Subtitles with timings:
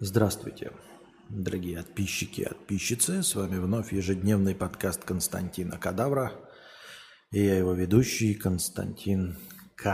[0.00, 0.70] Здравствуйте,
[1.28, 3.24] дорогие подписчики и подписчицы.
[3.24, 6.34] С вами вновь ежедневный подкаст Константина Кадавра.
[7.32, 9.36] И я его ведущий Константин
[9.74, 9.86] К.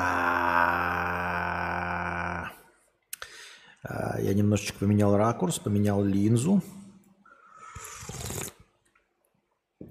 [3.83, 6.63] А, Я немножечко поменял ракурс, поменял линзу.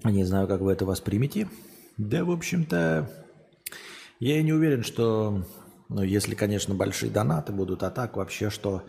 [0.04, 1.48] Не знаю, как вы это воспримете.
[1.96, 3.10] Да, в общем-то,
[4.20, 5.44] я и не уверен, что,
[5.88, 8.84] ну, если, конечно, большие донаты будут, а так вообще, что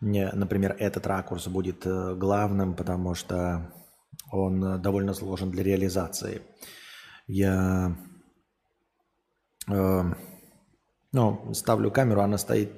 [0.00, 3.70] не, например, этот ракурс будет э, главным, потому что
[4.30, 6.42] он э, довольно сложен для реализации.
[7.26, 7.96] Я
[9.68, 10.02] э,
[11.12, 12.70] ну, ставлю камеру, она стоит,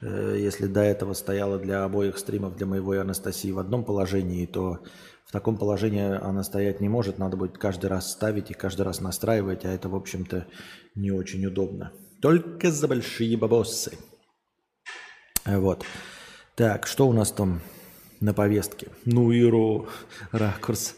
[0.00, 4.46] э, если до этого стояла для обоих стримов, для моего и Анастасии в одном положении,
[4.46, 4.78] то
[5.26, 9.00] в таком положении она стоять не может, надо будет каждый раз ставить и каждый раз
[9.00, 10.46] настраивать, а это, в общем-то,
[10.94, 11.92] не очень удобно.
[12.22, 13.98] Только за большие бабосы.
[15.44, 15.84] Вот.
[16.56, 17.60] Так, что у нас там
[18.20, 18.88] на повестке?
[19.04, 19.88] Ну и ро,
[20.32, 20.96] ракурс.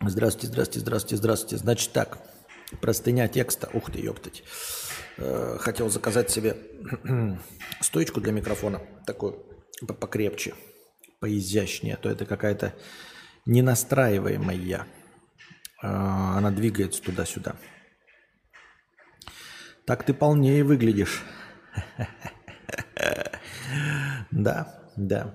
[0.00, 1.56] Здравствуйте, здравствуйте, здравствуйте, здравствуйте.
[1.56, 2.18] Значит так,
[2.80, 3.68] простыня текста.
[3.72, 4.44] Ух ты, ёптать.
[5.16, 6.56] Э, Хотел заказать себе
[7.80, 9.44] стоечку для микрофона, такую
[9.86, 10.54] по- покрепче,
[11.20, 11.94] поизящнее.
[11.94, 12.74] А то это какая-то
[13.46, 14.86] ненастраиваемая.
[15.82, 17.56] А, Она двигается туда-сюда.
[19.86, 21.22] Так ты полнее выглядишь.
[24.30, 25.34] Да, да.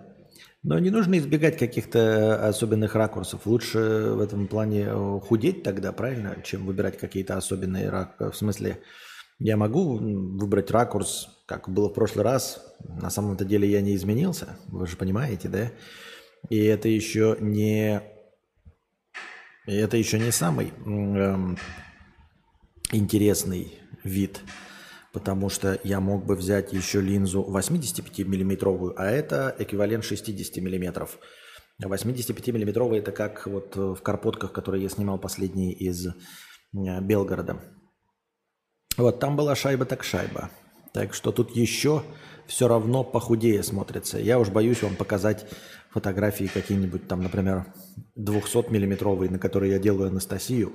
[0.63, 3.45] Но не нужно избегать каких-то особенных ракурсов.
[3.45, 4.87] Лучше в этом плане
[5.21, 8.31] худеть тогда, правильно, чем выбирать какие-то особенные ракурсы.
[8.31, 8.81] В смысле,
[9.39, 12.63] я могу выбрать ракурс, как было в прошлый раз.
[12.83, 15.71] На самом-то деле я не изменился, вы же понимаете, да?
[16.49, 18.01] И это еще не...
[19.67, 21.57] И это еще не самый эм,
[22.91, 24.41] интересный вид,
[25.13, 31.19] потому что я мог бы взять еще линзу 85 миллиметровую, а это эквивалент 60 миллиметров.
[31.79, 36.11] 85 миллиметровая это как вот в карпотках, которые я снимал последние из э,
[36.73, 37.61] Белгорода.
[38.97, 40.49] Вот там была шайба так шайба.
[40.93, 42.03] Так что тут еще
[42.47, 44.19] все равно похудее смотрится.
[44.19, 45.45] Я уж боюсь вам показать
[45.91, 47.65] фотографии какие-нибудь там, например,
[48.17, 50.73] 200-миллиметровые, на которые я делаю Анастасию,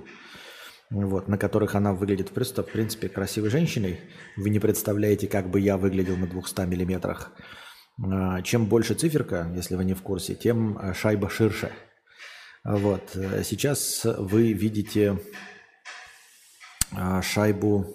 [0.90, 4.00] вот, на которых она выглядит просто, в принципе, красивой женщиной.
[4.36, 7.32] Вы не представляете, как бы я выглядел на 200 миллиметрах.
[8.02, 11.72] А, Чем больше циферка, если вы не в курсе, тем э, шайба ширше.
[12.64, 13.16] Вот.
[13.16, 15.18] э, Сейчас вы видите
[16.92, 17.86] а, шайбу,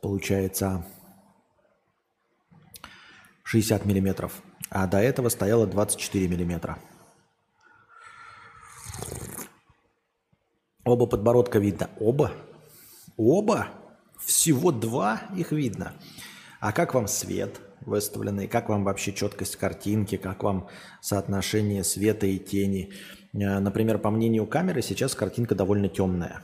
[0.00, 0.84] получается,
[3.44, 6.78] 60 миллиметров, а до этого стояло 24 миллиметра.
[10.84, 11.88] Оба подбородка видно.
[11.98, 12.32] Оба?
[13.16, 13.68] Оба?
[14.20, 15.94] Всего два их видно.
[16.60, 18.48] А как вам свет выставленный?
[18.48, 20.16] Как вам вообще четкость картинки?
[20.16, 20.68] Как вам
[21.00, 22.92] соотношение света и тени?
[23.32, 26.42] Э, Например, по мнению камеры, сейчас картинка довольно темная.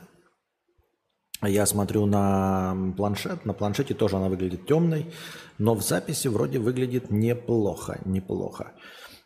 [1.43, 5.11] Я смотрю на планшет, на планшете тоже она выглядит темной,
[5.57, 8.73] но в записи вроде выглядит неплохо, неплохо.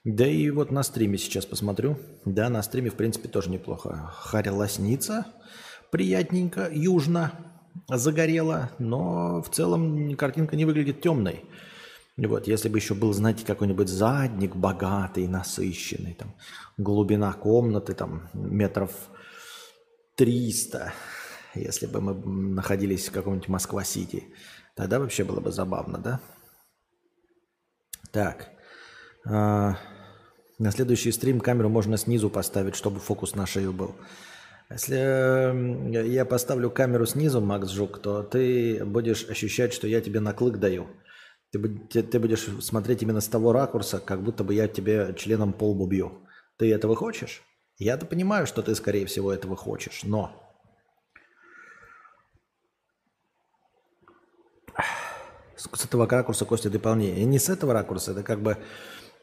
[0.06, 1.98] Да и вот на стриме сейчас посмотрю.
[2.26, 4.12] Да, на стриме, в принципе, тоже неплохо.
[4.14, 5.26] Харя лосница,
[5.92, 7.32] приятненько, южно
[7.90, 11.44] загорела, но в целом картинка не выглядит темной.
[12.18, 16.34] Вот, если бы еще был, знаете, какой-нибудь задник богатый, насыщенный, там,
[16.78, 18.92] глубина комнаты, там, метров
[20.16, 20.94] 300,
[21.56, 24.26] если бы мы находились в каком-нибудь Москва-Сити,
[24.76, 26.20] тогда вообще было бы забавно, да?
[28.12, 28.50] Так,
[29.26, 29.78] а,
[30.58, 33.96] на следующий стрим камеру можно снизу поставить, чтобы фокус на шею был.
[34.70, 40.20] Если э, я поставлю камеру снизу, Макс Жук, то ты будешь ощущать, что я тебе
[40.20, 40.88] на клык даю.
[41.52, 45.70] Ты, ты будешь смотреть именно с того ракурса, как будто бы я тебе членом по
[45.70, 46.26] лбу бью.
[46.58, 47.44] Ты этого хочешь?
[47.78, 50.45] Я-то понимаю, что ты, скорее всего, этого хочешь, но...
[55.58, 57.18] С этого ракурса, Костя, ты полнее.
[57.18, 58.58] И не с этого ракурса, это как бы...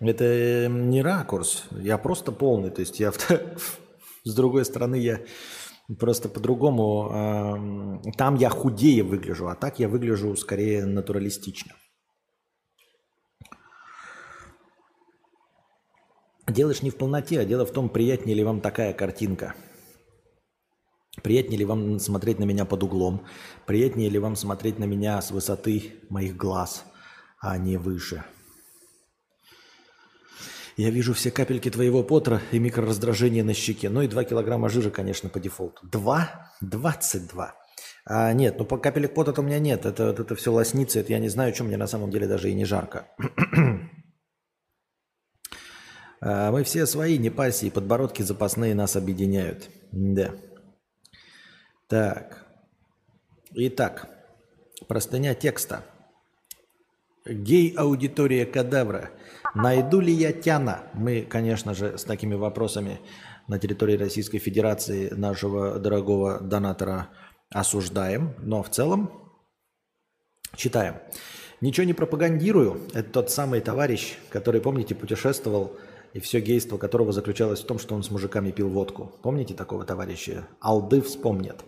[0.00, 2.70] Это не ракурс, я просто полный.
[2.70, 3.12] То есть я
[4.24, 5.20] с другой стороны, я
[5.98, 8.00] просто по-другому...
[8.16, 11.74] Там я худее выгляжу, а так я выгляжу скорее натуралистично.
[16.48, 19.54] Ж не в полноте, а дело в том, приятнее ли вам такая картинка.
[21.20, 23.26] Приятнее ли вам смотреть на меня под углом?
[23.66, 26.84] Приятнее ли вам смотреть на меня с высоты моих глаз,
[27.38, 28.24] а не выше?
[30.78, 33.90] Я вижу все капельки твоего потра и микрораздражения на щеке.
[33.90, 35.86] Ну и 2 килограмма жира, конечно, по дефолту.
[35.86, 36.50] 2?
[36.62, 37.54] 22.
[38.04, 39.84] А, нет, ну по капелек пота у меня нет.
[39.84, 41.00] Это, это, это все лоснится.
[41.00, 43.06] Это я не знаю, что мне на самом деле даже и не жарко.
[46.22, 49.68] а, мы все свои, не парься, и подбородки запасные нас объединяют.
[49.92, 50.34] Да.
[51.92, 52.46] Так.
[53.50, 54.08] Итак,
[54.88, 55.84] простыня текста.
[57.26, 59.10] Гей-аудитория кадавра.
[59.54, 60.84] Найду ли я Тяна?
[60.94, 62.98] Мы, конечно же, с такими вопросами
[63.46, 67.10] на территории Российской Федерации нашего дорогого донатора
[67.50, 69.10] осуждаем, но в целом
[70.56, 70.94] читаем.
[71.60, 72.88] Ничего не пропагандирую.
[72.94, 75.76] Это тот самый товарищ, который, помните, путешествовал,
[76.14, 79.12] и все гейство которого заключалось в том, что он с мужиками пил водку.
[79.22, 80.46] Помните такого товарища?
[80.60, 81.64] Алды вспомнят.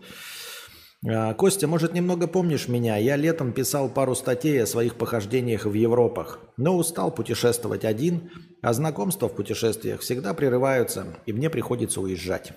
[1.06, 2.96] А, Костя, может, немного помнишь меня?
[2.96, 8.30] Я летом писал пару статей о своих похождениях в Европах, но устал путешествовать один,
[8.62, 12.52] а знакомства в путешествиях всегда прерываются, и мне приходится уезжать.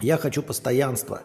[0.00, 1.22] Я хочу постоянства.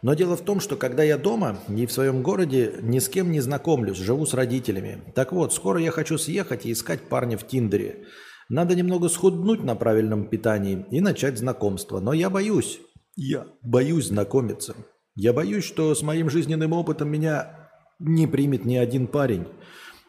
[0.00, 3.32] Но дело в том, что когда я дома и в своем городе ни с кем
[3.32, 5.02] не знакомлюсь, живу с родителями.
[5.14, 8.06] Так вот, скоро я хочу съехать и искать парня в Тиндере.
[8.48, 12.00] Надо немного схуднуть на правильном питании и начать знакомство.
[12.00, 12.80] Но я боюсь.
[13.14, 14.74] Я боюсь знакомиться.
[15.14, 19.46] Я боюсь, что с моим жизненным опытом меня не примет ни один парень.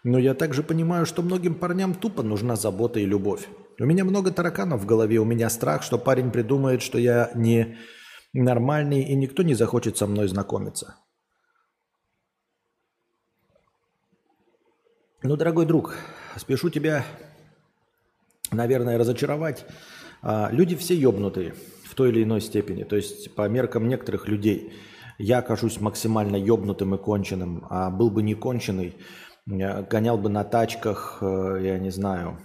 [0.03, 3.49] Но я также понимаю, что многим парням тупо нужна забота и любовь.
[3.79, 7.77] У меня много тараканов в голове, у меня страх, что парень придумает, что я не
[8.33, 10.95] нормальный и никто не захочет со мной знакомиться.
[15.21, 15.95] Ну, дорогой друг,
[16.37, 17.03] спешу тебя,
[18.51, 19.65] наверное, разочаровать.
[20.21, 21.53] А, люди все ёбнутые
[21.85, 22.83] в той или иной степени.
[22.83, 24.71] То есть по меркам некоторых людей–
[25.19, 28.95] я окажусь максимально ёбнутым и конченым, а был бы не конченый,
[29.45, 32.39] гонял бы на тачках, э, я не знаю,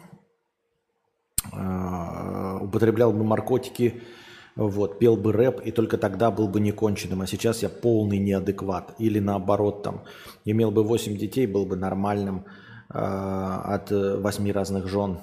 [1.53, 4.03] э, употреблял бы наркотики,
[4.57, 7.23] вот, пел бы рэп, и только тогда был бы не конченым.
[7.23, 8.95] А сейчас я полный неадекват.
[8.99, 10.03] Или наоборот, там,
[10.45, 12.45] имел бы 8 детей, был бы нормальным
[12.93, 15.19] э, от 8 разных жен.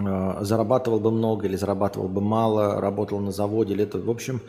[0.00, 3.98] Э, зарабатывал бы много или зарабатывал бы мало, работал на заводе или это.
[3.98, 4.40] В общем,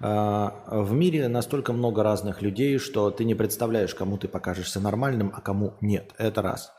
[0.00, 5.32] а, в мире настолько много разных людей, что ты не представляешь, кому ты покажешься нормальным,
[5.34, 6.12] а кому нет.
[6.18, 6.72] Это раз.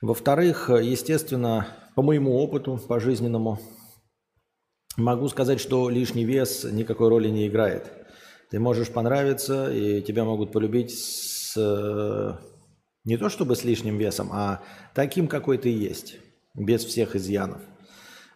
[0.00, 3.60] Во-вторых, естественно, по моему опыту, по жизненному,
[4.96, 7.90] могу сказать, что лишний вес никакой роли не играет.
[8.50, 11.56] Ты можешь понравиться, и тебя могут полюбить с,
[13.04, 14.60] не то чтобы с лишним весом, а
[14.94, 16.18] таким, какой ты есть,
[16.54, 17.62] без всех изъянов.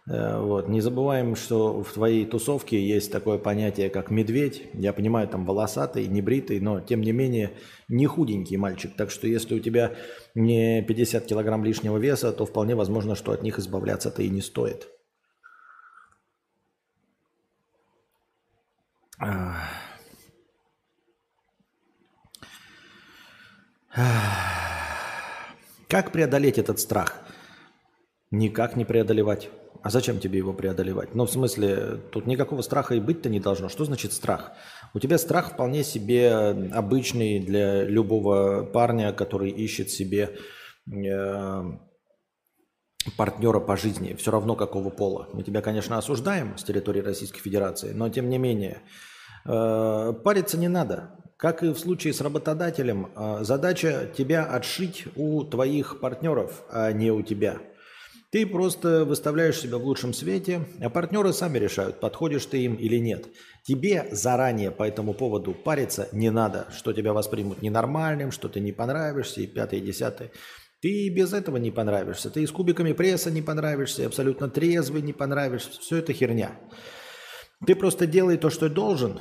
[0.07, 0.69] Э, вот.
[0.69, 4.63] Не забываем, что в твоей тусовке есть такое понятие, как медведь.
[4.73, 7.51] Я понимаю, там волосатый, небритый, но тем не менее
[7.87, 8.95] не худенький мальчик.
[8.95, 9.95] Так что если у тебя
[10.33, 14.87] не 50 килограмм лишнего веса, то вполне возможно, что от них избавляться-то и не стоит.
[25.89, 27.26] Как преодолеть этот страх?
[28.31, 29.49] Никак не преодолевать.
[29.83, 31.15] А зачем тебе его преодолевать?
[31.15, 33.69] Ну, в смысле, тут никакого страха и быть-то не должно.
[33.69, 34.51] Что значит страх?
[34.93, 36.33] У тебя страх вполне себе
[36.73, 40.35] обычный для любого парня, который ищет себе
[40.91, 41.63] э,
[43.15, 45.29] партнера по жизни, все равно какого пола.
[45.31, 48.81] Мы тебя, конечно, осуждаем с территории Российской Федерации, но тем не менее,
[49.45, 51.11] э, париться не надо.
[51.37, 57.11] Как и в случае с работодателем, э, задача тебя отшить у твоих партнеров, а не
[57.11, 57.59] у тебя–
[58.29, 62.97] ты просто выставляешь себя в лучшем свете, а партнеры сами решают, подходишь ты им или
[62.97, 63.27] нет.
[63.63, 68.73] Тебе заранее по этому поводу париться не надо, что тебя воспримут ненормальным, что ты не
[68.73, 70.31] понравишься, и пятое, и десятое.
[70.81, 72.29] Ты и без этого не понравишься.
[72.29, 75.71] Ты и с кубиками пресса не понравишься, и абсолютно трезвый не понравишься.
[75.79, 76.59] Все это херня.
[77.65, 79.19] Ты просто делай то, что должен,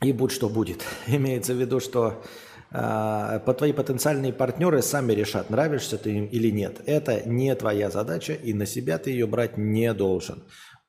[0.00, 0.84] и будь что будет.
[1.06, 2.22] Имеется в виду, что
[2.70, 6.80] по твои потенциальные партнеры сами решат, нравишься ты им или нет.
[6.86, 10.44] Это не твоя задача, и на себя ты ее брать не должен.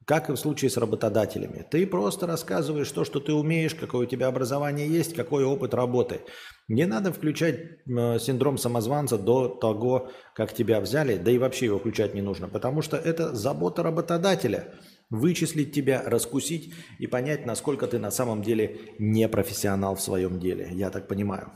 [0.05, 1.65] Как и в случае с работодателями.
[1.69, 6.21] Ты просто рассказываешь то, что ты умеешь, какое у тебя образование есть, какой опыт работы.
[6.67, 12.15] Не надо включать синдром самозванца до того, как тебя взяли, да и вообще его включать
[12.15, 14.73] не нужно, потому что это забота работодателя–
[15.11, 20.69] вычислить тебя, раскусить и понять, насколько ты на самом деле не профессионал в своем деле.
[20.71, 21.51] Я так понимаю.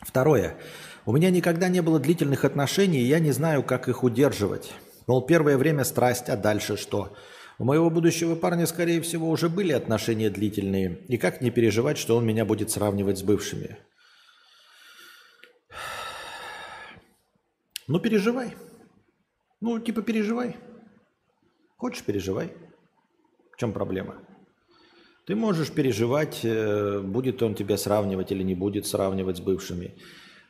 [0.00, 0.56] Второе.
[1.04, 4.72] У меня никогда не было длительных отношений, и я не знаю, как их удерживать.
[5.06, 7.16] Мол, первое время страсть, а дальше что?
[7.58, 10.98] У моего будущего парня, скорее всего, уже были отношения длительные.
[11.08, 13.78] И как не переживать, что он меня будет сравнивать с бывшими?
[17.88, 18.54] Ну, переживай.
[19.60, 20.56] Ну, типа переживай.
[21.76, 22.52] Хочешь, переживай.
[23.52, 24.25] В чем проблема?
[25.26, 29.94] Ты можешь переживать, э, будет он тебя сравнивать или не будет сравнивать с бывшими.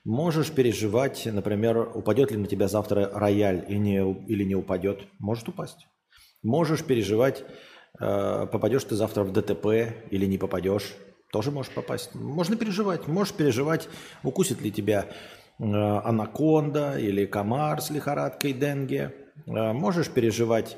[0.04, 5.00] Можешь переживать, например, упадет ли на тебя завтра рояль и не, или не упадет.
[5.18, 5.88] Может упасть.
[6.42, 7.42] Можешь переживать,
[7.99, 9.66] э, попадешь ты завтра в ДТП
[10.11, 10.95] или не попадешь.
[11.33, 12.14] Тоже можешь попасть.
[12.14, 13.09] Можно переживать.
[13.09, 13.88] Можешь переживать,
[14.23, 15.06] укусит ли тебя
[15.59, 19.14] э, анаконда или комар с лихорадкой денге.
[19.47, 20.76] Можешь переживать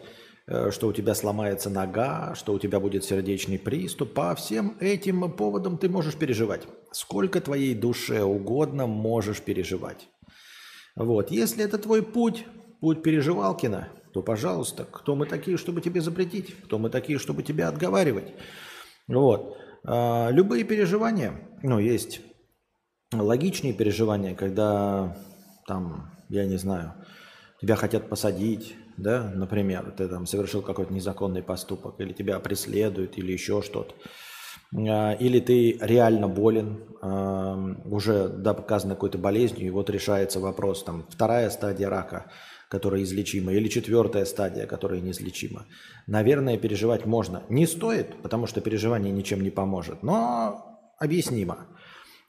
[0.70, 4.14] что у тебя сломается нога, что у тебя будет сердечный приступ.
[4.14, 6.62] По всем этим поводам ты можешь переживать.
[6.90, 10.08] Сколько твоей душе угодно можешь переживать.
[10.96, 11.30] Вот.
[11.30, 12.46] Если это твой путь,
[12.80, 16.54] путь переживалкина, то, пожалуйста, кто мы такие, чтобы тебе запретить?
[16.64, 18.32] Кто мы такие, чтобы тебя отговаривать?
[19.06, 19.58] Вот.
[19.84, 22.20] А, любые переживания, ну, есть
[23.12, 25.16] логичные переживания, когда
[25.66, 26.94] там, я не знаю,
[27.60, 33.32] тебя хотят посадить, да, например, ты там совершил какой-то незаконный поступок, или тебя преследуют, или
[33.32, 33.94] еще что-то,
[34.76, 36.84] а, или ты реально болен,
[37.84, 42.30] уже доказано какой-то болезнью, и вот решается вопрос, там, вторая стадия рака,
[42.68, 45.64] которая излечима, или четвертая стадия, которая неизлечима.
[46.06, 47.44] Наверное, переживать можно.
[47.48, 51.68] Не стоит, потому что переживание ничем не поможет, но объяснимо.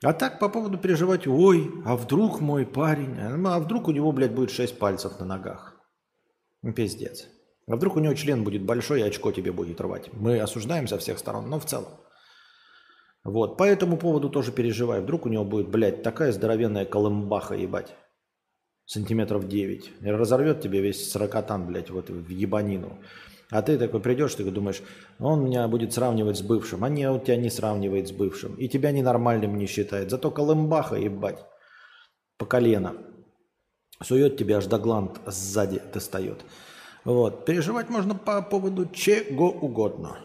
[0.03, 4.33] А так по поводу переживать, ой, а вдруг мой парень, а вдруг у него, блядь,
[4.33, 5.78] будет шесть пальцев на ногах.
[6.61, 7.27] Ну, пиздец.
[7.67, 10.09] А вдруг у него член будет большой и очко тебе будет рвать.
[10.13, 11.91] Мы осуждаем со всех сторон, но в целом.
[13.23, 15.03] Вот, по этому поводу тоже переживаю.
[15.03, 17.95] Вдруг у него будет, блядь, такая здоровенная колымбаха, ебать.
[18.85, 19.91] Сантиметров 9.
[20.01, 22.97] И разорвет тебе весь сорокатан, блядь, вот в ебанину.
[23.51, 24.81] А ты такой придешь, ты думаешь,
[25.19, 26.83] он меня будет сравнивать с бывшим.
[26.83, 28.55] А не, он тебя не сравнивает с бывшим.
[28.55, 30.09] И тебя ненормальным не считает.
[30.09, 31.45] Зато колымбаха, ебать,
[32.37, 32.95] по колено.
[34.01, 36.45] Сует тебя аж до гланд сзади достает.
[37.03, 37.45] Вот.
[37.45, 40.19] Переживать можно по поводу чего угодно.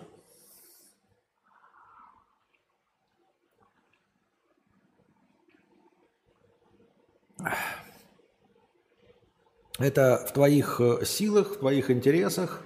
[9.78, 12.62] Это в твоих э, силах, в твоих интересах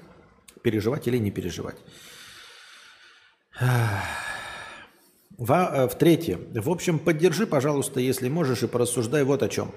[0.62, 1.76] переживать или не переживать.
[5.38, 6.38] В, э, в третье.
[6.52, 9.72] В общем, поддержи, пожалуйста, если можешь, и порассуждай вот о чем.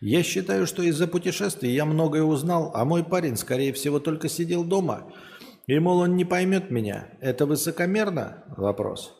[0.00, 4.64] Я считаю, что из-за путешествий я многое узнал, а мой парень, скорее всего, только сидел
[4.64, 5.12] дома.
[5.66, 7.08] И, мол, он не поймет меня.
[7.20, 8.44] Это высокомерно?
[8.56, 9.14] Вопрос.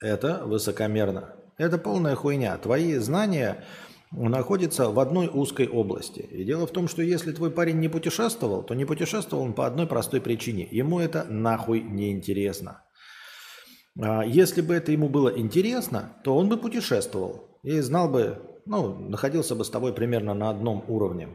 [0.00, 1.36] Это высокомерно.
[1.58, 2.56] Это полная хуйня.
[2.58, 3.64] Твои знания
[4.10, 6.20] находятся в одной узкой области.
[6.20, 9.66] И дело в том, что если твой парень не путешествовал, то не путешествовал он по
[9.66, 10.66] одной простой причине.
[10.70, 12.82] Ему это нахуй не интересно.
[14.00, 18.94] А если бы это ему было интересно, то он бы путешествовал и знал бы ну,
[19.08, 21.28] находился бы с тобой примерно на одном уровне.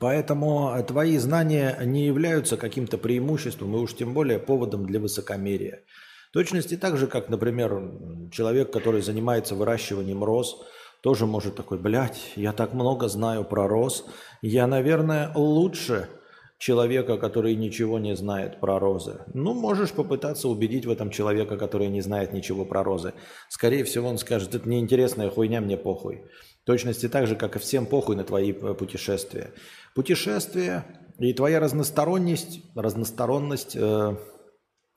[0.00, 5.84] Поэтому твои знания не являются каким-то преимуществом и уж тем более поводом для высокомерия.
[6.32, 10.60] Точности так же, как, например, человек, который занимается выращиванием роз,
[11.02, 14.04] тоже может такой, блядь, я так много знаю про роз,
[14.42, 16.08] я, наверное, лучше
[16.58, 19.20] человека, который ничего не знает про розы.
[19.34, 23.12] Ну, можешь попытаться убедить в этом человека, который не знает ничего про розы.
[23.48, 26.22] Скорее всего, он скажет, это неинтересная хуйня, мне похуй.
[26.62, 29.52] В точности так же, как и всем похуй на твои э, путешествия.
[29.94, 30.84] Путешествия
[31.18, 34.16] и твоя разносторонность, разносторонность, э,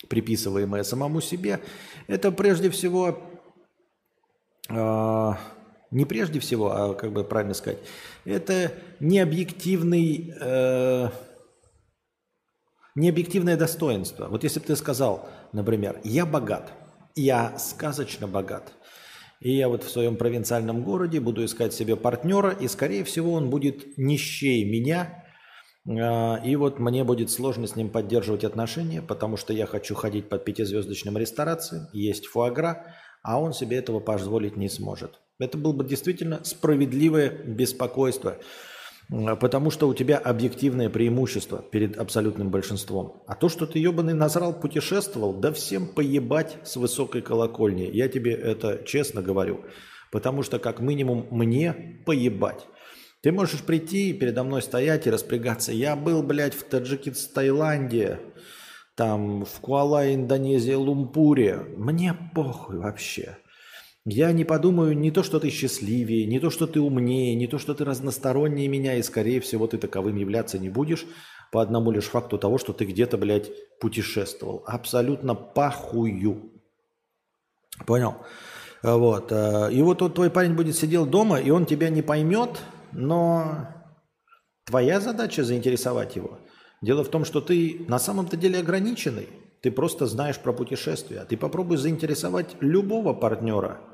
[0.08, 1.60] приписываемая самому себе,
[2.08, 3.20] это прежде всего,
[4.70, 5.32] э,
[5.92, 7.80] не прежде всего, а как бы правильно сказать,
[8.24, 10.34] это необъективный...
[10.40, 11.10] Э,
[13.00, 14.28] необъективное достоинство.
[14.28, 16.72] Вот если бы ты сказал, например, я богат,
[17.16, 18.74] я сказочно богат,
[19.40, 23.50] и я вот в своем провинциальном городе буду искать себе партнера, и, скорее всего, он
[23.50, 25.24] будет нищей меня,
[25.88, 30.28] а, и вот мне будет сложно с ним поддерживать отношения, потому что я хочу ходить
[30.28, 35.20] под пятизвездочным ресторациям, есть фуагра, а он себе этого позволить не сможет.
[35.40, 38.38] Это было бы действительно справедливое беспокойство–
[39.10, 43.24] Потому что у тебя объективное преимущество перед абсолютным большинством.
[43.26, 47.90] А то, что ты ебаный назрал путешествовал, да всем поебать с высокой колокольни.
[47.92, 49.62] Я тебе это честно говорю.
[50.12, 52.68] Потому что как минимум мне поебать.
[53.22, 55.72] Ты можешь прийти передо мной стоять и распрягаться.
[55.72, 58.20] Я был, блядь, в Таджикистане, Таиланде,
[58.96, 61.58] там, в Куала, Индонезии, Лумпуре.
[61.78, 63.38] Мне похуй вообще.
[64.06, 67.58] Я не подумаю не то, что ты счастливее, не то, что ты умнее, не то,
[67.58, 71.06] что ты разностороннее меня, и, скорее всего, ты таковым являться не будешь
[71.52, 74.64] по одному лишь факту того, что ты где-то, блядь, путешествовал.
[74.68, 76.52] Абсолютно похую.
[77.86, 78.18] Понял?
[78.84, 79.32] Вот.
[79.32, 83.68] Э, и вот, вот твой парень будет сидел дома, и он тебя не поймет, но
[84.66, 86.40] твоя задача заинтересовать его.
[86.82, 89.28] Дело в том, что ты на самом-то деле ограниченный.
[89.62, 91.26] Ты просто знаешь про путешествия.
[91.26, 93.80] Ты попробуй заинтересовать любого партнера–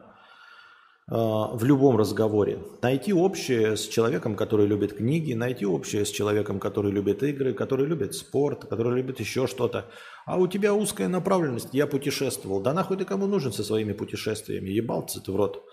[1.08, 2.60] а, в любом разговоре.
[2.82, 7.86] Найти общее с человеком, который любит книги, найти общее с человеком, который любит игры, который
[7.86, 9.86] любит спорт, который любит еще что-то.
[10.26, 12.60] А у тебя узкая направленность, я путешествовал.
[12.60, 14.70] Да нахуй ты кому нужен со своими путешествиями?
[14.70, 15.64] Ебался ты в рот.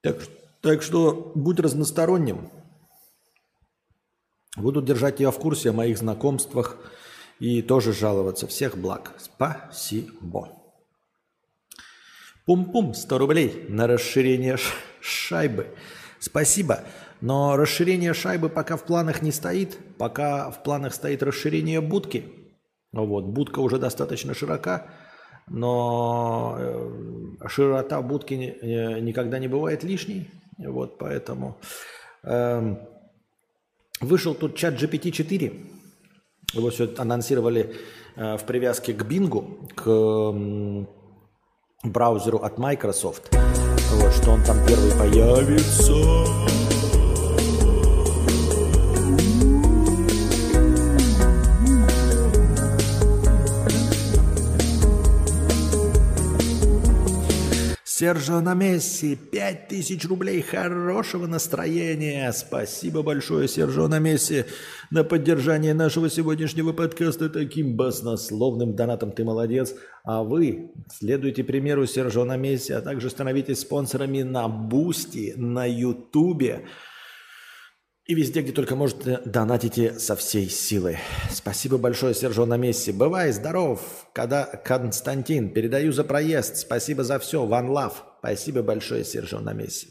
[0.00, 0.22] Так,
[0.62, 2.50] так что будь разносторонним.
[4.56, 6.78] Буду держать тебя в курсе о моих знакомствах
[7.38, 8.46] и тоже жаловаться.
[8.46, 9.12] Всех благ.
[9.18, 10.50] Спасибо.
[12.44, 14.56] Пум-пум, 100 рублей на расширение
[15.00, 15.74] шайбы.
[16.18, 16.84] Спасибо.
[17.20, 19.78] Но расширение шайбы пока в планах не стоит.
[19.98, 22.24] Пока в планах стоит расширение будки.
[22.92, 24.86] Вот, будка уже достаточно широка,
[25.48, 30.30] но э, широта будки никогда не бывает лишней.
[30.56, 31.58] Вот, поэтому
[32.22, 32.76] э,
[34.00, 35.75] вышел тут чат GPT-4.
[36.52, 37.74] Его все анонсировали
[38.16, 40.34] э, в привязке к Бингу, к
[41.82, 43.34] браузеру от Microsoft.
[43.92, 46.65] Вот, что он там первый появится.
[57.98, 62.30] Сержо на Месси, 5000 рублей хорошего настроения.
[62.32, 64.44] Спасибо большое, Сержо на Месси,
[64.90, 69.12] на поддержание нашего сегодняшнего подкаста таким баснословным донатом.
[69.12, 69.74] Ты молодец.
[70.04, 76.66] А вы следуйте примеру Сержо на Месси, а также становитесь спонсорами на Boosty, на Ютубе.
[78.06, 80.98] И везде, где только можете, донатите со всей силы.
[81.28, 82.92] Спасибо большое, Сержо на Месси.
[82.92, 83.80] Бывай здоров,
[84.12, 85.52] когда Константин.
[85.52, 86.56] Передаю за проезд.
[86.56, 87.44] Спасибо за все.
[87.44, 87.94] One love.
[88.20, 89.88] Спасибо большое, Сержо на Месси.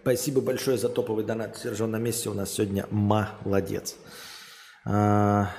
[0.00, 1.58] Спасибо большое за топовый донат.
[1.58, 3.96] Сержо на Месси у нас сегодня молодец.
[4.86, 5.50] А...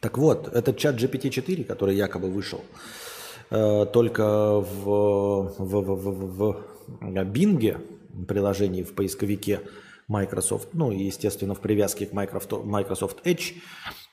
[0.00, 2.64] Так вот, этот чат GPT-4, который якобы вышел,
[3.50, 6.64] э, только в, в, в, в, в
[7.00, 9.60] Bing приложении в поисковике
[10.08, 13.54] Microsoft, ну и, естественно, в привязке к Microsoft Edge,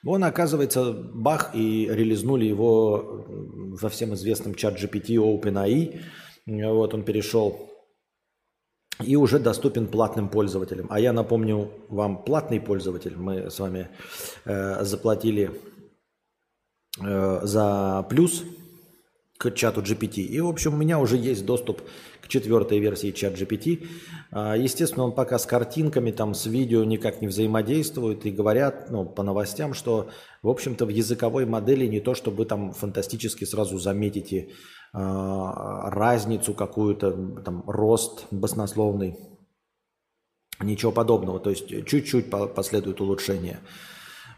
[0.06, 6.00] он, оказывается, бах, и релизнули его во всем известном чат GPT OpenAI.
[6.46, 7.70] Вот он перешел
[9.04, 10.88] и уже доступен платным пользователям.
[10.90, 13.90] А я напомню вам, платный пользователь, мы с вами
[14.46, 15.52] э, заплатили
[17.02, 18.44] э, за плюс
[19.40, 20.22] к чату GPT.
[20.22, 21.82] И, в общем, у меня уже есть доступ
[22.22, 23.88] к четвертой версии чат GPT.
[24.32, 29.06] А, естественно, он пока с картинками, там, с видео никак не взаимодействует и говорят ну,
[29.06, 30.10] по новостям, что,
[30.44, 34.48] в общем-то, в языковой модели не то, чтобы там фантастически сразу заметите э,
[34.94, 39.16] разницу какую-то, там, рост баснословный,
[40.62, 41.40] ничего подобного.
[41.40, 43.62] То есть чуть-чуть последует улучшение.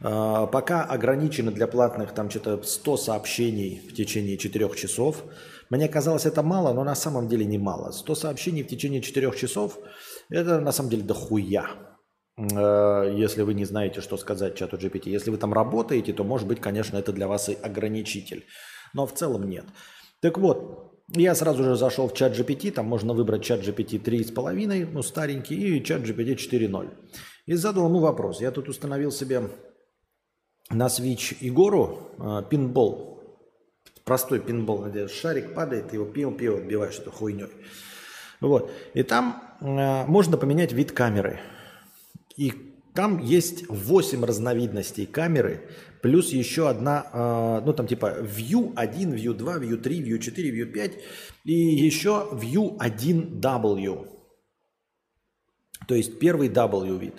[0.03, 5.23] А, пока ограничено для платных там что-то 100 сообщений в течение 4 часов.
[5.69, 7.91] Мне казалось это мало, но на самом деле не мало.
[7.91, 9.77] 100 сообщений в течение 4 часов–
[10.29, 11.67] это на самом деле дохуя.
[12.37, 15.09] А, если вы не знаете, что сказать чату GPT.
[15.09, 18.45] Если вы там работаете, то, может быть, конечно, это для вас и ограничитель.
[18.93, 19.65] Но в целом нет.
[20.19, 24.89] Так вот, я сразу же зашел в чат GPT, там можно выбрать чат GPT 3,5,
[24.91, 26.89] ну старенький, и чат GPT 4.0.
[27.45, 28.41] И задал ему вопрос.
[28.41, 29.41] Я тут установил себе
[30.73, 33.23] на Switch Егору э, пинбол.
[34.03, 37.47] Простой пинбол, где шарик падает, его пиво-пиво отбиваешь эту хуйней.
[38.39, 38.71] Вот.
[38.93, 41.39] И там э, можно поменять вид камеры.
[42.35, 42.53] И
[42.93, 45.69] там есть 8 разновидностей камеры,
[46.01, 50.51] плюс еще одна, э, ну там типа View 1, View 2, View 3, View 4,
[50.51, 50.91] View 5
[51.45, 54.07] и еще View 1W.
[55.87, 57.15] То есть первый W вид.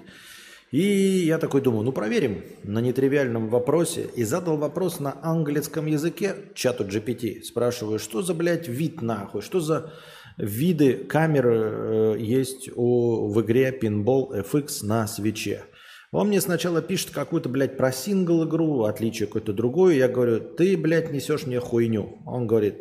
[0.72, 4.08] И я такой думаю, ну проверим на нетривиальном вопросе.
[4.16, 7.42] И задал вопрос на английском языке чату GPT.
[7.42, 9.42] Спрашиваю, что за, блядь, вид нахуй?
[9.42, 9.92] Что за
[10.38, 15.64] виды камер э, есть у, в игре Pinball FX на свече?
[16.10, 19.96] Он мне сначала пишет какую-то, блядь, про сингл игру, отличие какое-то другое.
[19.96, 22.22] Я говорю, ты, блядь, несешь мне хуйню.
[22.24, 22.78] Он говорит,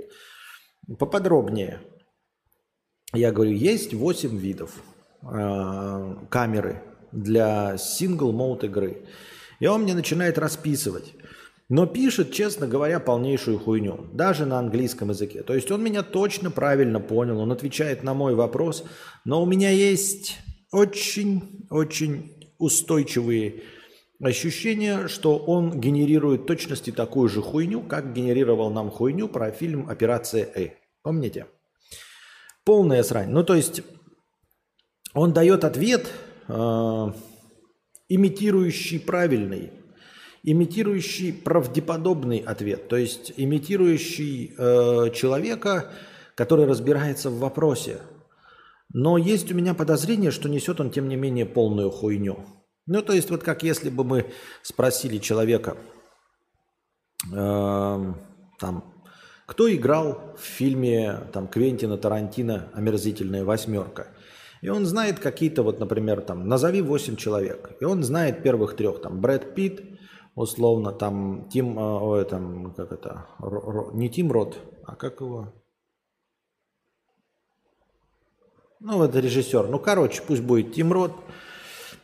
[0.97, 1.81] поподробнее.
[3.13, 4.81] Я говорю, есть 8 видов
[5.23, 9.03] э, камеры для сингл мод игры.
[9.59, 11.13] И он мне начинает расписывать.
[11.69, 14.07] Но пишет, честно говоря, полнейшую хуйню.
[14.11, 15.41] Даже на английском языке.
[15.41, 17.39] То есть он меня точно правильно понял.
[17.39, 18.83] Он отвечает на мой вопрос.
[19.23, 20.39] Но у меня есть
[20.71, 23.63] очень-очень устойчивые
[24.21, 30.47] ощущение, что он генерирует точности такую же хуйню, как генерировал нам хуйню про фильм «Операция
[30.53, 30.71] Э».
[31.01, 31.47] Помните?
[32.63, 33.29] Полная срань.
[33.29, 33.81] Ну, то есть
[35.13, 36.11] он дает ответ,
[36.51, 37.13] э,
[38.09, 39.71] имитирующий правильный,
[40.43, 45.91] имитирующий правдеподобный ответ, то есть имитирующий э, человека,
[46.35, 47.99] который разбирается в вопросе.
[48.93, 52.45] Но есть у меня подозрение, что несет он, тем не менее, полную хуйню.
[52.87, 54.25] Ну, то есть, вот как если бы мы
[54.63, 55.77] спросили человека,
[57.31, 58.13] э,
[58.59, 58.93] там,
[59.45, 64.07] кто играл в фильме там, Квентина Тарантино «Омерзительная восьмерка».
[64.61, 67.71] И он знает какие-то, вот, например, там, назови 8 человек.
[67.79, 69.81] И он знает первых трех, там, Брэд Питт,
[70.35, 73.25] условно, там, Тим, э, ой, там, как это,
[73.93, 75.53] не Тим Рот, а как его?
[78.79, 79.67] Ну, это режиссер.
[79.67, 81.13] Ну, короче, пусть будет Тим Рот,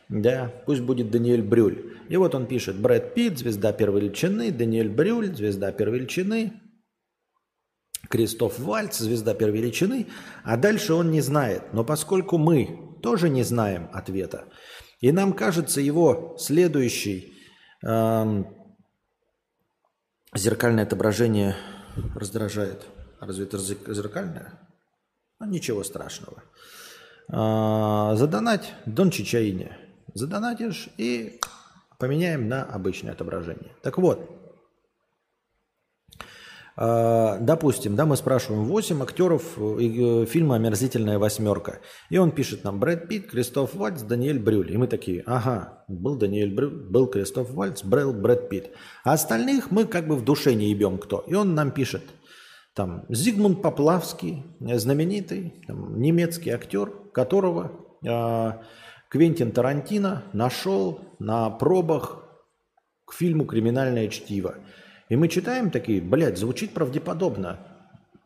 [0.08, 1.96] да, пусть будет Даниэль Брюль.
[2.08, 6.54] И вот он пишет, Брэд Питт, звезда первой величины, Даниэль Брюль, звезда первой величины,
[8.08, 10.06] Кристоф Вальц, звезда первой величины,
[10.44, 11.72] а дальше он не знает.
[11.72, 14.44] Но поскольку мы тоже не знаем ответа,
[15.00, 17.34] и нам кажется его следующий
[17.82, 18.46] эм,
[20.34, 21.56] зеркальное отображение
[22.14, 22.86] раздражает.
[23.20, 24.58] Разве это зеркальное?
[25.40, 26.42] Ну, ничего страшного.
[27.28, 29.76] Э, задонать Дон Чичаине.
[30.14, 31.40] Задонатишь и
[31.98, 33.72] поменяем на обычное отображение.
[33.82, 34.37] Так вот, а,
[36.80, 41.80] допустим, да, мы спрашиваем 8 актеров э, фильма «Омерзительная восьмерка».
[42.08, 44.72] И он пишет нам Брэд Питт, Кристоф Вальц, Даниэль Брюль.
[44.72, 48.70] И мы такие, ага, был Даниэль Брюль, был Кристоф Вальц, был Брэд Питт.
[49.02, 51.24] А остальных мы как бы в душе не ебем кто.
[51.26, 52.02] И он нам пишет,
[52.74, 57.72] там, Зигмунд Поплавский, знаменитый там, немецкий актер, которого
[58.06, 58.52] э,
[59.10, 62.22] Квентин Тарантино нашел на пробах
[63.04, 64.58] к фильму «Криминальное чтиво».
[65.08, 67.58] И мы читаем такие, блядь, звучит правдеподобно.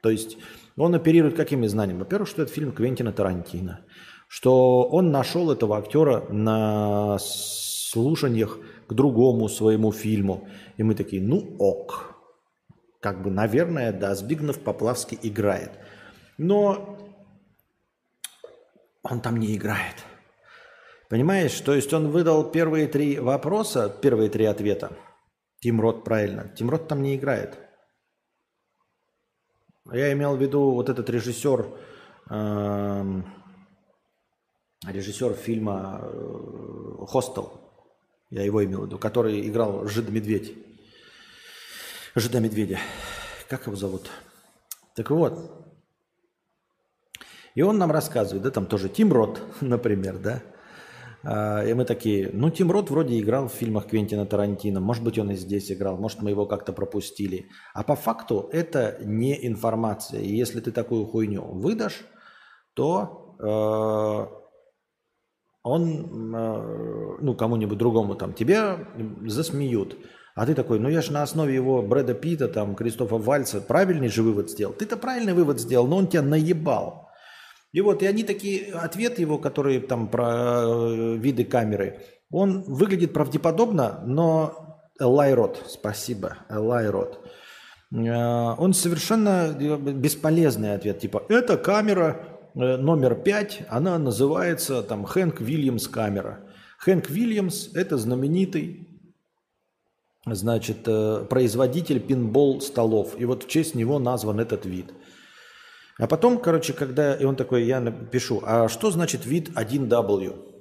[0.00, 0.36] То есть
[0.76, 2.00] он оперирует какими знаниями?
[2.00, 3.80] Во-первых, что это фильм Квентина Тарантино.
[4.26, 10.48] Что он нашел этого актера на слушаниях к другому своему фильму.
[10.76, 12.16] И мы такие, ну ок.
[13.00, 15.70] Как бы, наверное, да, Збигнев Поплавский играет.
[16.38, 16.98] Но
[19.02, 19.96] он там не играет.
[21.08, 21.60] Понимаешь?
[21.60, 24.92] То есть он выдал первые три вопроса, первые три ответа–
[25.62, 26.48] Тим Рот, правильно.
[26.56, 27.56] Тим Рот там не играет.
[29.92, 31.68] Я имел в виду вот этот режиссер,
[32.30, 33.22] э,
[34.86, 37.60] режиссер фильма э, «Хостел»,
[38.30, 40.56] я его имел в виду, который играл Жида-Медведь.
[42.16, 42.78] Жида-Медведя.
[43.48, 44.10] Как его зовут?
[44.96, 45.64] Так вот.
[47.54, 50.61] И он нам рассказывает, да, там тоже Тим Рот, например, да, а,
[51.24, 55.30] и мы такие, ну, Тим Рот вроде играл в фильмах Квентина Тарантино, может быть, он
[55.30, 57.46] и здесь играл, может, мы его как-то пропустили.
[57.74, 60.20] А по факту это не информация.
[60.20, 62.04] И если ты такую хуйню выдашь,
[62.74, 64.42] то э,
[65.62, 68.78] он, э, ну, кому-нибудь другому там, тебя
[69.26, 69.96] засмеют.
[70.34, 74.08] А ты такой, ну я же на основе его Брэда Питта, там, Кристофа Вальца правильный
[74.08, 74.72] же вывод сделал.
[74.72, 77.10] Ты-то правильный вывод сделал, но он тебя наебал.
[77.72, 83.14] И вот, и они такие, ответ его, который там про э, виды камеры, он выглядит
[83.14, 87.26] правдеподобно, но Элайрот, спасибо, Элайрот,
[87.90, 95.40] э, он совершенно э, бесполезный ответ, типа, это камера номер пять, она называется там Хэнк
[95.40, 96.40] Вильямс камера.
[96.76, 98.88] Хэнк Вильямс– это знаменитый
[100.26, 100.84] значит,
[101.30, 103.18] производитель пинбол столов.
[103.18, 104.92] И вот в честь него назван этот вид.
[105.98, 107.14] А потом, короче, когда...
[107.14, 110.52] И он такой, я напишу, а что значит вид 1W?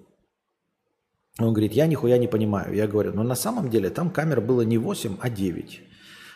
[1.39, 2.76] Он говорит, я нихуя не понимаю.
[2.76, 5.82] Я говорю, но на самом деле там камер было не 8, а 9.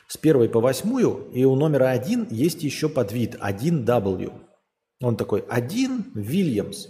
[0.07, 4.33] С первой по восьмую, и у номера 1 есть еще подвид 1W.
[5.01, 6.87] Он такой, 1 Вильямс.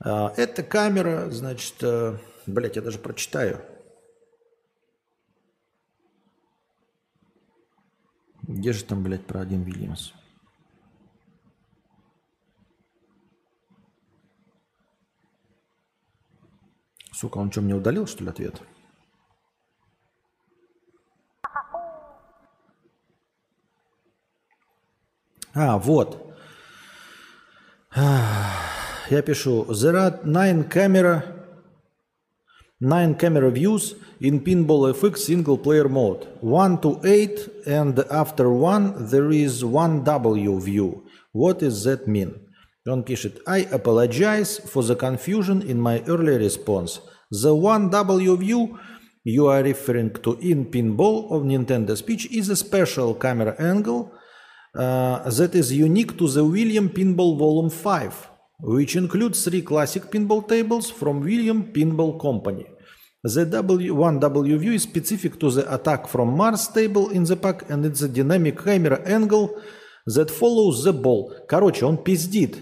[0.00, 3.60] А, это камера, значит, э, блядь, я даже прочитаю.
[8.42, 10.12] Где же там, блядь, про один Вильямс?
[17.24, 18.60] Сука, он что, мне удалил, что ли, ответ?
[25.54, 26.36] А, вот.
[27.96, 29.64] Я пишу.
[29.70, 31.22] There are nine camera,
[32.78, 36.28] nine camera views in Pinball FX single player mode.
[36.42, 41.06] One to eight, and after one there is one W view.
[41.32, 42.34] What does that mean?
[42.86, 47.00] Он пишет, I apologize for the confusion in my earlier response.
[47.33, 48.79] The one W view
[49.23, 54.11] you are referring to in pinball of Nintendo Switch is a special camera angle
[54.75, 58.29] uh, that is unique to the William Pinball Volume 5,
[58.61, 62.65] which includes three classic pinball tables from William Pinball Company.
[63.23, 67.85] The W1W view is specific to the attack from Mars table in the pack, and
[67.85, 69.61] it's a dynamic camera angle
[70.05, 71.33] that follows the ball.
[71.47, 72.57] Короче, он пиздит.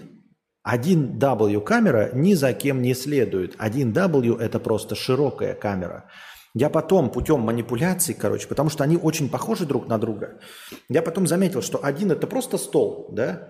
[0.67, 3.55] 1W камера ни за кем не следует.
[3.55, 6.09] 1W это просто широкая камера.
[6.55, 10.39] Я потом путем манипуляций, короче, потому что они очень похожи друг на друга,
[10.87, 13.49] я потом заметил, что один это просто стол, да,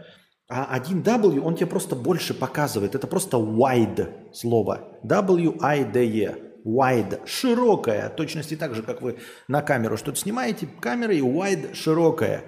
[0.50, 2.96] а один W он тебе просто больше показывает.
[2.96, 5.00] Это просто wide слово.
[5.04, 11.74] W-I-D-E wide– широкая, точности так же, как вы на камеру что-то снимаете, камера и wide–
[11.76, 12.44] широкая.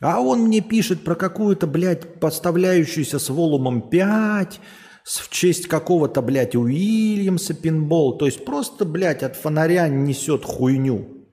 [0.00, 4.60] А он мне пишет про какую-то, блядь, подставляющуюся с волумом 5,
[5.04, 8.16] в честь какого-то, блядь, Уильямса пинбол.
[8.16, 11.26] То есть просто, блядь, от фонаря несет хуйню,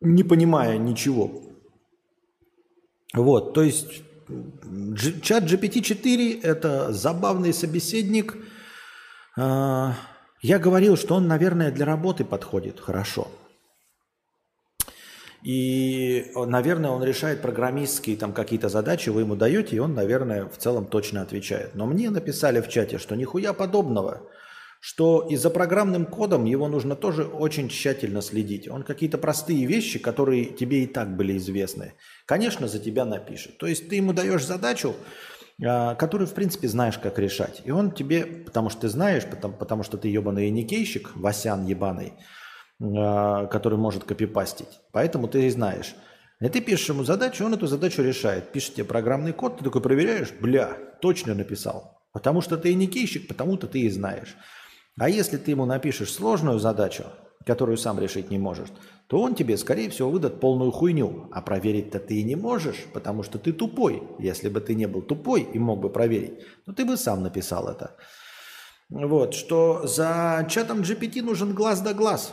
[0.00, 1.42] не понимая ничего.
[3.12, 4.02] Вот, то есть
[5.22, 8.36] чат GPT-4– это забавный собеседник
[9.36, 9.96] а,–
[10.44, 13.28] я говорил, что он, наверное, для работы подходит хорошо.
[15.44, 20.56] И, наверное, он решает программистские там какие-то задачи, вы ему даете, и он, наверное, в
[20.56, 21.74] целом точно отвечает.
[21.74, 24.26] Но мне написали в чате, что нихуя подобного,
[24.80, 28.68] что и за программным кодом его нужно тоже очень тщательно следить.
[28.68, 31.92] Он какие-то простые вещи, которые тебе и так были известны,
[32.24, 33.58] конечно, за тебя напишет.
[33.58, 34.94] То есть ты ему даешь задачу,
[35.62, 37.60] а, который, в принципе, знаешь, как решать.
[37.66, 42.14] И он тебе, потому что ты знаешь, потому, потому что ты ебаный никейщик, Васян ебаный,
[42.80, 44.80] который может копипастить.
[44.92, 45.94] Поэтому ты и знаешь.
[46.40, 48.52] И ты пишешь ему задачу, он эту задачу решает.
[48.52, 52.02] Пишет тебе программный код, ты такой проверяешь, бля, точно написал.
[52.12, 54.36] Потому что ты и никейщик, потому-то ты и знаешь.
[54.98, 57.04] А если ты ему напишешь сложную задачу,
[57.46, 58.68] которую сам решить не можешь,
[59.06, 61.28] то он тебе, скорее всего, выдаст полную хуйню.
[61.32, 64.02] А проверить-то ты и не можешь, потому что ты тупой.
[64.18, 67.68] Если бы ты не был тупой и мог бы проверить, то ты бы сам написал
[67.68, 67.96] это.
[68.90, 72.32] Вот, что за чатом GPT нужен глаз да глаз.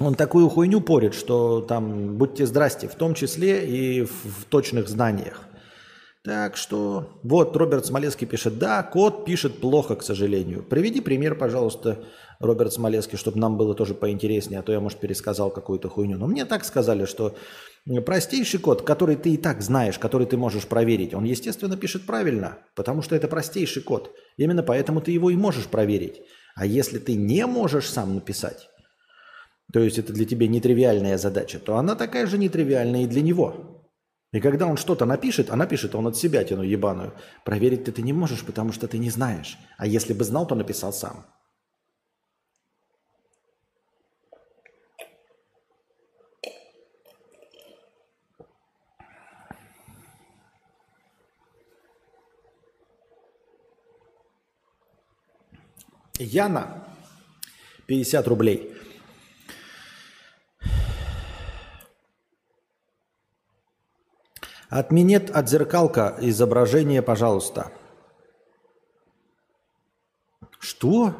[0.00, 4.88] Он такую хуйню порит, что там, будьте здрасте, в том числе и в, в точных
[4.88, 5.48] знаниях.
[6.24, 10.62] Так что, вот Роберт Смолецкий пишет, да, код пишет плохо, к сожалению.
[10.62, 12.04] Приведи пример, пожалуйста,
[12.38, 16.18] Роберт Смолецкий, чтобы нам было тоже поинтереснее, а то я, может, пересказал какую-то хуйню.
[16.18, 17.34] Но мне так сказали, что
[18.04, 22.58] простейший код, который ты и так знаешь, который ты можешь проверить, он, естественно, пишет правильно,
[22.74, 24.14] потому что это простейший код.
[24.36, 26.20] Именно поэтому ты его и можешь проверить.
[26.54, 28.68] А если ты не можешь сам написать,
[29.72, 33.84] то есть это для тебя нетривиальная задача, то она такая же нетривиальная и для него.
[34.32, 38.02] И когда он что-то напишет, а напишет он от себя тяну ебаную, проверить ты, ты
[38.02, 39.58] не можешь, потому что ты не знаешь.
[39.76, 41.26] А если бы знал, то написал сам.
[56.18, 56.84] Яна,
[57.86, 58.74] 50 рублей.
[64.68, 67.72] Отменет отзеркалка изображение, пожалуйста.
[70.58, 71.14] Что?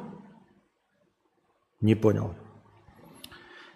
[1.80, 2.34] Не понял.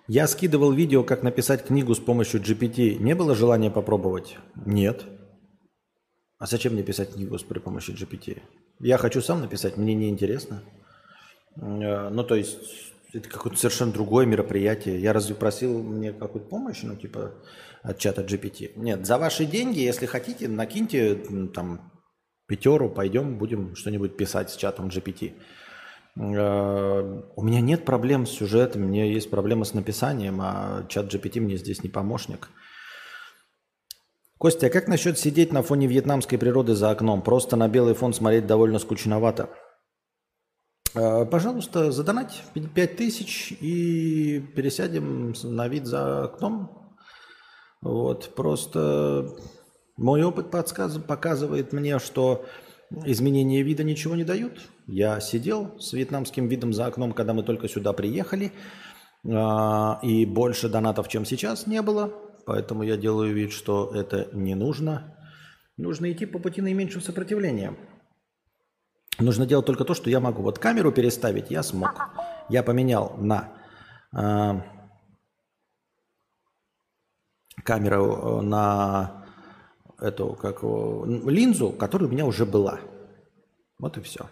[0.09, 2.99] Я скидывал видео, как написать книгу с помощью GPT.
[2.99, 4.37] Не было желания попробовать?
[4.67, 5.07] Нет.
[6.39, 8.43] А зачем мне писать книгу при помощи GPT?
[8.81, 10.63] Я хочу сам написать, мне не интересно.
[11.57, 12.59] Э, ну, то есть,
[13.13, 15.01] это какое-то совершенно другое мероприятие.
[15.01, 17.33] Я разве просил мне какую-то помощь, ну, типа,
[17.83, 18.73] от чата GPT?
[18.77, 21.15] Нет, за ваши деньги, если хотите, накиньте
[21.55, 21.93] там
[22.47, 25.35] пятеру, пойдем, будем что-нибудь писать с чатом GPT.
[26.17, 31.13] Э, у меня нет проблем с сюжетом, у меня есть проблемы с написанием, а чат
[31.13, 32.51] GPT мне здесь не помощник.
[34.39, 37.23] Костя, а как насчет сидеть на фоне вьетнамской природы за окном?
[37.23, 39.51] Просто на белый фон смотреть довольно скучновато.
[40.95, 46.82] Э, пожалуйста, задонать 5 тысяч и пересядем на вид за окном.
[47.83, 49.29] Вот, просто
[49.97, 50.99] мой опыт подсказ...
[50.99, 52.45] показывает мне, что
[53.05, 54.61] изменения вида ничего не дают.
[54.87, 58.53] Я сидел с вьетнамским видом за окном, когда мы только сюда приехали,
[59.25, 62.13] э, и больше донатов, чем сейчас, не было.
[62.47, 65.17] Поэтому я делаю вид, что это не нужно.
[65.77, 67.77] Нужно идти по пути наименьшего сопротивления.
[69.19, 70.43] Нужно делать только то, что я могу.
[70.43, 71.95] Вот камеру переставить я смог.
[72.49, 73.53] Я поменял на
[74.17, 74.61] э,
[77.65, 79.25] камеру э, на
[80.01, 82.81] эту как линзу, которая у меня уже была.
[83.79, 84.29] Вот и все.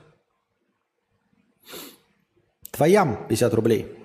[2.71, 3.97] Твоям 50 рублей.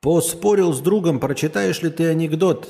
[0.00, 2.68] Поспорил с другом, прочитаешь ли ты анекдот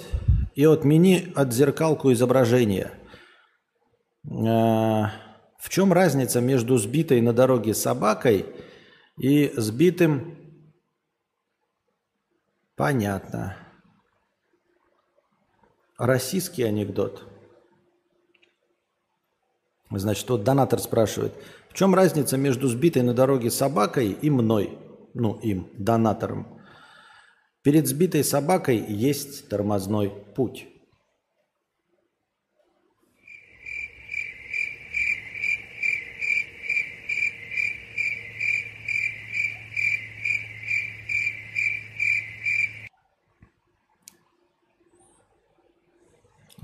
[0.54, 2.92] и отмени отзеркалку изображения.
[4.30, 5.10] А,
[5.58, 8.46] в чем разница между сбитой на дороге собакой
[9.18, 10.38] и сбитым...
[12.76, 13.56] Понятно.
[15.98, 17.22] Российский анекдот.
[19.90, 21.34] Значит, вот донатор спрашивает,
[21.70, 24.76] в чем разница между сбитой на дороге собакой и мной,
[25.14, 26.60] ну, им, донатором?
[27.62, 30.66] Перед сбитой собакой есть тормозной путь.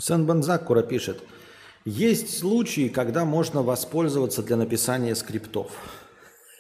[0.01, 1.23] Сен Бензакура пишет,
[1.85, 5.73] есть случаи, когда можно воспользоваться для написания скриптов.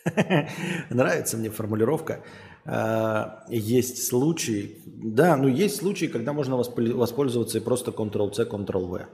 [0.91, 2.25] Нравится мне формулировка.
[2.65, 9.07] А, есть случаи, да, ну есть случаи, когда можно воспользоваться и просто Ctrl-C, Ctrl-V.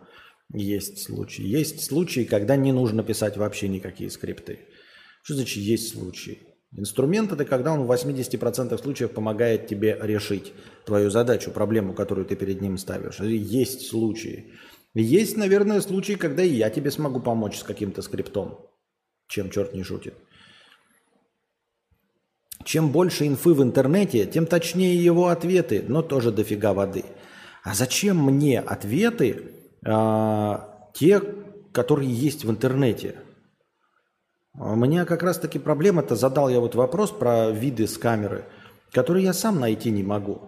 [0.52, 1.42] Есть случаи.
[1.42, 4.60] Есть случаи, когда не нужно писать вообще никакие скрипты.
[5.22, 6.45] Что значит есть случаи?
[6.76, 10.52] Инструмент это когда он в 80% случаев помогает тебе решить
[10.84, 13.20] твою задачу, проблему, которую ты перед ним ставишь.
[13.20, 14.52] Есть случаи.
[14.94, 18.58] Есть, наверное, случаи, когда и я тебе смогу помочь с каким-то скриптом,
[19.26, 20.14] чем черт не шутит.
[22.64, 27.04] Чем больше инфы в интернете, тем точнее его ответы, но тоже дофига воды.
[27.62, 29.52] А зачем мне ответы
[29.84, 30.58] э,
[30.94, 31.22] те,
[31.72, 33.16] которые есть в интернете?
[34.58, 38.46] У меня как раз-таки проблема-то, задал я вот вопрос про виды с камеры,
[38.90, 40.40] которые я сам найти не могу.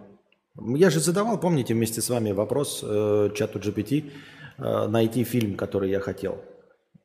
[0.57, 4.11] Я же задавал, помните, вместе с вами вопрос э, чату GPT,
[4.57, 6.41] э, найти фильм, который я хотел.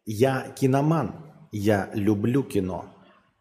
[0.07, 1.15] Я киноман,
[1.53, 2.87] я люблю кино.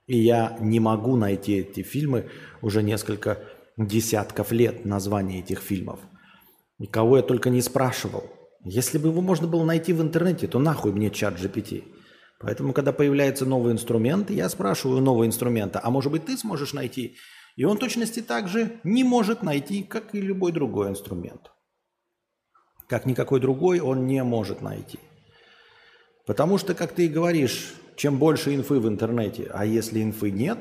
[0.07, 2.29] И я не могу найти эти фильмы
[2.61, 3.39] уже несколько
[3.77, 5.99] десятков лет, название этих фильмов.
[6.79, 8.25] Никого я только не спрашивал.
[8.65, 11.83] Если бы его можно было найти в интернете, то нахуй мне чат GPT.
[12.43, 17.15] Поэтому, когда появляется новый инструмент, я спрашиваю нового инструмента, а может быть ты сможешь найти?
[17.55, 21.51] И он точности так же не может найти, как и любой другой инструмент.
[22.87, 24.99] Как никакой другой он не может найти.
[26.25, 30.59] Потому что, как ты и говоришь, чем больше инфы в интернете, а если инфы нет,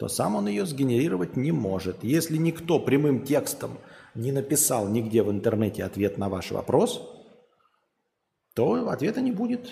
[0.00, 2.02] то сам он ее сгенерировать не может.
[2.02, 3.78] Если никто прямым текстом
[4.16, 7.08] не написал нигде в интернете ответ на ваш вопрос,
[8.54, 9.70] то ответа не будет.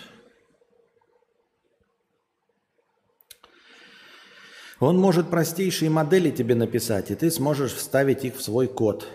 [4.83, 9.07] Он может простейшие модели тебе написать, и ты сможешь вставить их в свой код.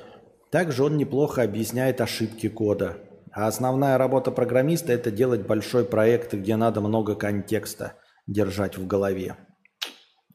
[0.50, 2.96] Также он неплохо объясняет ошибки кода.
[3.34, 7.96] А основная работа программиста– это делать большой проект, где надо много контекста
[8.28, 9.36] держать в голове.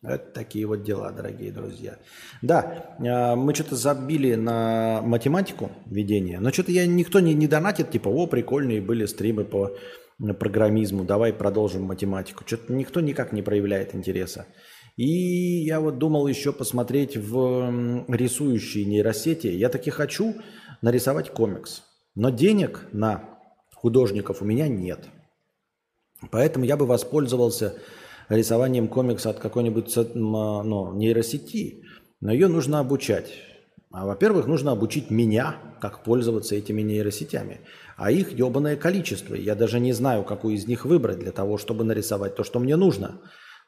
[0.03, 1.97] Это такие вот дела, дорогие друзья.
[2.43, 7.91] Да, а, мы что-то забили на математику ведения, но что-то я никто не, не донатит,
[7.91, 9.79] типа, о, прикольные были стримы по
[10.39, 12.45] программизму, давай продолжим математику.
[12.47, 14.45] Что-то никто никак не проявляет интереса.
[14.97, 19.47] И я вот думал еще посмотреть в рисующие нейросети.
[19.47, 20.35] Я таки хочу
[20.83, 21.83] нарисовать комикс.
[22.15, 23.39] Но денег на
[23.75, 25.09] художников у меня нет.
[26.31, 27.75] Поэтому я бы воспользовался
[28.29, 31.85] рисованием комикса от какой-нибудь ну, нейросети.
[32.21, 33.33] Но ее нужно обучать.
[33.91, 37.61] А, во-первых, нужно обучить меня, как пользоваться этими нейросетями.
[37.97, 39.35] А их ебаное количество.
[39.35, 42.77] Я даже не знаю, какую из них выбрать для того, чтобы нарисовать то, что мне
[42.77, 43.21] нужно.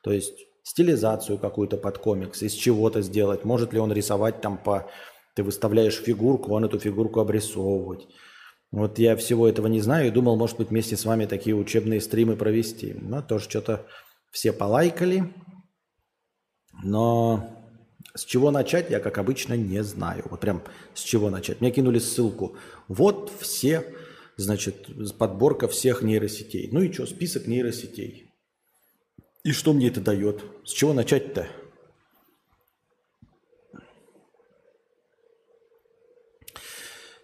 [0.03, 3.45] То есть стилизацию какую-то под комикс, из чего-то сделать.
[3.45, 4.91] Может ли он рисовать там по...
[5.37, 8.09] Ты выставляешь фигурку, он эту фигурку обрисовывать.
[8.73, 12.01] Вот я всего этого не знаю и думал, может быть, вместе с вами такие учебные
[12.01, 12.95] стримы провести.
[13.01, 13.87] Но тоже что-то
[14.33, 15.33] все полайкали.
[16.83, 17.49] Но
[18.15, 20.25] с чего начать, я, как обычно, не знаю.
[20.31, 20.63] Вот прям
[20.95, 21.61] с чего начать.
[21.61, 22.57] Мне кинули ссылку.
[22.89, 23.85] Вот все,
[24.37, 24.89] значит,
[25.19, 26.69] подборка всех нейросетей.
[26.73, 28.24] Ну и что, список нейросетей.
[29.45, 30.43] И что мне это дает?
[30.65, 31.47] С чего начать-то?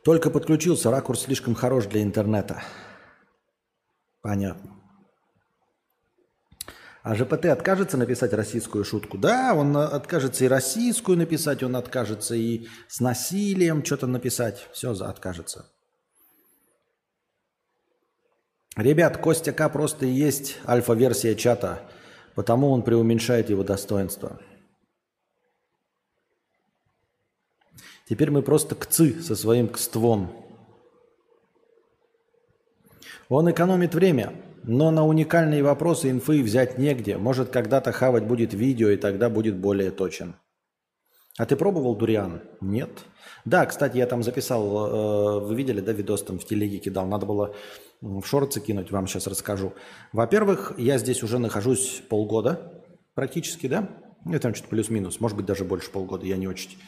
[0.05, 2.63] Только подключился, ракурс слишком хорош для интернета.
[4.21, 4.77] Понятно.
[7.03, 9.17] А ЖПТ откажется написать российскую шутку?
[9.17, 14.69] Да, он откажется и российскую написать, он откажется и с насилием что-то написать.
[14.73, 15.71] Все откажется.
[18.77, 21.91] Ребят, Костя К просто есть альфа-версия чата,
[22.41, 24.41] потому он преуменьшает его достоинство.
[28.09, 30.33] Теперь мы просто кцы со своим кством.
[33.29, 34.33] Он экономит время,
[34.63, 37.19] но на уникальные вопросы инфы взять негде.
[37.19, 40.35] Может, когда-то хавать будет видео, и тогда будет более точен.
[41.37, 42.41] А ты пробовал дуриан?
[42.63, 42.91] Нет.
[43.45, 47.07] Да, кстати, я там записал, э, вы видели, да, видос там в телеге кидал.
[47.07, 47.55] Надо было
[48.01, 49.75] в шорты кинуть, вам сейчас расскажу.
[50.13, 52.85] Во-первых, я здесь уже нахожусь полгода
[53.15, 53.89] практически, да?
[54.25, 56.79] Ну, там что-то плюс-минус, может быть, даже больше полгода, я не очень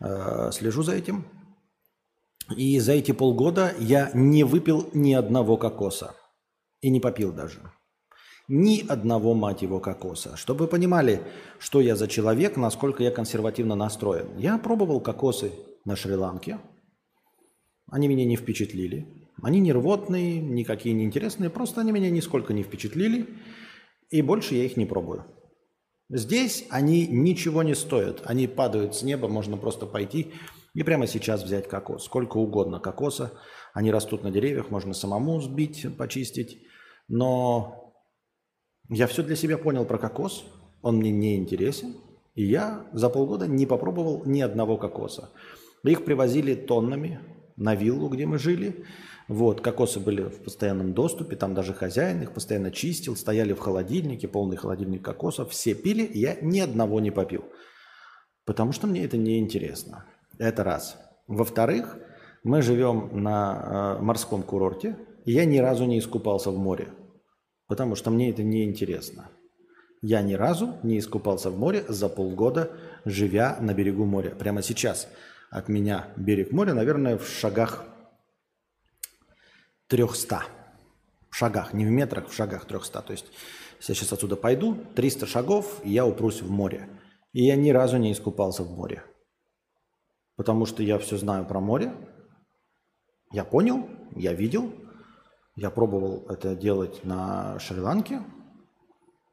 [0.00, 1.26] э, слежу за этим.
[2.56, 6.14] И за эти полгода я не выпил ни одного кокоса.
[6.80, 7.60] И не попил даже.
[8.46, 10.36] Ни одного, мать его, кокоса.
[10.36, 11.20] Чтобы вы понимали,
[11.58, 14.38] что я за человек, насколько я консервативно настроен.
[14.38, 15.52] Я пробовал кокосы
[15.84, 16.58] на Шри-Ланке.
[17.90, 19.17] Они меня не впечатлили.
[19.42, 21.50] Они не рвотные, никакие не интересные.
[21.50, 23.28] Просто они меня нисколько не впечатлили.
[24.10, 25.24] И больше я их не пробую.
[26.10, 28.22] Здесь они ничего не стоят.
[28.24, 30.32] Они падают с неба, можно просто пойти
[30.74, 32.04] и прямо сейчас взять кокос.
[32.04, 33.32] Сколько угодно кокоса.
[33.74, 36.58] Они растут на деревьях, можно самому сбить, почистить.
[37.08, 37.94] Но
[38.88, 40.44] я все для себя понял про кокос,
[40.82, 41.96] он мне не интересен,
[42.34, 45.30] и я за полгода не попробовал ни одного кокоса.
[45.84, 47.20] Их привозили тоннами
[47.56, 48.84] на виллу, где мы жили.
[49.28, 54.26] Вот, кокосы были в постоянном доступе, там даже хозяин их постоянно чистил, стояли в холодильнике,
[54.26, 57.44] полный холодильник кокосов, все пили, я ни одного не попил.
[58.46, 60.06] Потому что мне это не интересно.
[60.38, 60.96] Это раз.
[61.26, 61.98] Во-вторых,
[62.42, 66.88] мы живем на э, морском курорте, и я ни разу не искупался в море
[67.68, 69.30] потому что мне это не интересно.
[70.00, 72.70] Я ни разу не искупался в море за полгода,
[73.04, 74.30] живя на берегу моря.
[74.30, 75.08] Прямо сейчас
[75.50, 77.84] от меня берег моря, наверное, в шагах
[79.88, 80.42] 300.
[81.30, 83.02] В шагах, не в метрах, в шагах 300.
[83.02, 83.26] То есть,
[83.78, 86.88] если я сейчас отсюда пойду, 300 шагов, и я упрусь в море.
[87.32, 89.04] И я ни разу не искупался в море.
[90.36, 91.94] Потому что я все знаю про море.
[93.32, 94.72] Я понял, я видел–
[95.60, 98.22] я пробовал это делать на Шри-Ланке.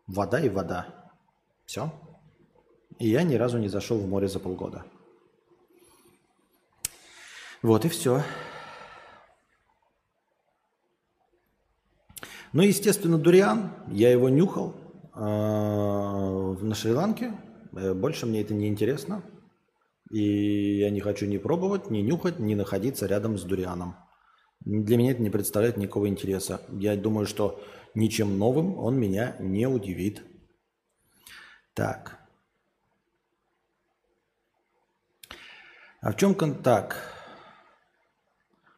[0.07, 1.11] Вода и вода.
[1.67, 1.93] Все.
[2.97, 4.85] И я ни разу не зашел в море за полгода.
[7.61, 8.23] Вот и все.
[12.55, 13.73] Ну, естественно, дуриан.
[13.89, 14.77] Я его нюхал
[15.13, 17.33] э, на Шри-Ланке.
[17.75, 19.23] Э, больше мне это не интересно.
[20.09, 23.97] И я не хочу ни пробовать, ни нюхать, ни находиться рядом с дурианом.
[24.61, 26.61] Для меня это не представляет никакого интереса.
[26.71, 27.61] Я думаю, что
[27.93, 30.23] ничем новым он меня не удивит.
[31.73, 32.19] Так.
[35.99, 37.14] А в чем так?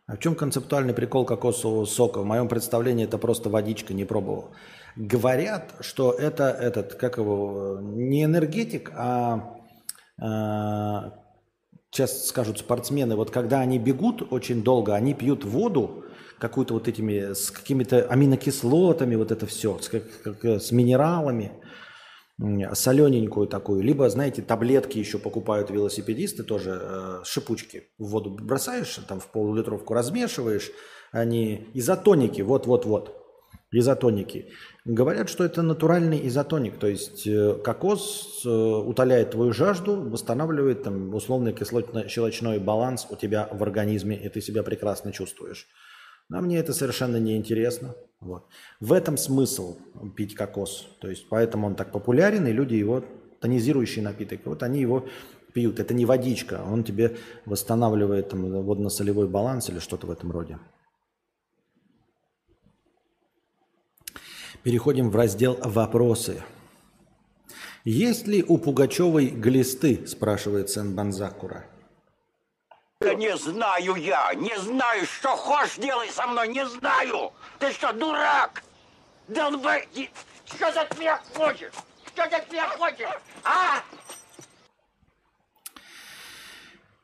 [0.08, 2.20] А в чем концептуальный прикол кокосового сока?
[2.20, 4.51] В моем представлении это просто водичка, не пробовал.
[4.95, 9.58] Говорят, что это этот, как его, не энергетик, а,
[10.20, 11.12] а
[11.91, 16.05] сейчас скажут спортсмены, вот когда они бегут очень долго, они пьют воду
[16.39, 20.05] какую-то вот этими, с какими-то аминокислотами, вот это все, с, как,
[20.45, 21.51] с минералами,
[22.40, 23.82] солененькую такую.
[23.82, 27.90] Либо, знаете, таблетки еще покупают велосипедисты, тоже э, шипучки.
[27.98, 30.72] В воду бросаешь, там в полулитровку размешиваешь,
[31.12, 33.16] они изотоники, вот-вот-вот,
[33.72, 34.52] изотоники.
[34.86, 41.14] Говорят, что это натуральный изотоник, то есть э, кокос э, утоляет твою жажду, восстанавливает там
[41.16, 45.68] условный кислотно-щелочной баланс у тебя в организме, и ты себя прекрасно чувствуешь.
[46.32, 47.96] А мне это совершенно не интересно.
[48.20, 48.47] Вот.
[48.80, 49.78] В этом смысл
[50.15, 50.88] пить кокос.
[50.99, 53.03] То есть поэтому он так популярен, и люди его,
[53.39, 55.07] тонизирующий напиток, вот они его
[55.53, 55.80] пьют.
[55.80, 60.59] Это не водичка, он тебе восстанавливает там, водно-солевой баланс или что-то в этом роде.
[64.63, 66.43] Переходим в раздел «Вопросы».
[67.86, 71.65] Есть ли у Пугачевой глисты, спрашивает Сен-Банзакура.
[73.00, 77.32] Да не знаю я, не знаю, что хочешь делай со мной, не знаю.
[77.60, 78.64] Ты что, дурак?
[79.28, 79.88] Долбай,
[80.45, 81.74] что от меня хочешь?
[82.08, 83.08] Что от меня хочешь?
[83.43, 83.84] А?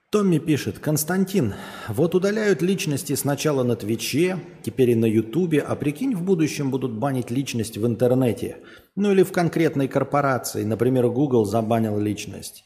[0.10, 1.54] Томми пишет, Константин,
[1.88, 6.94] вот удаляют личности сначала на Твиче, теперь и на Ютубе, а прикинь, в будущем будут
[6.94, 8.58] банить личность в интернете.
[8.96, 12.64] Ну или в конкретной корпорации, например, Google забанил личность.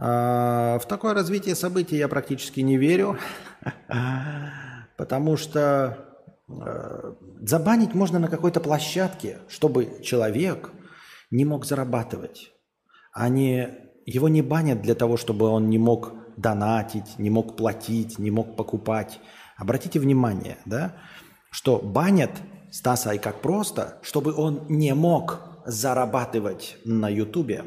[0.00, 3.18] А, в такое развитие событий я практически не верю,
[4.96, 5.98] потому что
[6.48, 10.70] э, забанить можно на какой-то площадке, чтобы человек
[11.30, 12.52] не мог зарабатывать.
[13.12, 13.68] Они,
[14.06, 18.54] его не банят для того, чтобы он не мог донатить, не мог платить, не мог
[18.54, 19.18] покупать.
[19.56, 20.94] Обратите внимание, да,
[21.50, 22.30] что банят
[22.70, 27.64] Стаса и как просто, чтобы он не мог зарабатывать на Ютубе,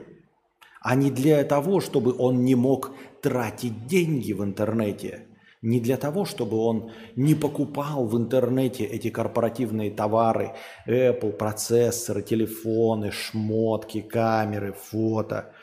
[0.82, 5.28] а не для того, чтобы он не мог тратить деньги в интернете,
[5.62, 10.54] не для того, чтобы он не покупал в интернете эти корпоративные товары,
[10.88, 15.54] Apple, процессоры, телефоны, шмотки, камеры, фото–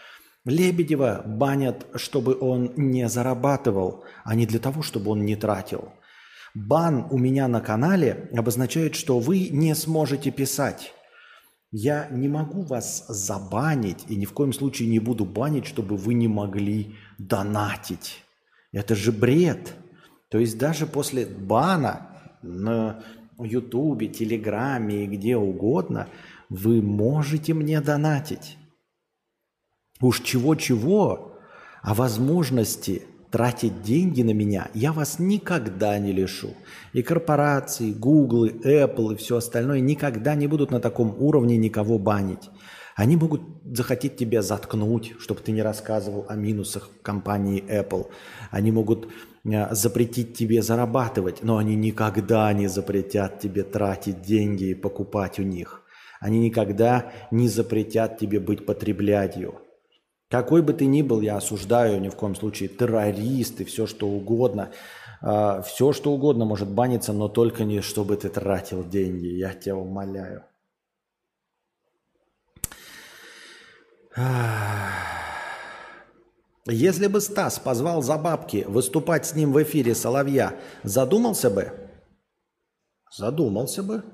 [0.49, 5.93] Лебедева банят, чтобы он не зарабатывал, а не для того, чтобы он не тратил.
[6.55, 10.95] Бан у меня на канале обозначает, что вы не сможете писать.
[11.71, 16.15] Я не могу вас забанить и ни в коем случае не буду банить, чтобы вы
[16.15, 18.25] не могли донатить.
[18.73, 19.75] Это же бред.
[20.31, 23.03] То есть даже после бана на
[23.39, 26.09] Ютубе, Телеграме и где угодно
[26.49, 28.57] вы можете мне донатить.
[30.01, 31.39] Уж чего-чего,
[31.83, 36.55] а возможности тратить деньги на меня я вас никогда не лишу.
[36.93, 42.51] И корпорации, Google, Apple и все остальное никогда не будут на таком уровне никого банить.
[42.97, 48.09] Они могут захотеть тебя заткнуть, чтобы ты не рассказывал о минусах компании Apple.
[48.51, 49.09] Они могут
[49.45, 55.45] э, запретить тебе зарабатывать, но они никогда не запретят тебе тратить деньги и покупать у
[55.45, 55.83] них.
[56.21, 59.61] Они никогда не запретят тебе быть потреблятью.
[60.31, 64.07] Какой бы ты ни был, я осуждаю ни в коем случае террорист и все что
[64.07, 64.71] угодно.
[65.23, 69.27] А, все что угодно может баниться, но только не чтобы ты тратил деньги.
[69.27, 70.45] Я тебя умоляю.
[76.67, 81.73] Если бы Стас позвал за бабки выступать с ним в эфире Соловья, задумался бы?
[83.11, 84.05] Задумался бы.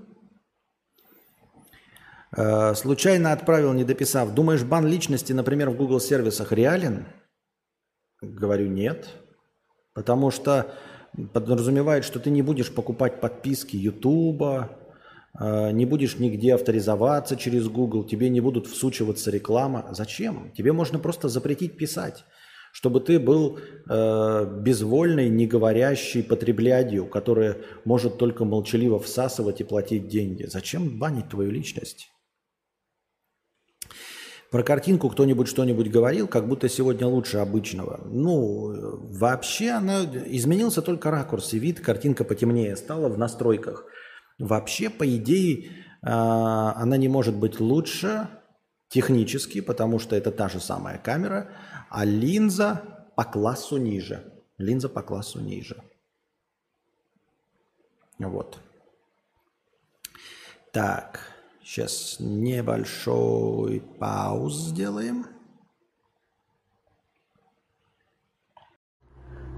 [2.36, 4.34] Э, случайно отправил, не дописав.
[4.34, 7.06] Думаешь, бан личности, например, в Google сервисах реален?
[8.20, 9.06] Говорю, нет.
[9.94, 10.74] Потому что
[11.32, 14.70] подразумевает, что ты не будешь покупать подписки Ютуба,
[15.38, 19.86] э, не будешь нигде авторизоваться через Google, тебе не будут всучиваться реклама.
[19.92, 20.50] Зачем?
[20.56, 22.24] Тебе можно просто запретить писать,
[22.72, 30.08] чтобы ты был э, безвольной, не говорящей потреблядью, которая может только молчаливо всасывать и платить
[30.08, 30.46] деньги.
[30.46, 32.10] Зачем банить твою личность?
[34.54, 38.02] Про картинку кто-нибудь что-нибудь говорил, как будто сегодня лучше обычного.
[38.04, 43.84] Ну, вообще она изменился только ракурс и вид, картинка потемнее стала в настройках.
[44.38, 48.28] Вообще, по идее, а, она не может быть лучше
[48.88, 51.50] технически, потому что это та же самая камера,
[51.90, 52.80] а линза
[53.16, 54.22] по классу ниже.
[54.58, 55.82] Линза по классу ниже.
[58.20, 58.60] Вот.
[60.70, 61.33] Так.
[61.64, 65.24] Сейчас небольшой пауз сделаем.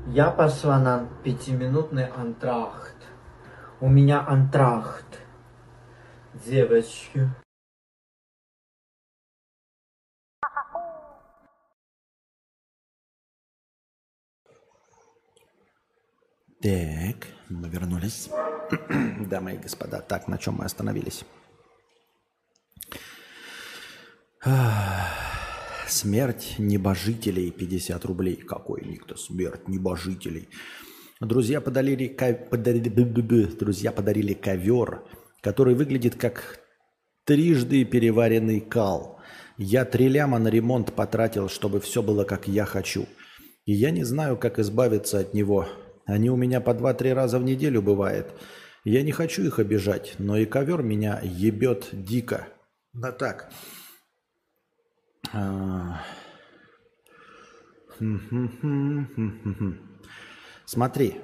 [0.06, 2.94] Я пошла на пятиминутный антрахт.
[3.80, 5.18] У меня антрахт.
[6.46, 7.28] Девочки.
[16.62, 18.30] Так, мы вернулись.
[19.28, 21.24] Дамы и господа, так, на чем мы остановились?
[25.88, 28.36] Смерть небожителей 50 рублей.
[28.36, 30.48] Какой ник-то смерть небожителей.
[31.20, 35.02] Друзья подарили, подарили, друзья подарили ковер,
[35.40, 36.60] который выглядит как
[37.24, 39.20] трижды переваренный кал.
[39.56, 43.06] Я три ляма на ремонт потратил, чтобы все было как я хочу.
[43.64, 45.66] И я не знаю, как избавиться от него.
[46.04, 48.28] Они у меня по два-три раза в неделю бывает.
[48.84, 52.46] Я не хочу их обижать, но и ковер меня ебет дико.
[52.92, 53.50] Да так.
[60.64, 61.20] Смотри,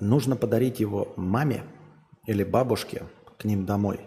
[0.00, 1.64] нужно подарить его маме
[2.26, 3.04] или бабушке
[3.38, 4.00] к ним домой,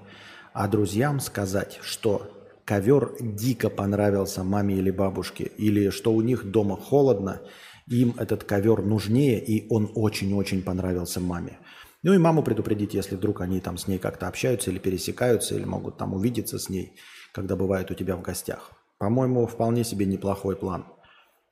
[0.54, 2.32] а друзьям сказать, что
[2.66, 7.42] ковер дико понравился маме или бабушке, или что у них дома холодно,
[7.88, 11.60] им этот ковер нужнее, и он очень-очень понравился маме.
[12.02, 15.66] Ну и маму предупредить, если вдруг они там с ней как-то общаются или пересекаются, или
[15.66, 16.96] могут там увидеться с ней,
[17.34, 18.79] когда бывают у тебя в гостях.
[19.00, 20.86] По-моему, вполне себе неплохой план.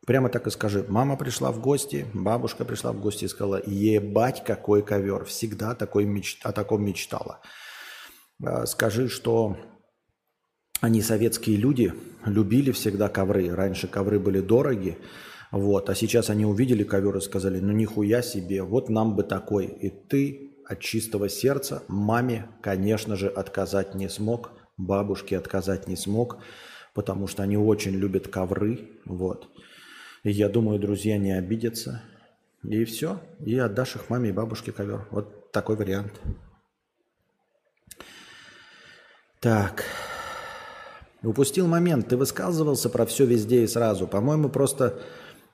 [0.06, 0.86] Прямо так и скажи.
[0.88, 5.26] Мама пришла в гости, бабушка пришла в гости и сказала, ебать, какой ковер.
[5.26, 6.40] Всегда такой меч...
[6.44, 7.42] о таком мечтала.
[8.44, 9.58] А, скажи, что
[10.82, 11.94] они советские люди,
[12.26, 13.50] любили всегда ковры.
[13.50, 14.98] Раньше ковры были дороги,
[15.52, 19.66] вот, а сейчас они увидели ковер и сказали, ну нихуя себе, вот нам бы такой.
[19.66, 26.40] И ты от чистого сердца маме, конечно же, отказать не смог, бабушке отказать не смог
[26.98, 28.90] потому что они очень любят ковры.
[29.06, 29.48] Вот.
[30.24, 32.02] И я думаю, друзья не обидятся.
[32.64, 33.22] И все.
[33.46, 35.08] И отдашь их маме и бабушке ковер.
[35.12, 36.20] Вот такой вариант.
[39.40, 39.84] Так.
[41.22, 42.08] Упустил момент.
[42.10, 44.08] Ты высказывался про все везде и сразу.
[44.08, 45.00] По-моему, просто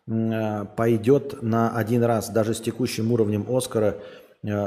[0.08, 3.98] э, пойдет на один раз, даже с текущим уровнем Оскара,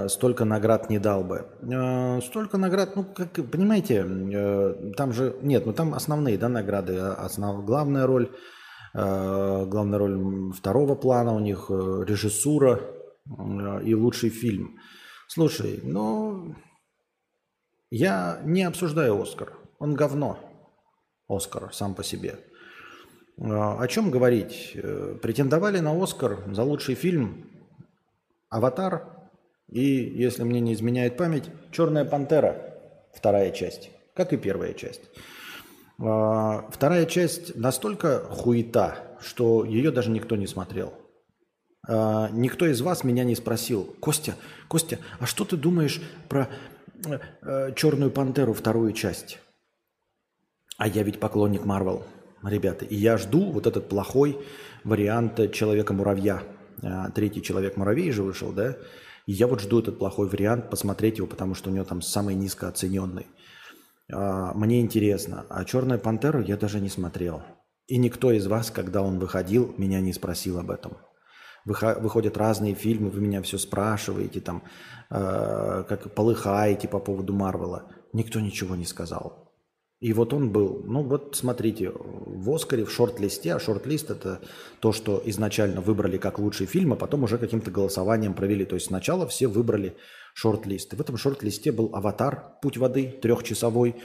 [0.09, 1.47] столько наград не дал бы.
[1.63, 6.97] Э, столько наград, ну, как, понимаете, э, там же, нет, ну там основные, да, награды.
[6.99, 8.31] А основ, главная роль
[8.95, 14.79] э, главная роль второго плана у них, э, режиссура э, и лучший фильм.
[15.29, 16.55] Слушай, ну,
[17.91, 19.53] я не обсуждаю Оскар.
[19.79, 20.39] Он говно.
[21.29, 22.39] Оскар сам по себе.
[23.39, 24.79] О чем говорить?
[25.21, 27.51] Претендовали на Оскар за лучший фильм
[28.49, 29.16] «Аватар»
[29.69, 32.75] и, если мне не изменяет память, «Черная пантера»,
[33.13, 35.03] вторая часть, как и первая часть.
[35.99, 40.95] А, вторая часть настолько хуета, что ее даже никто не смотрел.
[41.89, 44.35] А, никто из вас меня не спросил, Костя,
[44.69, 46.49] Костя, а что ты думаешь про
[47.07, 49.39] э, э, Черную пантеру вторую часть?
[50.79, 52.05] А я ведь поклонник Марвел,
[52.43, 52.85] ребята.
[52.85, 54.39] И я жду вот этот плохой
[54.85, 56.43] вариант Человека-муравья.
[56.83, 58.77] А, третий Человек-муравей же вышел, да?
[59.27, 62.35] И я вот жду этот плохой вариант, посмотреть его, потому что у него там самый
[62.35, 63.27] низкооцененный.
[64.13, 67.43] А, мне интересно, а «Черную пантеру» я даже не смотрел.
[67.89, 70.97] И никто из вас, когда он выходил, меня не спросил об этом.
[71.65, 74.63] Выходят разные фильмы, вы меня все спрашиваете, там,
[75.11, 77.91] э, как полыхаете по поводу Марвела.
[78.13, 79.46] Никто ничего не сказал.
[79.99, 84.43] И вот он был, ну вот смотрите, в Оскаре, в шорт-листе, а шорт-лист это
[84.81, 88.67] то, что изначально выбрали как лучший фильм, а потом уже каким-то голосованием провели.
[88.67, 89.97] То есть сначала все выбрали
[90.35, 90.93] шорт-лист.
[90.93, 92.59] И в этом шорт-листе был «Аватар.
[92.61, 93.97] Путь воды» трехчасовой,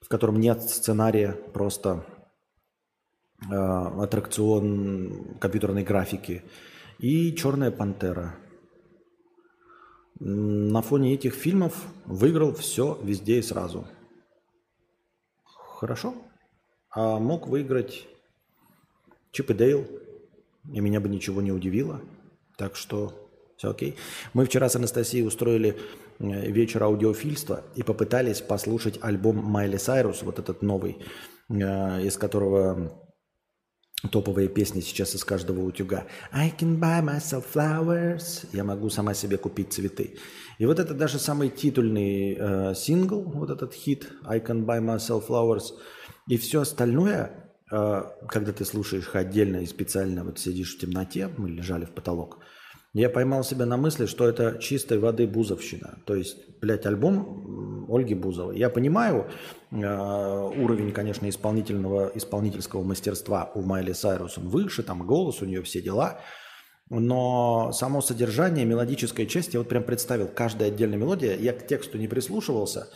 [0.00, 2.06] в котором нет сценария, просто
[3.42, 6.44] э, аттракцион компьютерной графики.
[6.98, 8.36] И «Черная пантера».
[10.18, 11.74] На фоне этих фильмов
[12.06, 13.86] выиграл все везде и сразу.
[15.76, 16.14] Хорошо.
[16.90, 18.06] А мог выиграть
[19.32, 19.86] Чип и Дейл,
[20.72, 22.00] и меня бы ничего не удивило.
[22.56, 23.96] Так что все окей.
[24.32, 25.76] Мы вчера с Анастасией устроили
[26.18, 30.96] э, вечер аудиофильства и попытались послушать альбом Майли Сайрус, вот этот новый,
[31.50, 31.54] э,
[32.02, 32.98] из которого
[34.10, 36.06] топовые песни сейчас из каждого утюга.
[36.32, 38.46] I can buy myself flowers.
[38.52, 40.16] Я могу сама себе купить цветы.
[40.58, 45.28] И вот это даже самый титульный э, сингл, вот этот хит I can buy myself
[45.28, 45.74] flowers.
[46.28, 51.28] И все остальное, э, когда ты слушаешь их отдельно и специально вот сидишь в темноте,
[51.36, 52.38] мы лежали в потолок–
[52.98, 55.98] я поймал себя на мысли, что это чистой воды бузовщина.
[56.06, 58.58] То есть, блядь, альбом Ольги Бузовой.
[58.58, 59.26] Я понимаю
[59.70, 64.38] э, уровень, конечно, исполнительного, исполнительского мастерства у Майли Сайрус.
[64.38, 66.20] Он выше, там голос у нее, все дела.
[66.88, 71.98] Но само содержание, мелодическая часть, я вот прям представил, каждая отдельная мелодия, я к тексту
[71.98, 72.88] не прислушивался,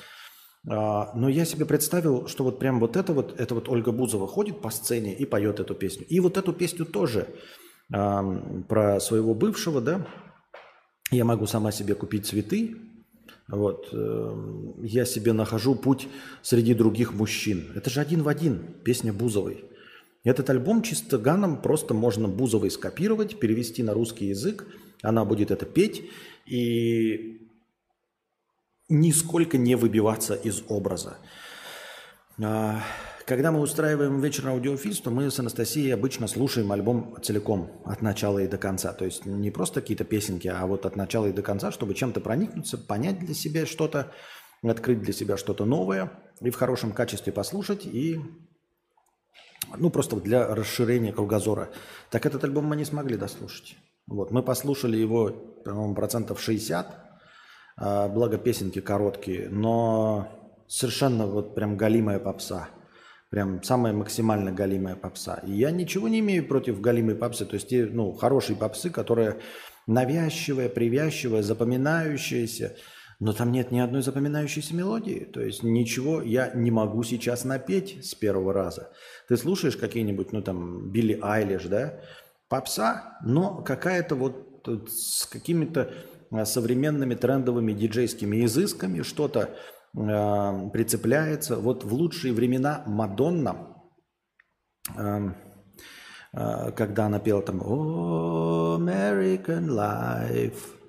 [0.64, 4.28] э, но я себе представил, что вот прям вот это вот, это вот Ольга Бузова
[4.28, 6.07] ходит по сцене и поет эту песню.
[6.09, 7.28] И вот эту песню тоже
[7.88, 10.07] про своего бывшего, да,
[11.11, 12.76] я могу сама себе купить цветы,
[13.49, 16.09] вот, эм, я себе нахожу путь
[16.43, 17.72] среди других мужчин.
[17.74, 19.64] Это же один в один, песня Бузовой.
[20.23, 24.66] Этот альбом чисто ганом просто можно Бузовой скопировать, перевести на русский язык,
[25.03, 26.03] она будет это петь
[26.47, 27.49] и
[28.91, 31.16] нисколько не выбиваться из образа.
[32.43, 32.83] А,
[33.25, 38.49] когда мы устраиваем вечер аудиофильства, мы с Анастасией обычно слушаем альбом целиком, от начала и
[38.49, 38.93] до конца.
[38.93, 42.21] То есть не просто какие-то песенки, а вот от начала и до конца, чтобы чем-то
[42.21, 44.12] проникнуться, понять для себя что-то,
[44.62, 48.21] открыть для себя что-то новое и в хорошем качестве послушать, и
[49.77, 51.71] ну просто для расширения кругозора.
[52.11, 53.77] Так этот альбом мы не смогли дослушать.
[54.07, 55.31] Вот, мы послушали его,
[55.64, 56.87] по-моему, процентов 60,
[57.77, 60.29] а, благо песенки короткие, но
[60.66, 62.68] совершенно вот прям галимая попса–
[63.31, 65.41] Прям самая максимально галимая попса.
[65.47, 67.47] И я ничего не имею против галимой попсы.
[67.47, 69.37] То есть, ну, хорошей попсы, которая
[69.87, 72.77] навязчивая, привязчивая, запоминающаяся.
[73.21, 75.29] Но там нет ни одной запоминающейся мелодии.
[75.31, 78.91] То есть ничего я не могу сейчас напеть с первого раза.
[79.29, 82.01] Ты слушаешь какие-нибудь, ну там, Билли Айлиш, да?
[82.49, 85.93] Попса, но какая-то вот с какими-то
[86.31, 89.51] а, современными трендовыми диджейскими изысками, что-то
[89.97, 91.57] э, прицепляется.
[91.57, 93.77] Вот в лучшие времена Мадонна,
[94.97, 95.33] э,
[96.33, 100.80] э, когда она пела там «Oh, American life,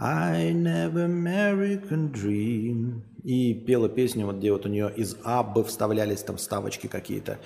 [0.00, 6.22] I never American dream», и пела песню, вот где вот у нее из Аббы вставлялись
[6.22, 7.38] там вставочки какие-то.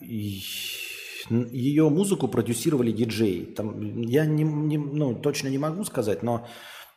[0.00, 3.44] Ее музыку продюсировали диджеи.
[3.44, 6.46] Там, я не, не, ну, точно не могу сказать, но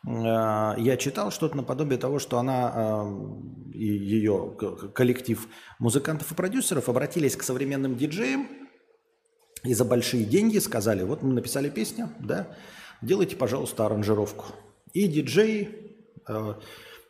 [0.06, 4.56] Э, я читал что-то наподобие того, что она э, и ее
[4.94, 5.46] коллектив
[5.78, 8.48] музыкантов и продюсеров обратились к современным диджеям
[9.62, 12.48] и за большие деньги сказали, вот мы написали песню, да,
[13.02, 14.46] делайте, пожалуйста, аранжировку.
[14.92, 15.68] И диджеи,
[16.28, 16.54] э,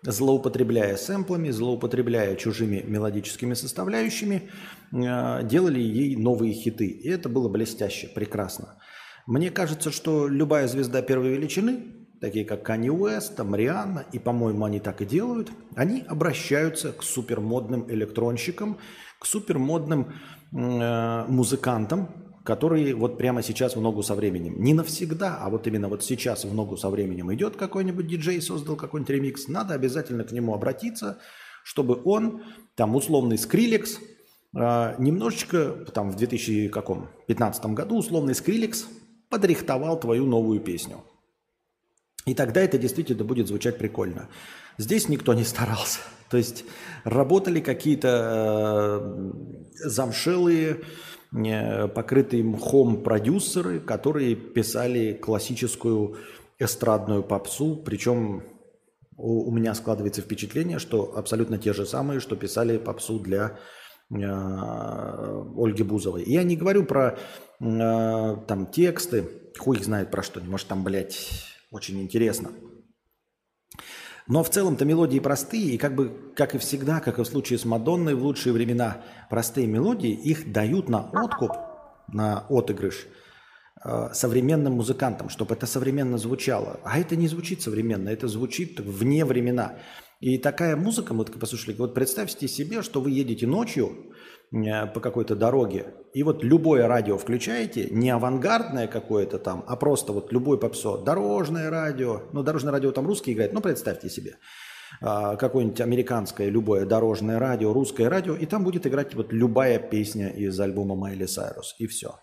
[0.02, 4.50] злоупотребляя сэмплами, злоупотребляя чужими мелодическими составляющими,
[4.92, 6.86] э, делали ей новые хиты.
[6.86, 8.78] И это было блестяще, прекрасно.
[9.26, 11.84] Мне кажется, что любая звезда первой величины,
[12.20, 17.90] такие как Канни Уэст, там и, по-моему, они так и делают, они обращаются к супермодным
[17.90, 18.78] электронщикам,
[19.18, 20.12] к супермодным
[20.52, 24.62] э, музыкантам, которые вот прямо сейчас в ногу со временем.
[24.62, 28.76] Не навсегда, а вот именно вот сейчас в ногу со временем идет какой-нибудь диджей, создал
[28.76, 31.18] какой-нибудь ремикс, надо обязательно к нему обратиться,
[31.64, 32.42] чтобы он,
[32.74, 33.98] там условный Скриллекс,
[34.56, 38.86] э, немножечко, там в 2015 году условный Скриллекс
[39.28, 41.02] подрихтовал твою новую песню.
[42.26, 44.28] И тогда это действительно будет звучать прикольно.
[44.78, 46.00] Здесь никто не старался.
[46.30, 46.64] То есть
[47.04, 50.80] работали какие-то э, замшелые,
[51.32, 56.16] покрытые мхом продюсеры, которые писали классическую
[56.58, 58.42] эстрадную попсу, причем
[59.16, 63.58] у, меня складывается впечатление, что абсолютно те же самые, что писали попсу для
[64.10, 64.16] э,
[65.56, 66.24] Ольги Бузовой.
[66.24, 67.18] Я не говорю про
[67.60, 69.24] э, там тексты,
[69.58, 71.30] хуй их знает про что, может там, блядь,
[71.70, 72.50] очень интересно.
[74.28, 77.58] Но в целом-то мелодии простые, и как бы, как и всегда, как и в случае
[77.58, 81.52] с Мадонной в лучшие времена, простые мелодии, их дают на откуп,
[82.08, 83.06] на отыгрыш
[83.84, 86.78] э, современным музыкантам, чтобы это современно звучало.
[86.84, 89.78] А это не звучит современно, это звучит вне времена.
[90.20, 94.12] И такая музыка, мы послушали, вот представьте себе, что вы едете ночью,
[94.52, 100.30] по какой-то дороге, и вот любое радио включаете, не авангардное какое-то там, а просто вот
[100.30, 104.36] любой попсо, дорожное радио, ну дорожное радио там русский играет, ну представьте себе,
[105.00, 110.28] а, какое-нибудь американское любое дорожное радио, русское радио, и там будет играть вот любая песня
[110.28, 112.18] из альбома Майли Сайрус, и все.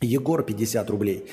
[0.00, 1.28] Егор, 50 рублей.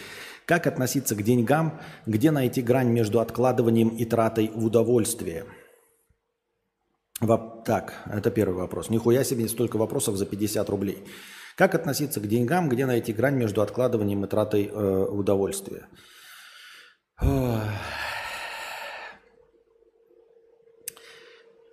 [0.46, 5.46] Как относиться к деньгам, где найти грань между откладыванием и тратой в удовольствие–
[7.20, 8.90] так, это первый вопрос.
[8.90, 11.06] Нихуя себе столько вопросов за 50 рублей.
[11.56, 15.88] Как относиться к деньгам, где найти грань между откладыванием и тратой э, удовольствия?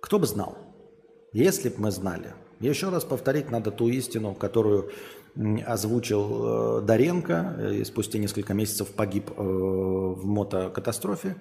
[0.01, 0.57] Кто бы знал,
[1.33, 2.33] если бы мы знали.
[2.59, 4.91] Еще раз повторить надо ту истину, которую
[5.65, 11.35] озвучил э, Доренко, э, и спустя несколько месяцев погиб э, в мотокатастрофе.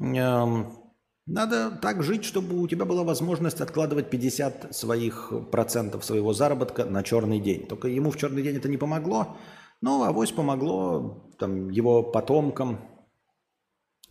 [0.00, 0.85] Эм,
[1.26, 7.02] надо так жить, чтобы у тебя была возможность откладывать 50 своих процентов своего заработка на
[7.02, 7.66] черный день.
[7.66, 9.36] Только ему в черный день это не помогло,
[9.80, 12.78] но авось помогло там, его потомкам,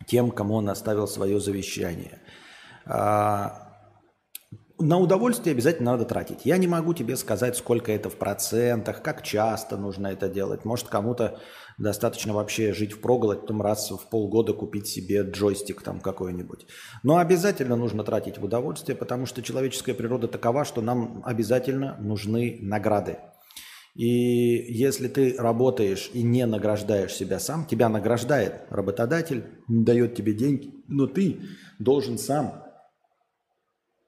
[0.06, 2.20] тем, кому он оставил свое завещание.
[2.84, 3.66] А,
[4.78, 6.44] на удовольствие обязательно надо тратить.
[6.44, 10.66] Я не могу тебе сказать, сколько это в процентах, как часто нужно это делать.
[10.66, 11.40] Может, кому-то
[11.78, 16.66] Достаточно вообще жить в проголодь, потом раз в полгода купить себе джойстик там какой-нибудь.
[17.02, 22.58] Но обязательно нужно тратить в удовольствие, потому что человеческая природа такова, что нам обязательно нужны
[22.62, 23.18] награды.
[23.94, 24.08] И
[24.72, 31.06] если ты работаешь и не награждаешь себя сам, тебя награждает работодатель, дает тебе деньги, но
[31.06, 31.40] ты
[31.78, 32.62] должен сам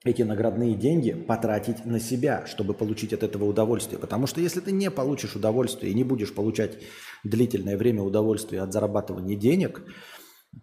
[0.05, 3.99] эти наградные деньги потратить на себя, чтобы получить от этого удовольствие.
[3.99, 6.77] Потому что если ты не получишь удовольствие и не будешь получать
[7.23, 9.83] длительное время удовольствия от зарабатывания денег,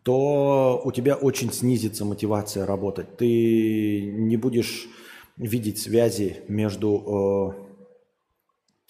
[0.02, 3.16] то у тебя очень снизится мотивация работать.
[3.16, 4.88] Ты не будешь
[5.36, 7.56] видеть связи между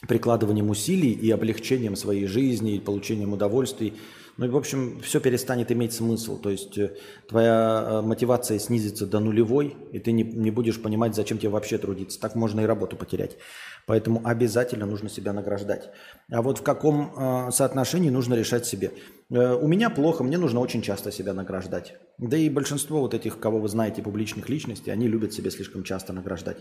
[0.03, 3.95] э, прикладыванием усилий и облегчением своей жизни, и получением удовольствий
[4.37, 6.39] ну и, в общем, все перестанет иметь смысл.
[6.39, 6.95] То есть э,
[7.29, 11.79] твоя э, мотивация снизится до нулевой, и ты не, не будешь понимать, зачем тебе вообще
[11.79, 12.21] трудиться.
[12.21, 13.39] Так можно и работу потерять.
[13.87, 15.91] Поэтому обязательно нужно себя награждать.
[16.31, 18.93] А вот в каком э, соотношении нужно решать себе.
[19.31, 21.95] Э, у меня плохо, мне нужно очень часто себя награждать.
[22.19, 26.13] Да и большинство вот этих, кого вы знаете, публичных личностей, они любят себя слишком часто
[26.13, 26.59] награждать.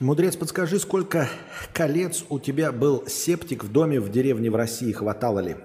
[0.00, 1.28] Мудрец, подскажи, сколько
[1.74, 4.92] колец у тебя был септик в доме в деревне в России?
[4.92, 5.56] Хватало ли?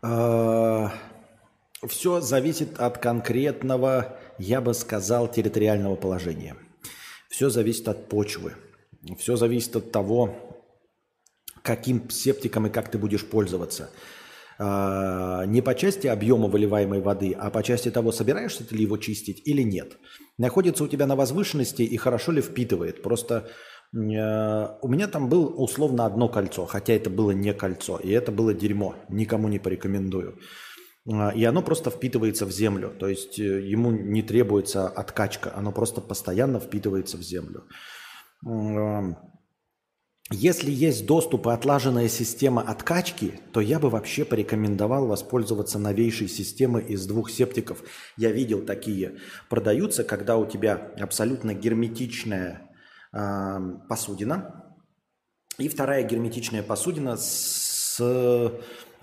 [0.00, 0.90] А,
[1.86, 6.56] Все зависит от конкретного, я бы сказал, территориального положения.
[7.28, 8.54] Все зависит от почвы.
[9.18, 10.34] Все зависит от того,
[11.60, 13.90] каким септиком и как ты будешь пользоваться.
[14.58, 18.96] А, не по части объема выливаемой воды, а по части того, собираешься ты ли его
[18.96, 19.98] чистить или нет.
[20.38, 23.02] Находится у тебя на возвышенности и хорошо ли впитывает.
[23.02, 23.48] Просто э,
[23.92, 28.54] у меня там было условно одно кольцо, хотя это было не кольцо, и это было
[28.54, 30.38] дерьмо, никому не порекомендую.
[31.12, 32.92] А, И оно просто впитывается в землю.
[32.98, 35.52] То есть э, ему не требуется откачка.
[35.54, 37.64] Оно просто постоянно впитывается в землю.
[40.32, 46.84] Если есть доступ и отлаженная система откачки, то я бы вообще порекомендовал воспользоваться новейшей системой
[46.84, 47.84] из двух септиков.
[48.16, 49.18] Я видел такие.
[49.48, 52.68] Продаются, когда у тебя абсолютно герметичная
[53.12, 54.66] а, посудина,
[55.58, 58.50] и вторая герметичная посудина с э,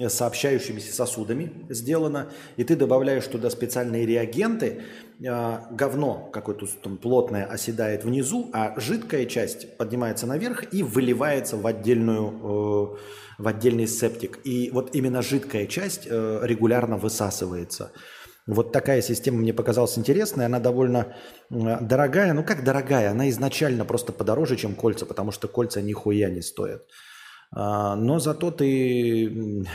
[0.08, 2.30] сообщающимися сосудами сделана.
[2.58, 4.82] И ты добавляешь туда специальные реагенты.
[5.28, 11.68] а, Говно какое-то там плотное оседает внизу, а жидкая часть поднимается наверх и выливается в,
[11.68, 12.98] отдельную, э,
[13.39, 14.39] в отдельный септик.
[14.44, 17.91] И вот именно жидкая часть э, регулярно высасывается.
[18.46, 20.46] Вот такая система мне показалась интересной.
[20.46, 21.16] Она довольно
[21.50, 22.34] дорогая.
[22.34, 23.12] Ну как дорогая?
[23.12, 26.84] Она изначально просто подороже, чем кольца, потому что кольца нихуя не стоят.
[27.56, 29.66] А, Но зато ты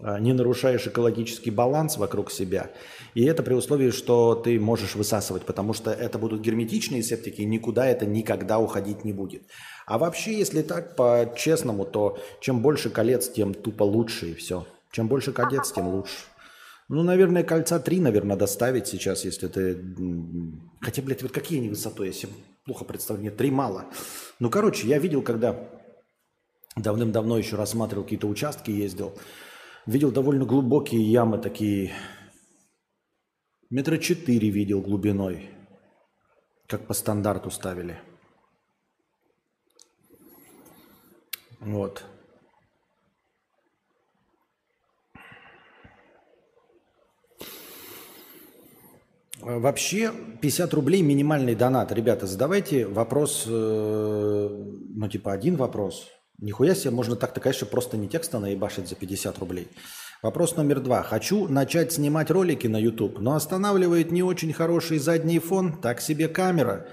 [0.00, 2.70] а, не нарушаешь экологический баланс вокруг себя.
[3.14, 7.46] И это при условии, что ты можешь высасывать, потому что это будут герметичные септики, и
[7.46, 9.42] никуда это никогда уходить не будет.
[9.86, 14.66] А вообще, если так по-честному, то чем больше колец, тем тупо лучше и все.
[14.92, 16.14] Чем больше колец, тем лучше.
[16.88, 19.78] Ну, наверное, кольца три, наверное, доставить сейчас, если ты...
[20.80, 22.32] Хотя, блядь, вот какие они высотой, себе
[22.64, 23.24] плохо представляю.
[23.24, 23.86] Нет, три мало.
[24.38, 25.68] Ну, короче, я видел, когда
[26.82, 29.12] давным-давно еще рассматривал какие-то участки, ездил,
[29.86, 31.92] видел довольно глубокие ямы такие,
[33.70, 35.50] метра четыре видел глубиной,
[36.66, 38.00] как по стандарту ставили.
[41.60, 42.04] Вот.
[49.40, 51.92] Вообще 50 рублей минимальный донат.
[51.92, 56.10] Ребята, задавайте вопрос, э, ну типа один вопрос.
[56.40, 59.68] Нихуя себе, можно так-то, конечно, просто не текста наебашить за 50 рублей.
[60.22, 61.02] Вопрос номер два.
[61.02, 66.28] Хочу начать снимать ролики на YouTube, но останавливает не очень хороший задний фон, так себе
[66.28, 66.86] камера.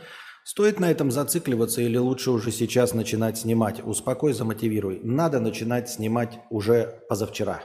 [0.43, 3.83] Стоит на этом зацикливаться или лучше уже сейчас начинать снимать?
[3.83, 4.99] Успокой, замотивируй.
[5.03, 7.63] Надо начинать снимать уже позавчера.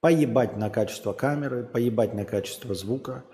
[0.00, 3.24] Поебать на качество камеры, поебать на качество звука.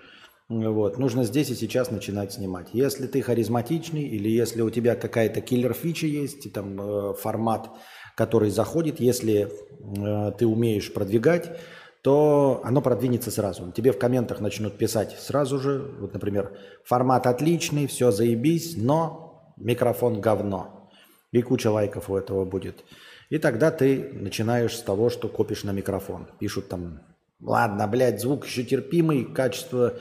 [0.61, 0.97] Вот.
[0.97, 2.67] Нужно здесь и сейчас начинать снимать.
[2.73, 7.69] Если ты харизматичный или если у тебя какая-то киллер-фича есть, и там э, формат,
[8.15, 11.57] который заходит, если э, ты умеешь продвигать,
[12.03, 13.71] то оно продвинется сразу.
[13.71, 20.19] Тебе в комментах начнут писать сразу же, вот, например, формат отличный, все заебись, но микрофон
[20.19, 20.89] говно.
[21.31, 22.83] И куча лайков у этого будет.
[23.29, 26.27] И тогда ты начинаешь с того, что копишь на микрофон.
[26.39, 27.01] Пишут там,
[27.41, 29.97] ладно, блядь, звук еще терпимый, качество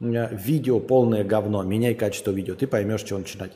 [0.00, 2.54] видео полное говно, меняй качество видео.
[2.54, 3.52] Ты поймешь, что начинать.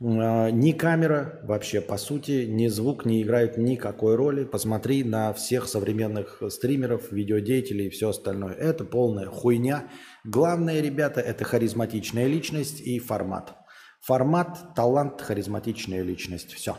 [0.00, 4.44] Э, Ни камера вообще, по сути, ни звук не играют никакой роли.
[4.44, 8.54] Посмотри на всех современных стримеров, видеодеятелей и все остальное.
[8.54, 9.88] Это полная хуйня.
[10.24, 13.56] Главное, ребята, это харизматичная личность и формат.
[14.00, 16.52] Формат, талант, харизматичная личность.
[16.52, 16.76] Все.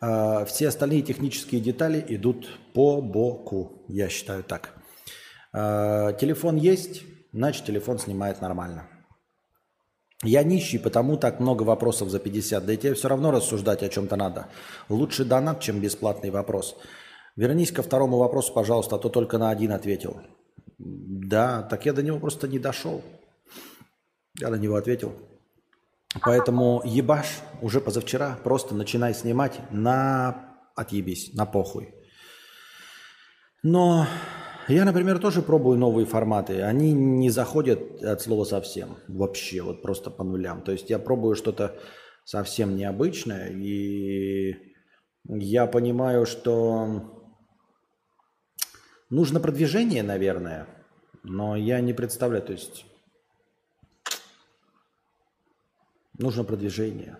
[0.00, 4.74] Э, Все остальные технические детали идут по боку, я считаю так.
[5.52, 7.02] Э, Телефон есть,
[7.38, 8.88] значит телефон снимает нормально.
[10.24, 12.66] Я нищий, потому так много вопросов за 50.
[12.66, 14.48] Да и тебе все равно рассуждать о чем-то надо.
[14.88, 16.76] Лучше донат, чем бесплатный вопрос.
[17.36, 20.20] Вернись ко второму вопросу, пожалуйста, а то только на один ответил.
[20.78, 23.02] Да, так я до него просто не дошел.
[24.40, 25.12] Я на него ответил.
[26.20, 31.94] Поэтому ебаш уже позавчера, просто начинай снимать на отъебись, на похуй.
[33.62, 34.06] Но
[34.74, 36.62] я, например, тоже пробую новые форматы.
[36.62, 38.98] Они не заходят от слова совсем.
[39.08, 40.62] Вообще, вот просто по нулям.
[40.62, 41.78] То есть я пробую что-то
[42.24, 43.50] совсем необычное.
[43.50, 44.56] И
[45.24, 47.30] я понимаю, что
[49.08, 50.66] нужно продвижение, наверное.
[51.22, 52.44] Но я не представляю.
[52.44, 52.84] То есть
[56.18, 57.16] нужно продвижение.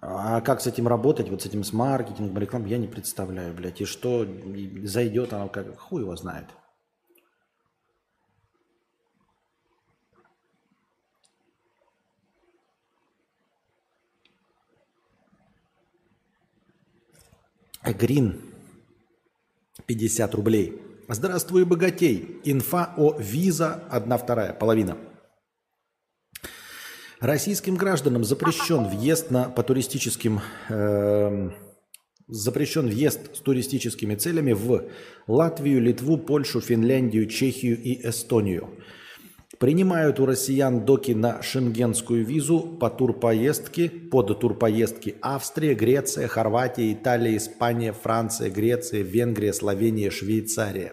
[0.00, 3.80] А как с этим работать, вот с этим с маркетингом, рекламой, я не представляю, блядь.
[3.80, 4.26] И что
[4.84, 6.46] зайдет оно, как хуй его знает.
[17.84, 18.40] Грин,
[19.86, 20.82] 50 рублей.
[21.08, 22.40] Здравствуй, богатей.
[22.44, 24.98] Инфа о виза, одна вторая, половина.
[27.20, 31.52] Российским гражданам запрещен въезд на, по туристическим эм,
[32.28, 34.84] запрещен въезд с туристическими целями в
[35.26, 38.68] Латвию, Литву, Польшу, Финляндию, Чехию и Эстонию.
[39.58, 47.36] Принимают у россиян доки на шенгенскую визу по турпоездке, под турпоездки Австрия, Греция, Хорватия, Италия,
[47.36, 50.92] Испания, Франция, Греция, Венгрия, Словения, Швейцария.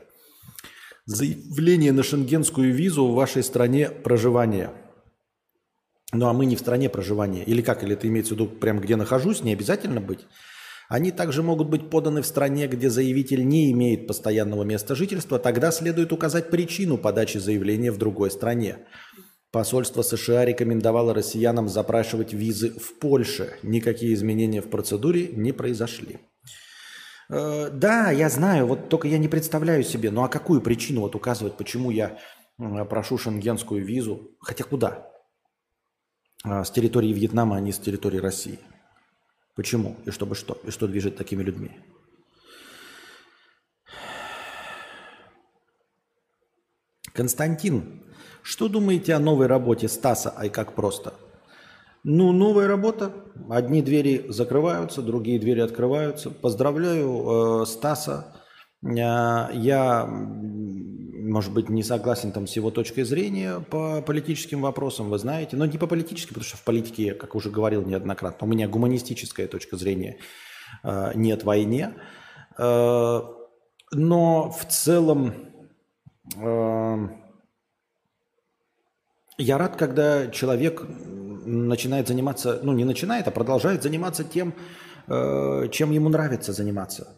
[1.06, 4.72] Заявление на шенгенскую визу в вашей стране проживания.
[6.18, 7.44] Ну а мы не в стране проживания.
[7.44, 7.84] Или как?
[7.84, 9.44] Или ты имеется в виду прям где нахожусь?
[9.44, 10.28] Не обязательно быть?
[10.88, 15.72] Они также могут быть поданы в стране, где заявитель не имеет постоянного места жительства, тогда
[15.72, 18.78] следует указать причину подачи заявления в другой стране.
[19.52, 23.58] Посольство США рекомендовало россиянам запрашивать визы в Польше.
[23.64, 26.20] Никакие изменения в процедуре не произошли.
[27.30, 31.16] Э, да, я знаю, вот только я не представляю себе, ну а какую причину вот
[31.16, 32.20] указывать, почему я
[32.58, 35.15] прошу шенгенскую визу, хотя куда?
[36.48, 38.60] А, с территории Вьетнама, а не с территории России.
[39.56, 39.96] Почему?
[40.06, 40.58] И чтобы что?
[40.64, 41.72] И что движет такими людьми?
[47.14, 48.04] Константин,
[48.44, 51.16] что думаете о новой работе Стаса «Ай как просто»?
[52.04, 53.12] Ну, новая работа.
[53.50, 56.30] Одни двери закрываются, другие двери открываются.
[56.30, 58.36] Поздравляю э, Стаса.
[58.86, 60.08] Э, я
[61.26, 65.66] может быть, не согласен там с его точкой зрения по политическим вопросам, вы знаете, но
[65.66, 69.76] не по политическим, потому что в политике, как уже говорил неоднократно, у меня гуманистическая точка
[69.76, 70.20] зрения
[70.84, 71.96] э, нет войне,
[72.58, 73.22] э,
[73.92, 75.34] но в целом
[79.38, 84.56] я рад, когда человек начинает заниматься, ну не начинает, а продолжает заниматься тем,
[85.08, 87.16] чем ему нравится заниматься,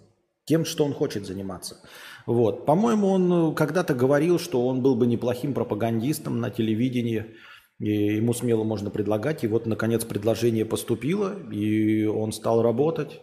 [0.47, 1.81] тем, что он хочет заниматься.
[2.25, 2.65] Вот.
[2.65, 7.35] По-моему, он э, когда-то говорил, что он был бы неплохим пропагандистом на телевидении,
[7.79, 9.43] и ему смело можно предлагать.
[9.43, 13.21] И вот, наконец, предложение поступило, и он стал работать.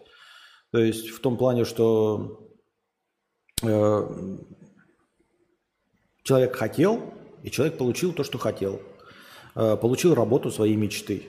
[0.70, 2.50] То есть в том плане, что
[3.62, 4.38] э,
[6.24, 8.82] человек хотел, и человек получил то, что хотел.
[9.54, 11.22] Э, получил работу своей мечты.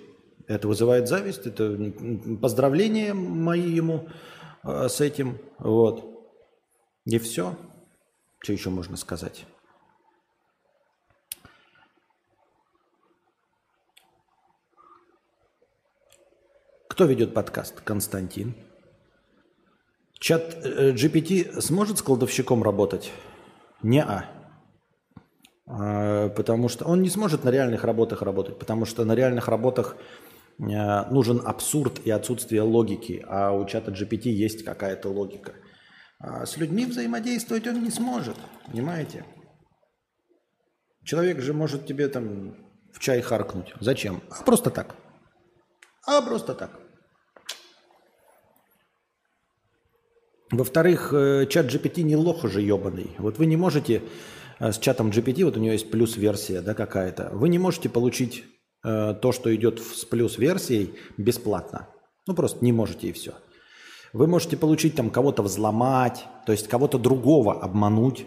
[0.48, 1.94] Это вызывает зависть, это
[2.42, 4.10] поздравления мои ему
[4.66, 5.38] с этим.
[5.60, 6.04] Вот.
[7.06, 7.56] И все.
[8.40, 9.46] Что еще можно сказать?
[16.96, 17.82] Кто ведет подкаст?
[17.82, 18.56] Константин.
[20.14, 23.12] Чат GPT э, сможет с кладовщиком работать?
[23.84, 24.26] Не-а.
[25.68, 26.30] а.
[26.30, 30.35] Потому что он не сможет на реальных работах работать, потому что на реальных работах э,
[30.58, 35.54] нужен абсурд и отсутствие логики, а у чата GPT есть какая-то логика–
[36.20, 39.26] а с людьми взаимодействовать он не сможет, понимаете?
[41.04, 42.56] Человек же может тебе там
[42.92, 43.74] в чай харкнуть.
[43.80, 44.24] Зачем?
[44.32, 44.96] А просто так.
[46.08, 46.80] А просто так.
[50.52, 53.16] Во-вторых, э, чат GPT не лох уже ебаный.
[53.18, 54.02] Вот вы не можете
[54.60, 58.46] э, с чатом GPT, вот у него есть плюс-версия да, какая-то, вы не можете получить
[58.86, 61.88] э, то, что идет с плюс-версией, бесплатно.
[62.28, 63.34] Ну, просто не можете и все.
[64.14, 68.26] Вы можете получить там кого-то взломать, то есть кого-то другого обмануть,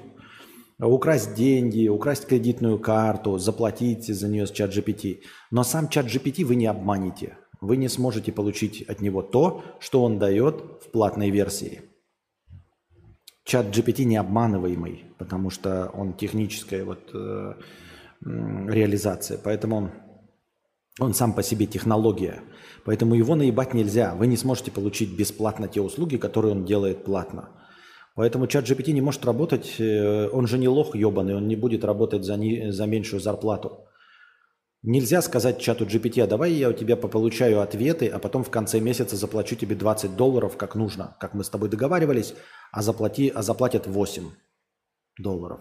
[0.79, 5.21] украсть деньги, украсть кредитную карту, заплатить за нее с чат GPT.
[5.51, 7.39] Но сам чат GPT вы не обманете.
[7.61, 11.83] Вы не сможете получить от него то, что он дает в платной версии.
[13.45, 17.55] Чат GPT не обманываемый, потому что он техническая вот, э,
[18.21, 19.39] реализация.
[19.43, 19.91] Поэтому
[20.99, 22.43] он сам по себе технология.
[22.85, 24.15] Поэтому его наебать нельзя.
[24.15, 27.51] Вы не сможете получить бесплатно те услуги, которые он делает платно.
[28.15, 31.85] Поэтому чат GPT не может работать, э, он же не лох ебаный, он не будет
[31.85, 33.85] работать за, не, за меньшую зарплату.
[34.83, 38.81] Нельзя сказать чату GPT, а давай я у тебя получаю ответы, а потом в конце
[38.81, 42.35] месяца заплачу тебе 20 долларов, как нужно, как мы с тобой договаривались,
[42.73, 44.31] а, заплати, а заплатят 8
[45.19, 45.61] долларов.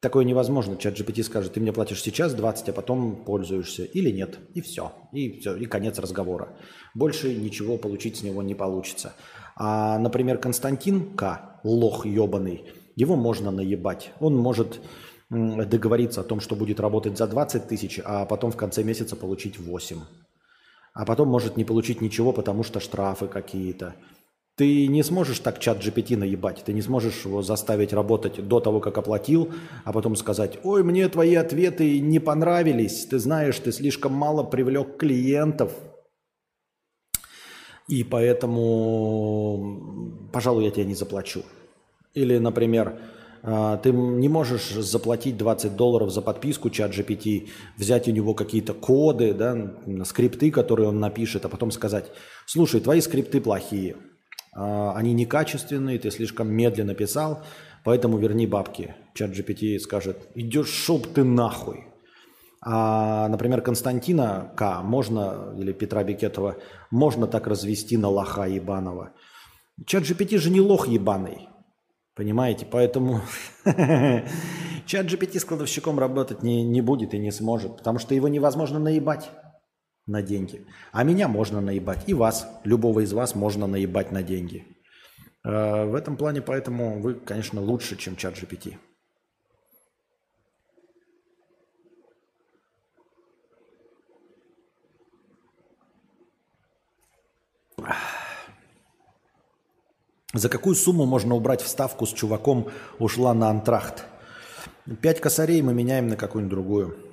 [0.00, 0.76] Такое невозможно.
[0.76, 3.84] Чат GPT скажет, ты мне платишь сейчас 20, а потом пользуешься.
[3.84, 4.38] Или нет.
[4.54, 4.92] И все.
[5.12, 5.56] И все.
[5.56, 6.58] И конец разговора.
[6.94, 9.14] Больше ничего получить с него не получится.
[9.56, 14.12] А, например, Константин К., лох ебаный, его можно наебать.
[14.20, 14.80] Он может
[15.30, 19.58] договориться о том, что будет работать за 20 тысяч, а потом в конце месяца получить
[19.58, 19.98] 8.
[20.92, 23.96] А потом может не получить ничего, потому что штрафы какие-то.
[24.56, 28.80] Ты не сможешь так чат GPT наебать, ты не сможешь его заставить работать до того,
[28.80, 29.52] как оплатил,
[29.84, 34.96] а потом сказать, ой, мне твои ответы не понравились, ты знаешь, ты слишком мало привлек
[34.96, 35.72] клиентов,
[37.86, 39.60] и поэтому,
[40.32, 41.42] пожалуй, я тебе не заплачу.
[42.14, 42.98] Или, например,
[43.42, 48.72] а, ты не можешь заплатить 20 долларов за подписку чат GPT, взять у него какие-то
[48.72, 52.10] коды, да, скрипты, которые он напишет, а потом сказать,
[52.46, 53.96] слушай, твои скрипты плохие,
[54.56, 57.42] они некачественные, ты слишком медленно писал,
[57.84, 58.94] поэтому верни бабки.
[59.14, 61.84] Чат GPT скажет, идешь шоп ты нахуй.
[62.62, 64.82] А, например, Константина К.
[64.82, 66.56] можно, или Петра Бекетова,
[66.90, 69.12] можно так развести на лоха ебаного.
[69.84, 71.48] Чат GPT же не лох ебаный.
[72.14, 72.66] Понимаете?
[72.68, 73.20] Поэтому
[74.86, 78.78] чат GPT с кладовщиком работать не, не будет и не сможет, потому что его невозможно
[78.78, 79.30] наебать
[80.06, 80.64] на деньги.
[80.92, 82.04] А меня можно наебать.
[82.08, 84.64] И вас, любого из вас можно наебать на деньги.
[85.44, 88.76] Э, в этом плане поэтому вы, конечно, лучше, чем чат GPT.
[100.32, 104.04] За какую сумму можно убрать вставку с чуваком ушла на антрахт?
[105.00, 107.05] Пять косарей мы меняем на какую-нибудь другую.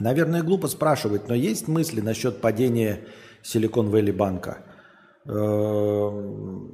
[0.00, 3.06] Наверное, глупо спрашивать, но есть мысли насчет падения
[3.42, 4.64] Силикон Вэлли банка?
[5.26, 6.72] Эм,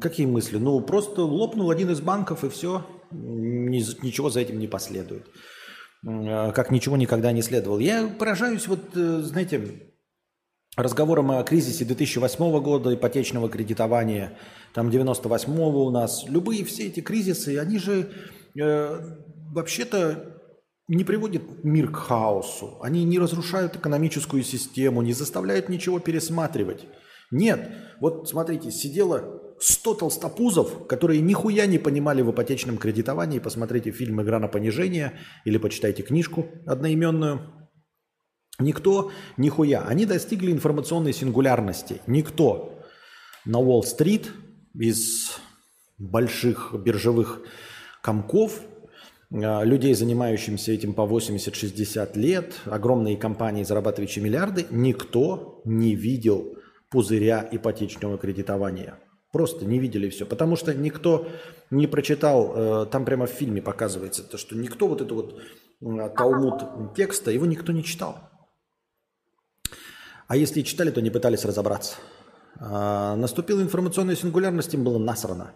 [0.00, 0.58] какие мысли?
[0.58, 2.86] Ну, просто лопнул один из банков и все.
[3.10, 5.26] Ничего за этим не последует.
[6.06, 7.78] Э, как ничего никогда не следовало.
[7.78, 9.92] Я поражаюсь, вот, э, знаете,
[10.76, 14.38] разговором о кризисе 2008 года, ипотечного кредитования,
[14.74, 18.10] там 98-го у нас, любые все эти кризисы, они же
[18.58, 19.00] э,
[19.50, 20.41] вообще-то
[20.88, 26.86] не приводят мир к хаосу, они не разрушают экономическую систему, не заставляют ничего пересматривать.
[27.30, 33.38] Нет, вот смотрите, сидело 100 толстопузов, которые нихуя не понимали в ипотечном кредитовании.
[33.38, 37.68] Посмотрите фильм «Игра на понижение» или почитайте книжку одноименную.
[38.58, 39.82] Никто, нихуя.
[39.82, 42.02] Они достигли информационной сингулярности.
[42.06, 42.82] Никто
[43.44, 44.30] на Уолл-стрит
[44.74, 45.38] из
[45.96, 47.40] больших биржевых
[48.02, 48.60] комков,
[49.32, 56.56] людей, занимающихся этим по 80-60 лет, огромные компании, зарабатывающие миллиарды, никто не видел
[56.90, 58.98] пузыря ипотечного кредитования.
[59.32, 60.26] Просто не видели все.
[60.26, 61.26] Потому что никто
[61.70, 65.40] не прочитал, э, там прямо в фильме показывается, то, что никто вот это вот
[65.80, 68.18] талмуд текста, его никто не читал.
[70.28, 71.96] А если читали, то не пытались разобраться.
[72.60, 75.52] А, наступила информационная сингулярность, им было насрано.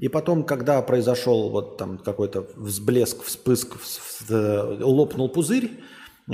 [0.00, 3.76] И потом, когда произошел вот там какой-то взблеск, вспыск,
[4.30, 5.70] лопнул пузырь,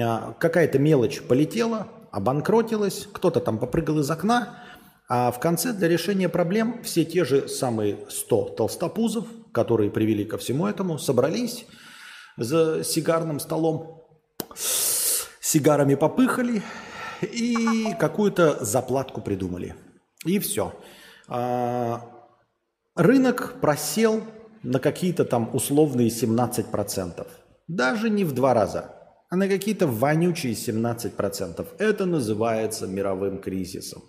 [0.01, 4.63] а, какая-то мелочь полетела, обанкротилась, кто-то там попрыгал из окна,
[5.09, 10.39] а в конце для решения проблем все те же самые 100 толстопузов, которые привели ко
[10.39, 11.67] всему этому, собрались
[12.37, 14.05] за сигарным столом,
[15.41, 16.63] сигарами попыхали
[17.21, 19.75] и какую-то заплатку придумали.
[20.25, 20.73] И все.
[22.97, 24.23] Рынок просел
[24.63, 27.27] на какие-то там условные 17%.
[27.69, 28.95] Даже не в два раза,
[29.29, 31.67] а на какие-то вонючие 17%.
[31.79, 34.03] Это называется мировым кризисом.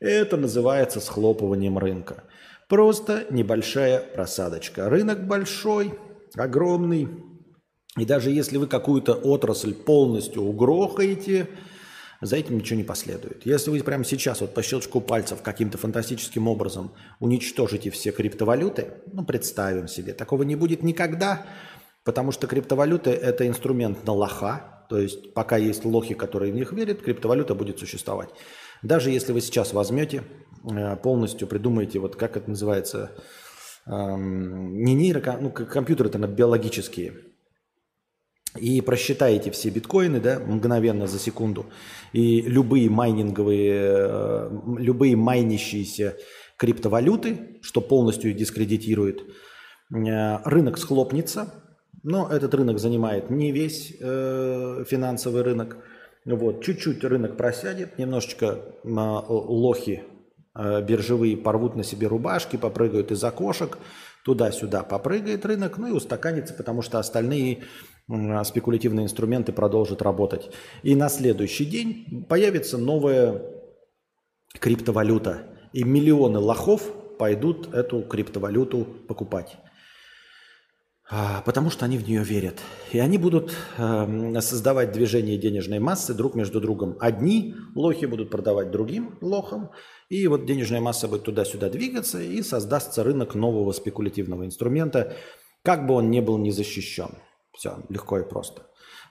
[0.00, 2.24] Это называется схлопыванием рынка.
[2.70, 4.88] Просто небольшая просадочка.
[4.88, 5.92] Рынок большой,
[6.34, 7.08] огромный.
[7.98, 11.48] И даже если вы какую-то отрасль полностью угрохаете,
[12.22, 13.44] за этим ничего не последует.
[13.44, 19.24] Если вы прямо сейчас вот по щелчку пальцев каким-то фантастическим образом уничтожите все криптовалюты, ну,
[19.24, 21.44] представим себе, такого не будет никогда,
[22.04, 26.72] потому что криптовалюты– это инструмент на лоха, то есть пока есть лохи, которые в них
[26.72, 28.30] верят, криптовалюта будет существовать.
[28.82, 30.22] Даже если вы сейчас возьмете,
[30.70, 33.16] э, полностью придумаете, вот как это называется,
[33.86, 37.14] эм, не нейро, ну, компьютеры это биологические–
[38.56, 41.66] и просчитаете все биткоины да, мгновенно за секунду,
[42.12, 46.16] и любые майнинговые, э, любые майнящиеся
[46.56, 49.22] криптовалюты, что полностью дискредитирует,
[49.90, 51.62] э, рынок схлопнется,
[52.02, 55.76] но этот рынок занимает не весь э, финансовый рынок.
[56.24, 60.04] Вот, чуть-чуть рынок просядет, немножечко э, лохи
[60.54, 63.78] э, биржевые порвут на себе рубашки, попрыгают из окошек,
[64.24, 67.64] туда-сюда попрыгает рынок, ну и устаканится, потому что остальные
[68.44, 70.50] спекулятивные инструменты продолжат работать.
[70.82, 73.42] И на следующий день появится новая
[74.58, 75.42] криптовалюта.
[75.72, 76.82] И миллионы лохов
[77.18, 79.56] пойдут эту криптовалюту покупать.
[81.14, 82.60] А, потому что они в нее верят.
[82.90, 86.96] И они будут э, создавать движение денежной массы друг между другом.
[87.00, 89.70] Одни лохи будут продавать другим лохам.
[90.08, 92.20] И вот денежная масса будет туда-сюда двигаться.
[92.22, 95.14] И создастся рынок нового спекулятивного инструмента,
[95.62, 97.10] как бы он ни был не защищен.
[97.52, 98.62] Все, легко и просто.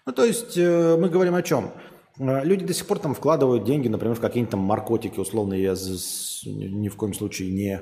[0.06, 1.72] Ну, то есть э, мы говорим о чем?
[2.20, 5.74] Э, люди до сих пор там вкладывают деньги, например, в какие-то там наркотики, условно, я
[5.74, 7.82] ни в коем случае не,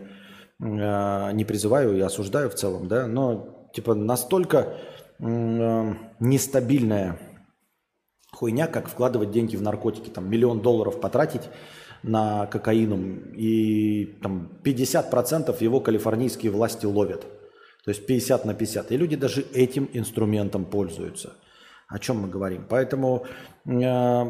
[0.61, 4.77] э, не призываю и осуждаю в целом, да, но типа настолько
[5.21, 7.19] нестабильная
[8.31, 11.49] хуйня, как вкладывать деньги в наркотики, там миллион долларов потратить
[12.03, 17.25] на кокаином, и там 50% его калифорнийские власти ловят–
[17.89, 18.91] То есть 50 на 50.
[18.91, 21.33] И люди даже этим инструментом пользуются.
[21.87, 22.67] О чем мы говорим?
[22.69, 23.25] Поэтому
[23.65, 24.25] э,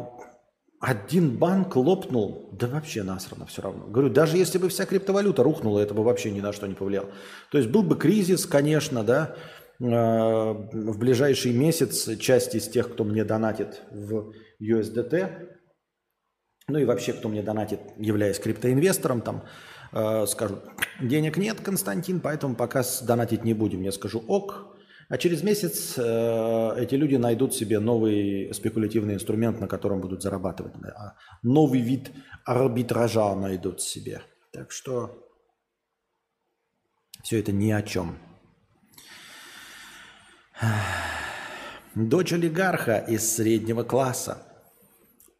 [0.80, 3.86] один банк лопнул, да вообще насрано все равно.
[3.86, 7.10] Говорю, даже если бы вся криптовалюта рухнула, это бы вообще ни на что не повлияло.
[7.50, 9.36] То есть был бы кризис, конечно, да,
[9.78, 15.50] э, в ближайший месяц часть из тех, кто мне донатит в USDT,
[16.66, 19.44] ну и вообще, кто мне донатит, являясь криптоинвестором, там,
[19.92, 20.64] э, скажут,
[21.00, 23.82] денег нет, Константин, поэтому пока донатить не будем.
[23.82, 24.76] Я скажу, ок,
[25.10, 30.74] а через месяц э, эти люди найдут себе новый спекулятивный инструмент, на котором будут зарабатывать.
[30.80, 31.16] Да.
[31.42, 32.12] Новый вид
[32.44, 34.22] арбитража найдут себе.
[34.52, 35.28] Так что
[37.24, 38.18] все это ни о чем.
[41.96, 44.46] Дочь олигарха из среднего класса.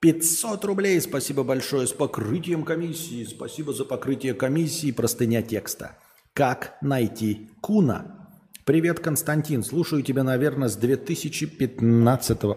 [0.01, 3.25] 500 рублей, спасибо большое, с покрытием комиссии.
[3.25, 5.99] Спасибо за покрытие комиссии, простыня текста.
[6.33, 8.31] Как найти Куна?
[8.65, 9.63] Привет, Константин.
[9.63, 12.57] Слушаю тебя, наверное, с 2015 -го.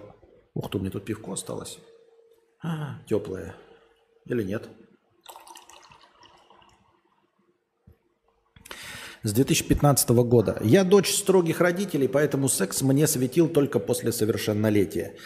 [0.53, 1.79] Ух ты, меня тут пивко осталось.
[2.61, 3.55] А, теплое.
[4.25, 4.69] Или нет?
[9.23, 10.61] С 2015 года.
[10.63, 15.17] Я дочь строгих родителей, поэтому секс мне светил только после совершеннолетия.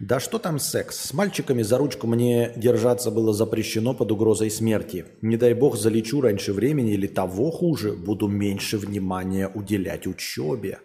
[0.00, 0.96] Да что там секс?
[0.98, 5.06] С мальчиками за ручку мне держаться было запрещено под угрозой смерти.
[5.22, 10.80] Не дай бог залечу раньше времени или того хуже, буду меньше внимания уделять учебе.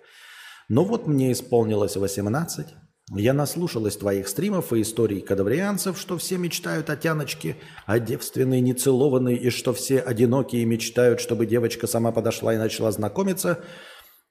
[0.68, 2.68] Но вот мне исполнилось 18.
[3.16, 7.56] Я наслушалась твоих стримов и историй кадаврианцев, что все мечтают о тяночке,
[7.88, 13.64] о девственной нецелованной, и что все одинокие мечтают, чтобы девочка сама подошла и начала знакомиться–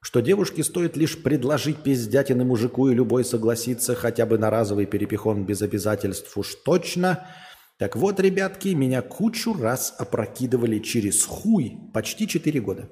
[0.01, 5.45] что девушке стоит лишь предложить пиздятины мужику, и любой согласится хотя бы на разовый перепихон
[5.45, 7.27] без обязательств уж точно.
[7.77, 12.89] Так вот, ребятки, меня кучу раз опрокидывали через хуй почти 4 года.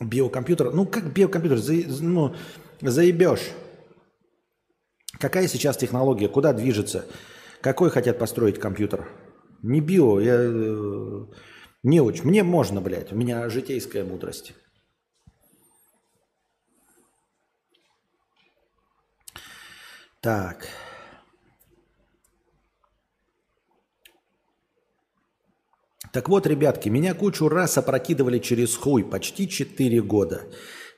[0.00, 0.72] Биокомпьютер.
[0.72, 1.58] Ну, как биокомпьютер?
[1.58, 1.72] За,
[2.02, 2.34] ну,
[2.80, 3.50] заебешь.
[5.18, 6.28] Какая сейчас технология?
[6.28, 7.06] Куда движется?
[7.60, 9.08] Какой хотят построить компьютер?
[9.62, 11.26] Не био, я э,
[11.82, 12.24] не очень.
[12.24, 14.54] Мне можно, блядь, у меня житейская мудрость.
[20.20, 20.68] Так.
[26.12, 30.42] Так вот, ребятки, меня кучу раз опрокидывали через хуй почти 4 года.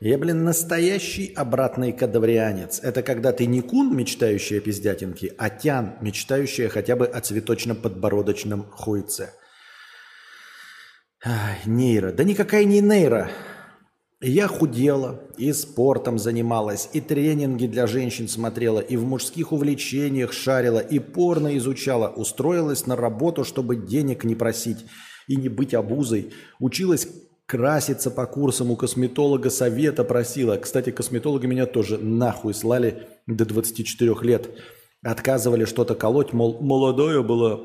[0.00, 2.80] Я, блин, настоящий обратный кадаврианец.
[2.82, 8.66] Это когда ты не кун, мечтающий о пиздятинке, а тян, мечтающая хотя бы о цветочно-подбородочном
[8.70, 9.32] хуйце.
[11.24, 12.12] Ай, нейро.
[12.12, 13.30] Да никакая не нейро.
[14.20, 20.78] Я худела, и спортом занималась, и тренинги для женщин смотрела, и в мужских увлечениях шарила,
[20.78, 24.84] и порно изучала, устроилась на работу, чтобы денег не просить
[25.26, 27.08] и не быть обузой, училась
[27.46, 30.56] краситься по курсам у косметолога совета просила.
[30.56, 34.50] Кстати, косметологи меня тоже нахуй слали до 24 лет.
[35.02, 37.60] Отказывали что-то колоть, мол, молодая была.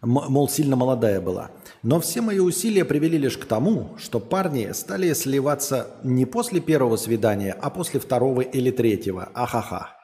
[0.00, 1.50] Мол, сильно молодая была.
[1.82, 6.96] Но все мои усилия привели лишь к тому, что парни стали сливаться не после первого
[6.96, 9.30] свидания, а после второго или третьего.
[9.34, 9.96] Ахаха.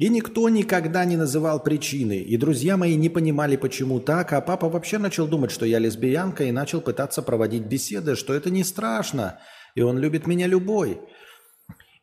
[0.00, 4.70] И никто никогда не называл причины, и друзья мои не понимали, почему так, а папа
[4.70, 9.40] вообще начал думать, что я лесбиянка, и начал пытаться проводить беседы, что это не страшно,
[9.74, 11.02] и он любит меня любой.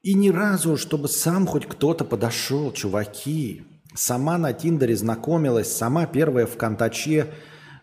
[0.04, 3.64] И ни разу, чтобы сам хоть кто-то подошел, чуваки,
[3.96, 7.34] сама на Тиндере знакомилась, сама первая в Контаче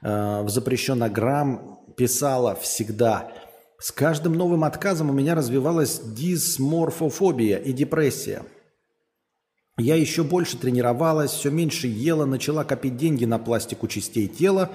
[0.00, 3.32] э, в запрещенограмм писала всегда.
[3.80, 8.44] С каждым новым отказом у меня развивалась дисморфофобия и депрессия–
[9.76, 14.70] я еще больше тренировалась, все меньше ела, начала копить деньги на пластику частей тела.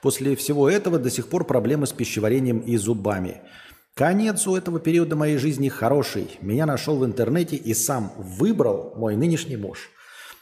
[0.00, 3.42] После всего этого до сих пор проблемы с пищеварением и зубами.
[3.94, 6.38] Конец у этого периода моей жизни хороший.
[6.40, 9.90] Меня нашел в интернете и сам выбрал мой нынешний муж.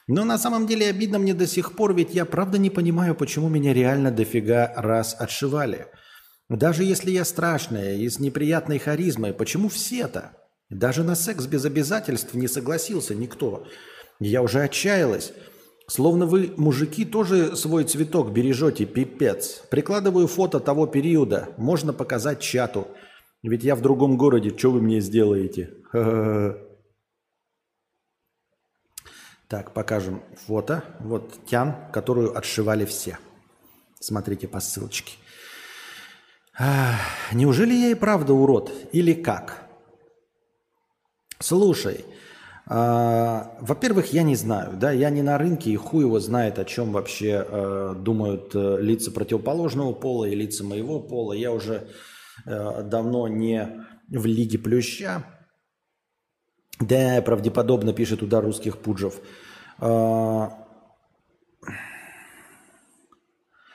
[0.08, 3.48] Но на самом деле обидно мне до сих пор, ведь я правда не понимаю, почему
[3.48, 5.86] меня реально дофига раз отшивали.
[6.48, 10.32] Даже если я страшная и с неприятной харизмой, почему все-то?
[10.68, 13.66] Даже на секс без обязательств не согласился никто.
[14.24, 15.32] Я уже отчаялась.
[15.88, 19.62] Словно вы, мужики, тоже свой цветок бережете, пипец.
[19.68, 21.48] Прикладываю фото того периода.
[21.56, 22.88] Можно показать чату.
[23.42, 24.56] Ведь я в другом городе.
[24.56, 25.74] Что вы мне сделаете?
[29.48, 30.82] Так, покажем фото.
[30.98, 33.18] Вот тян, которую отшивали все.
[34.00, 35.18] Смотрите по ссылочке.
[37.32, 38.72] неужели я и правда урод?
[38.92, 39.68] Или как?
[41.38, 42.06] Слушай,
[42.74, 46.64] А, во-первых, я не знаю, да, я не на рынке, и хуй его знает, о
[46.64, 51.34] чем вообще э, думают э, лица противоположного пола и лица моего пола.
[51.34, 51.88] Я уже
[52.46, 55.22] э, давно не в Лиге Плюща.
[56.80, 59.20] Да, правдеподобно пишет удар русских пуджев.
[59.78, 60.66] А,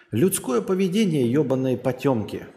[0.10, 2.48] людское поведение, ебаные потемки–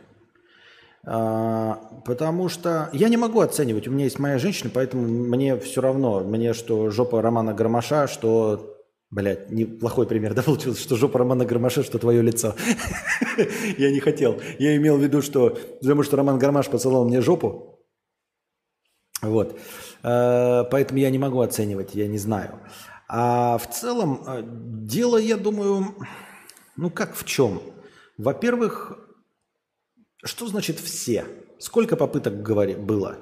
[1.03, 3.89] потому что я не могу оценивать.
[3.89, 6.21] У меня есть моя женщина, поэтому мне все равно.
[6.21, 8.77] Мне что жопа Романа Громаша, что...
[9.11, 12.55] Блять, неплохой пример, да, получился, что жопа Романа Громаша, что твое лицо.
[13.79, 14.41] Я не хотел.
[14.59, 17.81] Я имел в виду, что потому что Роман Громаш посылал мне жопу.
[19.23, 19.59] Вот.
[20.03, 22.61] А, поэтому я не могу оценивать, я не знаю.
[23.09, 25.95] А в целом а, дело, я думаю,
[26.77, 27.61] ну как в чем?
[28.17, 28.99] Во-первых,
[30.23, 31.25] что значит все?
[31.59, 33.19] Сколько попыток говори, было?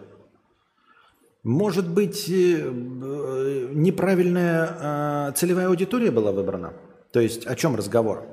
[1.44, 6.74] Может быть, э, э, неправильная э, целевая аудитория была выбрана?
[7.12, 8.26] То есть о чем разговор?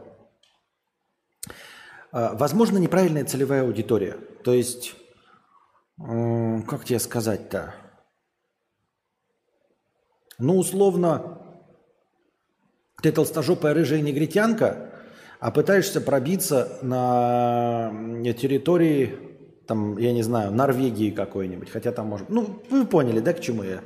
[2.11, 4.17] Возможно, неправильная целевая аудитория.
[4.43, 4.95] То есть,
[5.97, 7.75] как тебе сказать-то?
[10.37, 11.41] Ну, условно,
[13.01, 14.94] ты толстожопая рыжая негритянка,
[15.45, 17.91] а пытаешься пробиться на
[18.33, 19.15] территории,
[19.67, 22.29] там, я не знаю, Норвегии какой-нибудь, хотя там может...
[22.29, 23.83] Ну, вы поняли, да, к чему я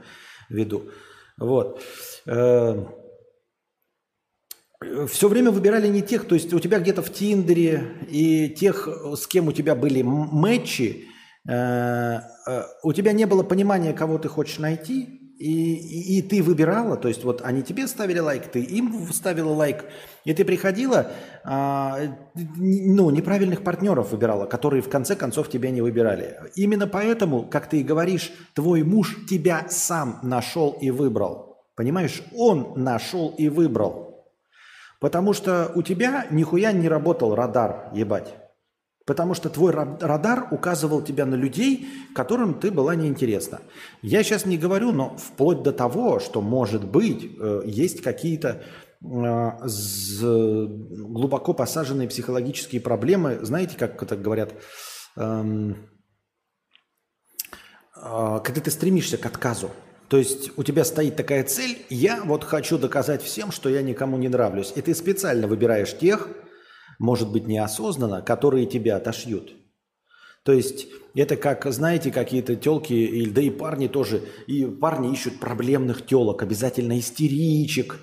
[0.47, 0.89] веду.
[1.37, 1.81] Вот.
[2.25, 2.85] Э,
[5.09, 8.87] Все время выбирали не тех, то есть у тебя где-то в Тиндере и тех,
[9.17, 11.07] с кем у тебя были матчи,
[11.45, 16.43] э, э, у тебя не было понимания, кого ты хочешь найти, и, и, и ты
[16.43, 19.85] выбирала, то есть вот они тебе ставили лайк, ты им ставила лайк,
[20.25, 21.11] и ты приходила,
[21.45, 21.97] а,
[22.35, 26.37] ну, неправильных партнеров выбирала, которые в конце концов тебя не выбирали.
[26.55, 31.63] Именно поэтому, как ты и говоришь, твой муж тебя сам нашел и выбрал.
[31.75, 34.25] Понимаешь, он нашел и выбрал.
[34.99, 38.35] Потому что у тебя нихуя не работал радар, ебать.
[39.09, 43.61] Потому что твой радар указывал тебя на людей, которым ты была неинтересна.
[44.03, 48.61] Я сейчас не говорю, но вплоть до того, что, может быть, э, есть какие-то
[49.01, 49.51] э,
[50.21, 53.39] глубоко посаженные психологические проблемы.
[53.41, 54.53] Знаете, как это говорят?
[55.17, 55.89] Эм,
[57.95, 59.71] э, когда ты стремишься к отказу.
[60.07, 64.17] То есть у тебя стоит такая цель, я вот хочу доказать всем, что я никому
[64.17, 64.71] не нравлюсь.
[64.75, 66.29] И ты специально выбираешь тех,
[66.99, 69.53] может быть, неосознанно, которые тебя отошьют.
[70.43, 76.05] То есть это как, знаете, какие-то телки, да и парни тоже, и парни ищут проблемных
[76.05, 77.99] телок, обязательно истеричек.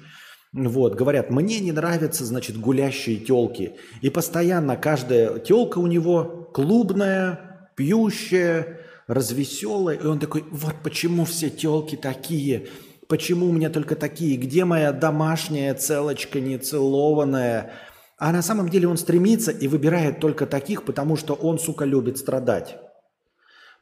[0.53, 3.77] Вот, говорят, мне не нравятся, значит, гулящие телки.
[4.01, 9.99] И постоянно каждая телка у него клубная, пьющая, развеселая.
[9.99, 12.69] И он такой, вот почему все телки такие,
[13.09, 17.73] почему у меня только такие, где моя домашняя целочка нецелованная,
[18.19, 22.19] а на самом деле он стремится и выбирает только таких, потому что он, сука, любит
[22.19, 22.79] страдать.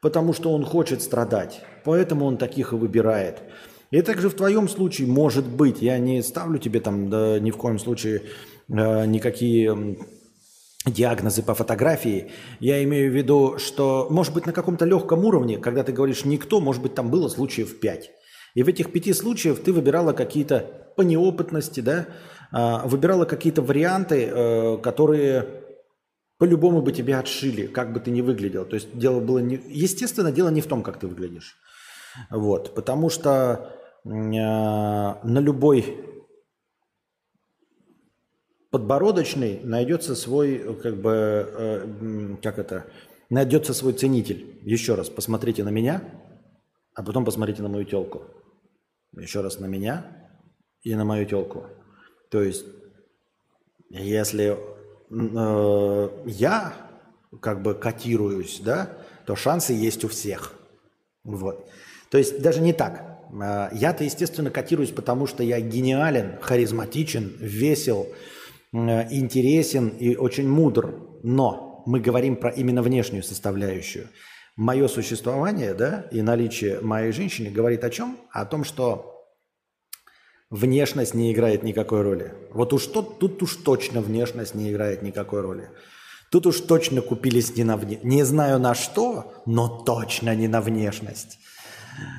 [0.01, 1.61] Потому что он хочет страдать.
[1.83, 3.41] Поэтому он таких и выбирает.
[3.91, 7.57] И также в твоем случае может быть, я не ставлю тебе там да, ни в
[7.57, 8.23] коем случае
[8.67, 9.97] э, никакие
[10.85, 12.31] диагнозы по фотографии.
[12.59, 16.59] Я имею в виду, что может быть на каком-то легком уровне, когда ты говоришь «никто»,
[16.59, 18.11] может быть там было случаев пять.
[18.53, 22.07] И в этих пяти случаях ты выбирала какие-то по неопытности, да,
[22.55, 25.45] выбирала какие-то варианты, э, которые
[26.37, 28.65] по-любому бы тебя отшили, как бы ты ни выглядел.
[28.65, 29.59] То есть дело было не...
[29.67, 31.57] Естественно, дело не в том, как ты выглядишь.
[32.29, 33.73] Вот, потому что
[34.05, 35.97] э, на любой
[38.71, 42.85] подбородочный найдется свой, как бы, э, как это,
[43.29, 44.59] найдется свой ценитель.
[44.63, 46.01] Еще раз, посмотрите на меня,
[46.93, 48.23] а потом посмотрите на мою телку.
[49.11, 50.29] Еще раз на меня
[50.83, 51.65] и на мою телку.
[52.35, 52.65] То есть,
[53.89, 54.57] если
[55.09, 56.73] э, я
[57.39, 58.89] как бы котируюсь, да,
[59.25, 60.51] то шансы есть у всех.
[61.23, 61.69] Вот.
[62.11, 63.21] То есть даже не так.
[63.31, 68.05] Э, я-то, естественно, котируюсь, потому что я гениален, харизматичен, весел,
[68.73, 70.93] э, интересен и очень мудр.
[71.23, 74.09] Но мы говорим про именно внешнюю составляющую.
[74.57, 78.17] Мое существование да, и наличие моей женщины говорит о чем?
[78.29, 79.14] О том, что
[80.49, 82.33] внешность не играет никакой роли.
[82.51, 85.69] Вот уж тут, тут уж точно внешность не играет никакой роли.
[86.31, 87.99] Тут уж точно купились не на вне...
[88.03, 91.39] Не знаю на что, но точно не на внешность.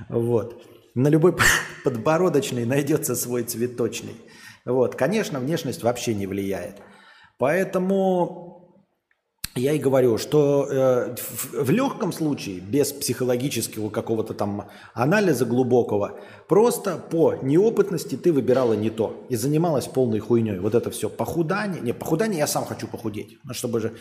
[0.09, 0.65] Вот.
[0.94, 1.36] На любой
[1.85, 4.16] подбородочный найдется свой цветочный.
[4.65, 4.94] Вот.
[4.94, 6.77] Конечно, внешность вообще не влияет.
[7.39, 8.56] Поэтому
[9.57, 16.19] я и говорю, что э, в, в легком случае, без психологического какого-то там анализа глубокого,
[16.49, 20.59] просто по неопытности ты выбирала не то и занималась полной хуйней.
[20.59, 21.81] Вот это все похудание.
[21.81, 23.39] Не, похудание я сам хочу похудеть.
[23.45, 23.95] Ну, чтобы же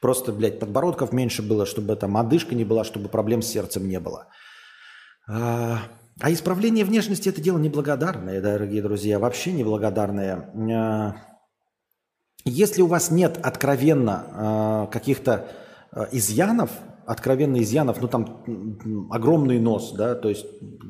[0.00, 3.98] просто, блядь, подбородков меньше было, чтобы там одышка не была, чтобы проблем с сердцем не
[3.98, 4.28] было.
[5.28, 5.78] А,
[6.20, 11.31] а исправление внешности это дело неблагодарное, дорогие друзья, вообще неблагодарное.
[12.44, 15.48] Если у вас нет откровенно э, каких-то
[15.92, 16.70] э, изъянов,
[17.06, 20.46] откровенно изъянов, ну там огромный нос, да, то есть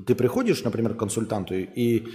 [0.07, 2.07] ты приходишь, например, к консультанту и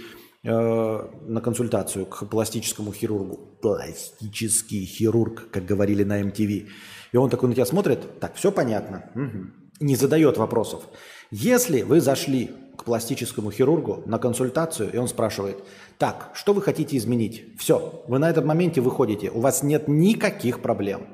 [0.42, 6.66] э, на консультацию к пластическому хирургу, пластический хирург, как говорили на MTV,
[7.12, 9.50] и он такой на тебя смотрит, так, все понятно, угу.
[9.80, 10.82] не задает вопросов.
[11.30, 15.58] Если вы зашли к пластическому хирургу на консультацию, и он спрашивает,
[15.98, 17.58] так, что вы хотите изменить?
[17.58, 21.08] Все, вы на этом моменте выходите, у вас нет никаких проблем.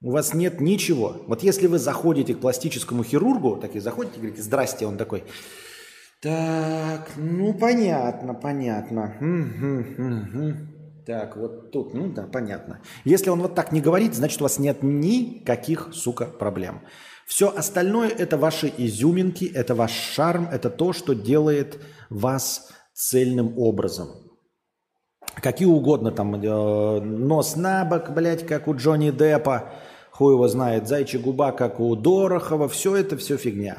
[0.00, 1.16] У вас нет ничего.
[1.26, 5.24] Вот если вы заходите к пластическому хирургу, такие заходите, говорите, здрасте, он такой,
[6.22, 9.14] так, ну понятно, понятно.
[11.06, 12.80] Так, вот тут, ну да, понятно.
[13.04, 16.80] Если он вот так не говорит, значит у вас нет никаких, сука, проблем.
[17.28, 21.78] Все остальное это ваши изюминки, это ваш шарм, это то, что делает
[22.08, 24.08] вас цельным образом.
[25.34, 29.74] Какие угодно там, э, нос на бок, блядь, как у Джонни Деппа,
[30.10, 33.76] хуй его знает, зайчья губа, как у Дорохова, все это все фигня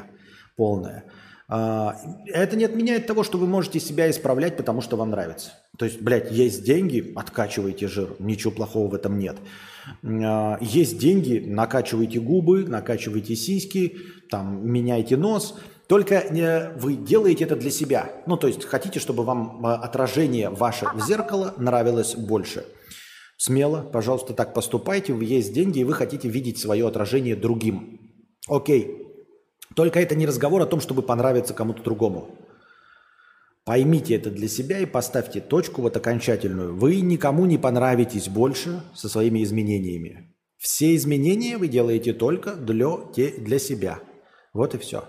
[0.56, 1.04] полная.
[1.48, 1.96] А,
[2.26, 5.54] это не отменяет того, что вы можете себя исправлять, потому что вам нравится.
[5.76, 9.38] То есть, блядь, есть деньги, откачивайте жир, ничего плохого в этом нет.
[10.02, 13.96] А, есть деньги, накачивайте губы, накачивайте сиськи,
[14.30, 15.56] там, меняйте нос–
[15.90, 16.24] только
[16.76, 18.12] вы делаете это для себя.
[18.24, 22.64] Ну, то есть хотите, чтобы вам а, отражение ваше в зеркало нравилось больше.
[23.36, 25.12] Смело, пожалуйста, так поступайте.
[25.20, 27.98] Есть деньги, и вы хотите видеть свое отражение другим.
[28.46, 29.04] Окей.
[29.74, 32.38] Только это не разговор о том, чтобы понравиться кому-то другому.
[33.64, 36.74] Поймите это для себя и поставьте точку вот окончательную.
[36.74, 40.34] Вы никому не понравитесь больше со своими изменениями.
[40.56, 42.88] Все изменения вы делаете только для,
[43.38, 44.00] для себя.
[44.52, 45.04] Вот и все.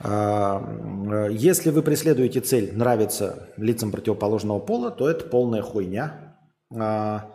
[0.00, 6.38] А, если вы преследуете цель нравиться лицам противоположного пола, то это полная хуйня.
[6.74, 7.30] А,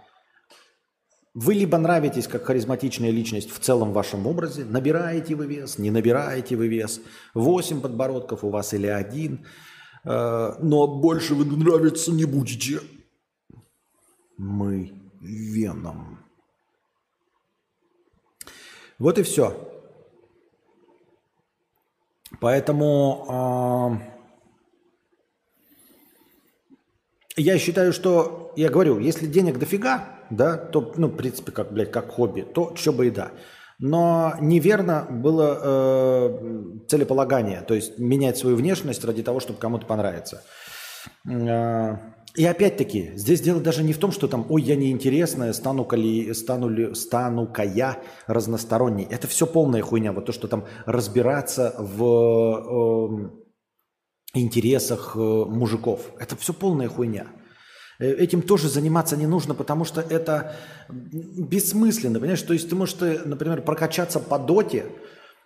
[1.33, 6.57] вы либо нравитесь как харизматичная личность в целом вашем образе, набираете вы вес, не набираете
[6.57, 6.99] вы вес,
[7.33, 9.45] 8 подбородков у вас или один,
[10.03, 12.79] но больше вы нравиться не будете.
[14.37, 14.91] Мы
[15.21, 16.19] веном.
[18.97, 19.71] Вот и все.
[22.39, 23.99] Поэтому
[27.37, 31.71] э, я считаю, что, я говорю, если денег дофига, да, то, ну, в принципе, как,
[31.71, 33.31] блядь, как хобби, то что бы и да.
[33.81, 40.43] Но неверно было э, целеполагание, то есть менять свою внешность ради того, чтобы кому-то понравиться.
[41.27, 41.97] Э,
[42.35, 45.97] и опять-таки, здесь дело даже не в том, что там, ой, я неинтересная, стану-ка
[46.33, 47.97] стану ли, стану-ка я
[48.27, 49.07] разносторонней.
[49.09, 50.13] Это все полная хуйня.
[50.13, 53.29] Вот то, что там разбираться в э,
[54.35, 56.11] интересах э, мужиков.
[56.19, 57.27] Это все полная хуйня.
[58.01, 60.55] Э, этим тоже заниматься не нужно, потому что это
[60.89, 62.19] бессмысленно.
[62.19, 64.85] Понимаешь, то есть ты можешь, э, например, прокачаться по доте,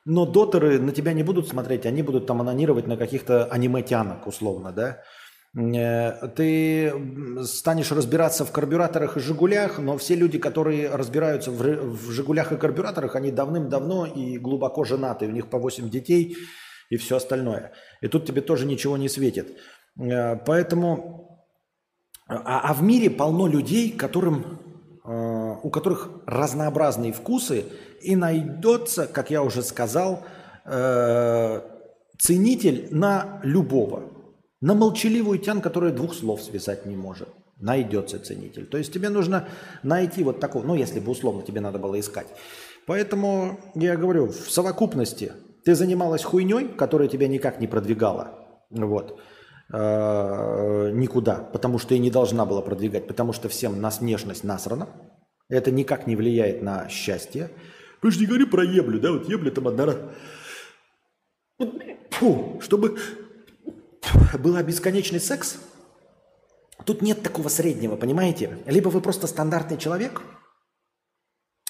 [0.06, 4.72] но дотеры на тебя не будут смотреть, они будут там анонировать на каких-то аниме-тянок, условно,
[4.72, 5.02] да?
[5.58, 6.94] Э, ты
[7.44, 12.58] станешь разбираться в карбюраторах и «Жигулях», но все люди, которые разбираются в, в «Жигулях» и
[12.58, 16.38] карбюраторах, они давным-давно и глубоко женаты, у них по 8 детей
[16.90, 17.72] и все остальное.
[18.02, 19.58] И тут тебе тоже ничего не светит.
[19.98, 21.25] Поэтому...
[22.28, 24.60] А, а в мире полно людей, которым,
[25.04, 27.66] э, у которых разнообразные вкусы,
[28.02, 30.24] и найдется, как я уже сказал,
[32.18, 34.12] ценитель на любого.
[34.62, 38.66] На молчаливую тян, которая двух слов связать не может, найдется ценитель.
[38.66, 39.48] То есть тебе нужно
[39.84, 42.28] найти вот такого, ну если бы условно тебе надо было искать.
[42.88, 45.34] Поэтому я говорю, в совокупности
[45.64, 48.32] ты занималась хуйней, которая тебя никак не продвигала.
[48.70, 49.20] Вот
[49.72, 54.90] э, никуда, потому что и не должна была продвигать, потому что всем нас внешность насрана.
[55.50, 57.52] Это никак не влияет на счастье.
[58.02, 59.12] Вы же не говори про еблю, да?
[59.12, 59.96] Вот ебля там одна.
[62.12, 62.98] Фу, чтобы
[64.40, 65.58] был бесконечный секс,
[66.86, 68.60] тут нет такого среднего, понимаете?
[68.66, 70.22] Либо вы просто стандартный человек,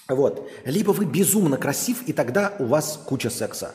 [0.08, 3.74] вот, либо вы безумно красив, и тогда у вас куча секса.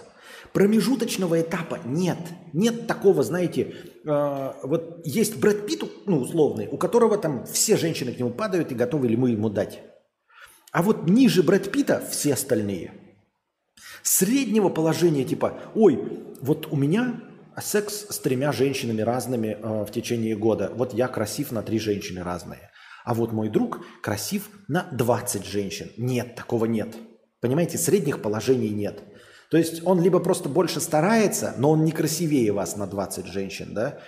[0.53, 2.19] Промежуточного этапа нет.
[2.53, 3.75] Нет такого, знаете,
[4.05, 8.73] э, вот есть Брэд Питт, ну, условный, у которого там все женщины к нему падают
[8.73, 9.81] и готовы ли мы ему дать.
[10.73, 12.93] А вот ниже Брэд Питта все остальные.
[14.03, 16.01] Среднего положения типа, ой,
[16.41, 17.21] вот у меня
[17.61, 20.73] секс с тремя женщинами разными э, в течение года.
[20.75, 22.71] Вот я красив на три женщины разные.
[23.05, 25.91] А вот мой друг красив на 20 женщин.
[25.97, 26.97] Нет, такого нет.
[27.41, 29.03] Понимаете, средних положений нет.
[29.51, 33.75] То есть он либо просто больше старается, но он не красивее вас на 20 женщин,
[33.75, 33.99] да?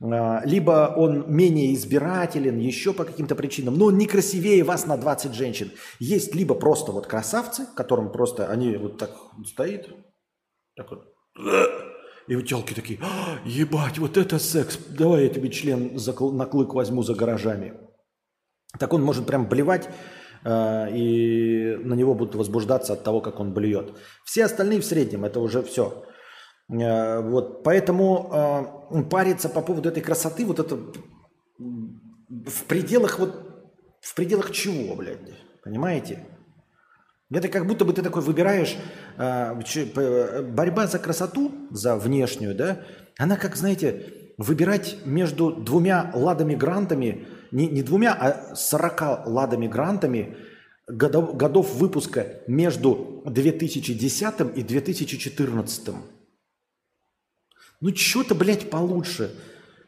[0.00, 4.96] А, либо он менее избирателен, еще по каким-то причинам, но он не красивее вас на
[4.96, 5.72] 20 женщин.
[5.98, 9.10] Есть либо просто вот красавцы, которым просто они вот так
[9.46, 9.88] стоит,
[10.76, 11.04] так вот,
[12.28, 16.46] и вот телки такие, «А, ебать, вот это секс, давай я тебе член за, на
[16.46, 17.74] клык возьму за гаражами.
[18.78, 19.88] Так он может прям блевать,
[20.44, 23.92] и на него будут возбуждаться от того, как он блюет.
[24.24, 26.04] Все остальные в среднем, это уже все.
[26.72, 28.30] Э, вот, поэтому
[28.90, 30.78] э, париться по поводу этой красоты, вот это
[31.58, 33.34] в пределах вот,
[34.00, 35.18] в пределах чего, блядь,
[35.62, 36.26] понимаете?
[37.30, 38.76] Это как будто бы ты такой выбираешь
[39.16, 42.80] э, борьба за красоту, за внешнюю, да?
[43.18, 50.36] Она как, знаете, выбирать между двумя ладами грантами– не, не двумя, а 40 ладами грантами
[50.88, 55.88] годов, годов выпуска между 2010 и 2014.
[57.80, 59.34] Ну, что-то, блядь, получше.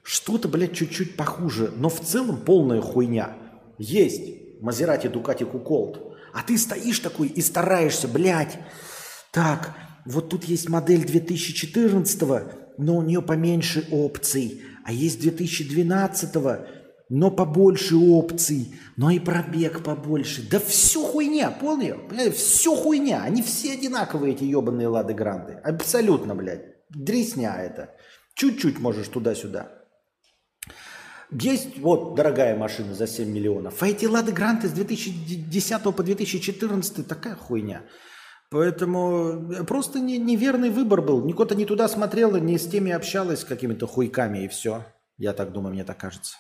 [0.03, 1.73] Что-то, блядь, чуть-чуть похуже.
[1.77, 3.37] Но в целом полная хуйня.
[3.79, 6.17] Есть Мазерати Дукати Куколт.
[6.33, 8.59] А ты стоишь такой и стараешься, блядь.
[9.33, 9.75] Так,
[10.05, 12.23] вот тут есть модель 2014
[12.77, 14.63] но у нее поменьше опций.
[14.85, 16.35] А есть 2012
[17.09, 20.49] но побольше опций, но и пробег побольше.
[20.49, 21.99] Да все хуйня, понял?
[22.09, 23.23] Блядь, все хуйня.
[23.23, 25.55] Они все одинаковые, эти ебаные Лады Гранды.
[25.65, 26.65] Абсолютно, блядь.
[26.91, 27.95] Дресня это.
[28.35, 29.85] Чуть-чуть можешь туда-сюда.
[31.31, 33.83] Есть вот дорогая машина за 7 миллионов.
[33.83, 37.83] А эти Лады Гранты с 2010 по 2014 такая хуйня.
[38.51, 41.25] Поэтому э, просто не, неверный выбор был.
[41.25, 44.85] Никто-то не туда смотрела, не с теми общалась, с какими-то хуйками и все.
[45.17, 46.37] Я так думаю, мне так кажется.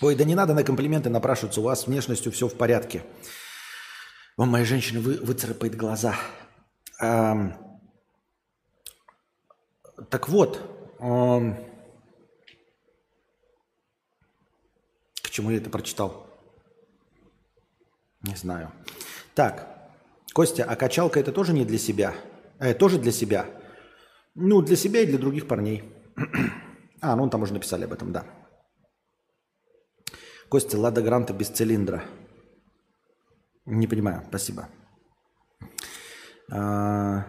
[0.00, 3.02] Ой, да не надо на комплименты напрашиваться, у вас с внешностью все в порядке.
[4.36, 6.14] Вам моя женщина вы, выцарапает глаза.
[7.00, 7.54] Эм,
[10.10, 10.60] так вот,
[10.98, 11.56] эм,
[15.22, 16.26] к чему я это прочитал?
[18.20, 18.72] Не знаю.
[19.34, 19.76] Так,
[20.34, 22.14] Костя, а качалка это тоже не для себя?
[22.58, 23.46] Э, тоже для себя?
[24.34, 25.84] Ну, для себя и для других парней.
[27.00, 28.26] а, ну, там уже написали об этом, да.
[30.48, 32.04] Костя, Лада Гранта без цилиндра.
[33.64, 34.68] Не понимаю, спасибо.
[36.50, 37.24] А...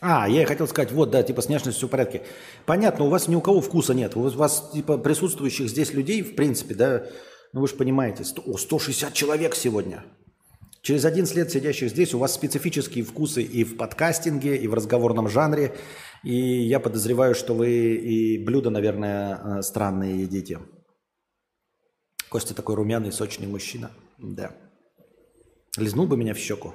[0.00, 2.22] А, я хотел сказать, вот, да, типа с внешностью все в порядке.
[2.66, 4.16] Понятно, у вас ни у кого вкуса нет.
[4.16, 7.06] У вас, типа, присутствующих здесь людей, в принципе, да,
[7.52, 10.04] ну вы же понимаете, 100, о, 160 человек сегодня.
[10.82, 15.28] Через 11 лет сидящих здесь у вас специфические вкусы и в подкастинге, и в разговорном
[15.28, 15.74] жанре.
[16.22, 20.60] И я подозреваю, что вы и блюда, наверное, э, странные едите.
[22.28, 23.90] Костя такой румяный, сочный мужчина.
[24.18, 24.52] Да.
[25.76, 26.74] Лизнул бы меня в щеку.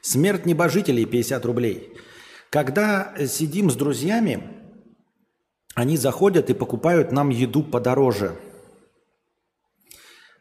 [0.00, 1.92] Смерть небожителей 50 рублей.
[2.48, 4.42] Когда сидим с друзьями,
[5.74, 8.36] они заходят и покупают нам еду подороже.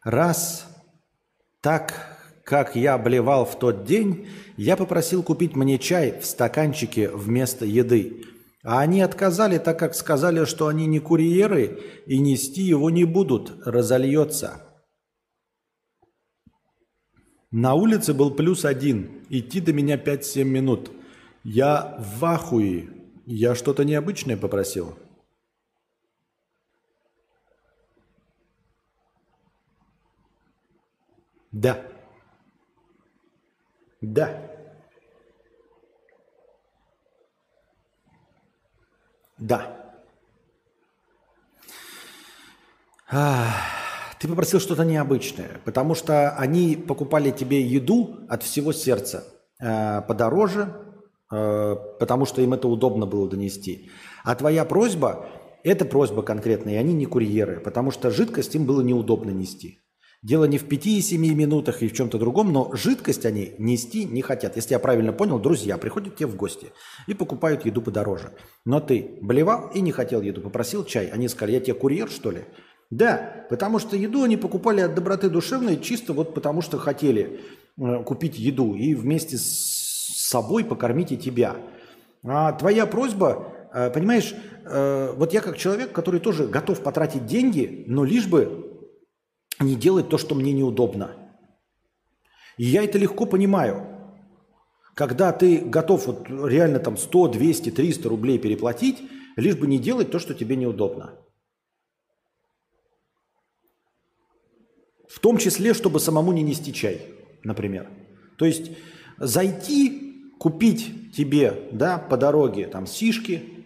[0.04, 0.66] Раз
[1.62, 2.19] так
[2.50, 4.28] как я блевал в тот день,
[4.58, 8.26] я попросил купить мне чай в стаканчике вместо еды.
[8.64, 13.54] А они отказали, так как сказали, что они не курьеры и нести его не будут,
[13.68, 14.64] разольется.
[17.52, 20.92] На улице был плюс один, идти до меня 5-7 минут.
[21.44, 22.90] Я в ахуе.
[23.28, 24.98] Я что-то необычное попросил.
[31.52, 31.80] Да.
[34.02, 34.50] Да.
[39.38, 39.76] Да.
[44.20, 49.24] ты попросил что-то необычное, потому что они покупали тебе еду от всего сердца
[49.60, 50.76] э, подороже,
[51.32, 53.90] э, потому что им это удобно было донести.
[54.24, 55.26] А твоя просьба–
[55.64, 59.80] это просьба конкретная, и они не курьеры, потому что жидкость им было неудобно нести.
[60.22, 64.58] Дело не в 5-7 минутах и в чем-то другом, но жидкость они нести не хотят.
[64.58, 66.74] Если я правильно понял, друзья приходят тебе в гости
[67.08, 68.34] и покупают еду подороже.
[68.66, 71.08] Но ты блевал и не хотел еду, попросил чай.
[71.08, 72.44] Они сказали, я тебе курьер, что ли?
[72.90, 77.40] Да, потому что еду они покупали от доброты душевной, чисто вот потому что хотели
[77.78, 81.56] э, купить еду и вместе с собой покормить и тебя.
[82.26, 84.36] А твоя просьба, э, понимаешь,
[84.66, 88.69] э, вот я как человек, который тоже готов потратить деньги, но лишь бы
[89.60, 91.16] не делать то, что мне неудобно.
[92.58, 93.86] И я это легко понимаю.
[94.96, 99.02] Когда ты готов вот реально там 100, 200, 300 рублей переплатить,
[99.38, 101.18] лишь бы не делать то, что тебе неудобно.
[105.08, 107.02] В том числе, чтобы самому не нести чай,
[107.44, 107.90] например.
[108.38, 108.72] То есть
[109.18, 113.59] зайти, купить тебе да, по дороге там сишки,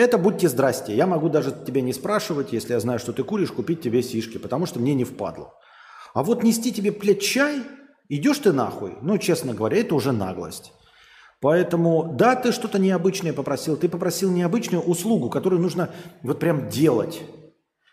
[0.00, 0.94] это будьте здрасте.
[0.94, 4.38] Я могу даже тебя не спрашивать, если я знаю, что ты куришь, купить тебе сишки,
[4.38, 5.54] потому что мне не впадло.
[6.14, 7.62] А вот нести тебе, блядь, чай,
[8.08, 8.96] идешь ты нахуй.
[9.02, 10.72] Ну, честно говоря, это уже наглость.
[11.40, 13.76] Поэтому, да, ты что-то необычное попросил.
[13.76, 15.90] Ты попросил необычную услугу, которую нужно
[16.22, 17.22] вот прям делать.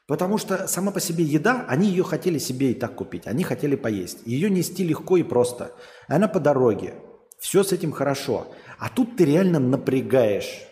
[0.08, 3.28] Потому что сама по себе еда, они ее хотели себе и так купить.
[3.28, 4.26] Они хотели поесть.
[4.26, 5.72] Ее нести легко и просто.
[6.08, 6.96] Она по дороге.
[7.40, 8.48] Все с этим хорошо.
[8.80, 10.71] А тут ты реально напрягаешь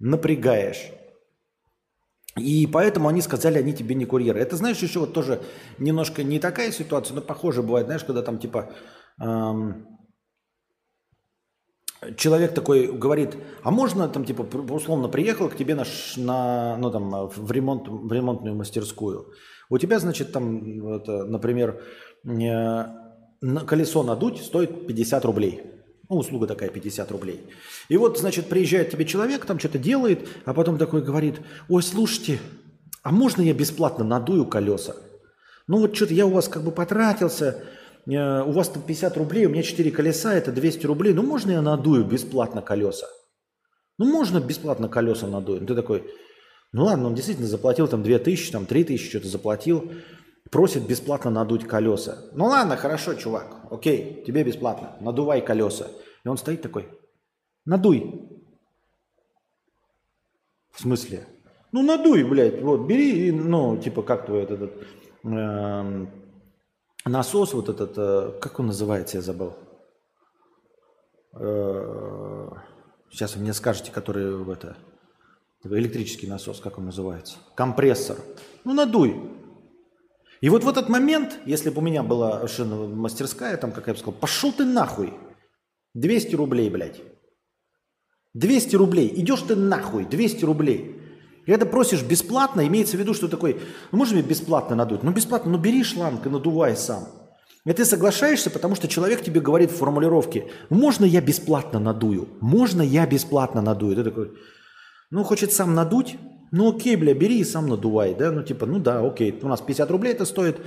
[0.00, 0.90] напрягаешь.
[2.36, 4.40] И поэтому они сказали, они тебе не курьеры.
[4.40, 5.42] Это, знаешь, еще вот тоже
[5.78, 8.72] немножко не такая ситуация, но похоже бывает, знаешь, когда там типа
[9.20, 9.86] эм,
[12.16, 15.84] человек такой говорит, а можно там типа условно приехал к тебе на,
[16.16, 19.32] на ну там в ремонт в ремонтную мастерскую,
[19.68, 21.82] у тебя значит там это, например
[22.24, 22.84] э,
[23.66, 25.79] колесо надуть стоит 50 рублей.
[26.10, 27.40] Ну, услуга такая, 50 рублей.
[27.88, 32.40] И вот, значит, приезжает тебе человек, там что-то делает, а потом такой говорит, ой, слушайте,
[33.04, 34.96] а можно я бесплатно надую колеса?
[35.68, 37.62] Ну вот что-то я у вас как бы потратился,
[38.06, 41.52] э, у вас там 50 рублей, у меня 4 колеса, это 200 рублей, ну можно
[41.52, 43.06] я надую бесплатно колеса?
[43.96, 45.60] Ну можно бесплатно колеса надую?
[45.60, 46.10] Ну, ты такой,
[46.72, 49.92] ну ладно, он действительно заплатил там 2000, там 3000 что-то заплатил,
[50.50, 52.18] просит бесплатно надуть колеса.
[52.32, 55.88] Ну ладно, хорошо, чувак, окей, тебе бесплатно, надувай колеса.
[56.24, 56.88] И он стоит такой,
[57.64, 58.28] надуй.
[60.72, 61.26] В смысле?
[61.72, 64.86] Ну надуй, блядь, вот бери, ну типа как твой этот, этот
[65.24, 66.06] э,
[67.04, 69.54] насос, вот этот, э, как он называется, я забыл.
[71.34, 72.48] Э,
[73.10, 74.76] сейчас вы мне скажете, который в это,
[75.64, 78.16] электрический насос, как он называется, компрессор.
[78.64, 79.39] Ну надуй,
[80.40, 83.98] и вот в этот момент, если бы у меня была мастерская, там, как я бы
[83.98, 85.12] сказал, пошел ты нахуй.
[85.94, 87.00] 200 рублей, блядь.
[88.34, 89.12] 200 рублей.
[89.14, 90.06] Идешь ты нахуй.
[90.06, 91.00] 200 рублей.
[91.46, 93.60] Когда просишь бесплатно, имеется в виду, что такой,
[93.90, 95.02] ну можно мне бесплатно надуть?
[95.02, 97.08] Ну бесплатно, ну бери шланг и надувай сам.
[97.66, 102.28] И ты соглашаешься, потому что человек тебе говорит в формулировке, можно я бесплатно надую?
[102.40, 103.96] Можно я бесплатно надую?
[103.96, 104.32] Ты такой,
[105.10, 106.16] ну хочет сам надуть,
[106.50, 109.60] ну окей, бля, бери и сам надувай, да, ну типа, ну да, окей, у нас
[109.60, 110.60] 50 рублей это стоит,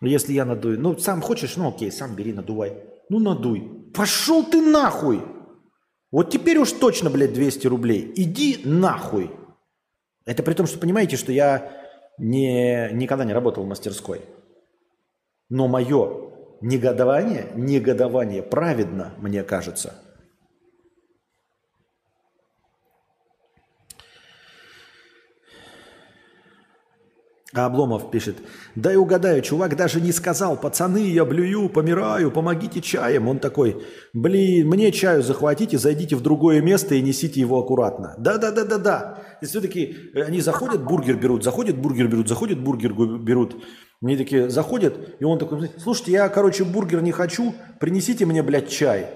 [0.00, 0.80] если я надую.
[0.80, 2.82] Ну сам хочешь, ну окей, сам бери, надувай.
[3.08, 3.90] Ну надуй.
[3.94, 5.22] Пошел ты нахуй!
[6.10, 8.12] Вот теперь уж точно, блядь, 200 рублей.
[8.16, 9.30] Иди нахуй.
[10.24, 11.72] Это при том, что понимаете, что я
[12.18, 14.22] не, никогда не работал в мастерской.
[15.48, 19.94] Но мое негодование, негодование праведно, мне кажется–
[27.56, 28.36] А Обломов пишет,
[28.74, 33.28] дай угадаю, чувак даже не сказал, пацаны, я блюю, помираю, помогите чаем.
[33.28, 38.14] Он такой, блин, мне чаю захватите, зайдите в другое место и несите его аккуратно.
[38.18, 39.22] Да-да-да-да-да.
[39.40, 43.56] И все-таки они заходят, бургер берут, заходят, бургер берут, заходят, бургер берут.
[44.02, 48.68] Они такие заходят, и он такой, слушайте, я, короче, бургер не хочу, принесите мне, блядь,
[48.68, 49.06] чай.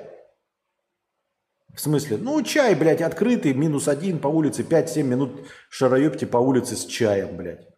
[1.74, 2.16] В смысле?
[2.16, 7.36] Ну, чай, блядь, открытый, минус один по улице, 5-7 минут шароебьте по улице с чаем,
[7.36, 7.69] блядь.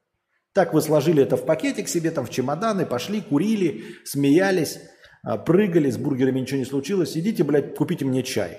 [0.53, 4.79] Так вы сложили это в пакетик себе, там в чемоданы, пошли, курили, смеялись,
[5.23, 7.17] а, прыгали, с бургерами ничего не случилось.
[7.17, 8.59] Идите, блядь, купите мне чай.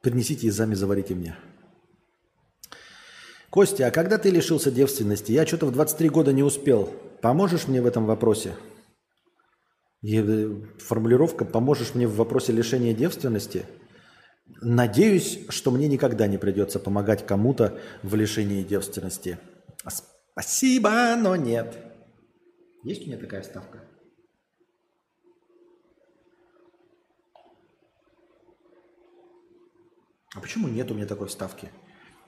[0.00, 1.36] Принесите и сами заварите мне.
[3.50, 5.30] Костя, а когда ты лишился девственности?
[5.30, 6.92] Я что-то в 23 года не успел.
[7.20, 8.54] Поможешь мне в этом вопросе?
[10.02, 13.66] Э, формулировка «поможешь мне в вопросе лишения девственности»?
[14.60, 19.38] Надеюсь, что мне никогда не придется помогать кому-то в лишении девственности.
[20.32, 21.76] Спасибо, но нет.
[22.84, 23.80] Есть у меня такая ставка?
[30.34, 31.70] А почему нет у меня такой вставки?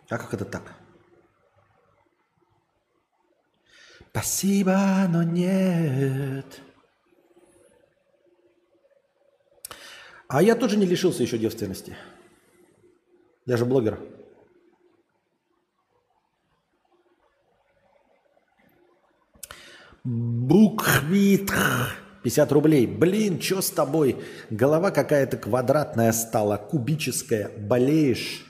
[0.09, 0.75] А как это так?
[4.11, 6.61] Спасибо, но нет.
[10.29, 11.97] А я тоже не лишился еще девственности.
[13.47, 14.01] Я же блогер.
[20.03, 21.51] Буквит.
[22.23, 22.87] 50 рублей.
[22.87, 24.25] Блин, что с тобой?
[24.49, 27.51] Голова какая-то квадратная стала, кубическая.
[27.59, 28.47] Болеешь?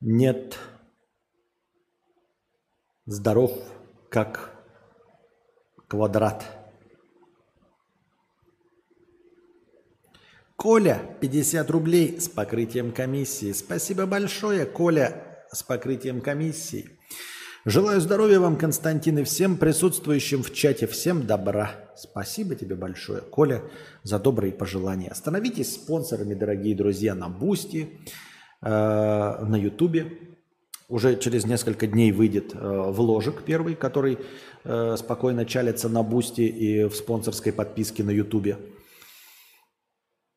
[0.00, 0.58] Нет.
[3.06, 3.52] Здоров,
[4.10, 4.52] как
[5.86, 6.57] квадрат.
[10.58, 13.52] Коля, 50 рублей с покрытием комиссии.
[13.52, 16.98] Спасибо большое, Коля, с покрытием комиссии.
[17.64, 20.88] Желаю здоровья вам, Константин, и всем присутствующим в чате.
[20.88, 21.70] Всем добра.
[21.94, 23.62] Спасибо тебе большое, Коля,
[24.02, 25.14] за добрые пожелания.
[25.14, 27.90] Становитесь спонсорами, дорогие друзья, на Boosty,
[28.60, 30.18] э, на Ютубе.
[30.88, 34.18] Уже через несколько дней выйдет э, вложек первый, который
[34.64, 38.58] э, спокойно чалится на Boosty и в спонсорской подписке на Ютубе.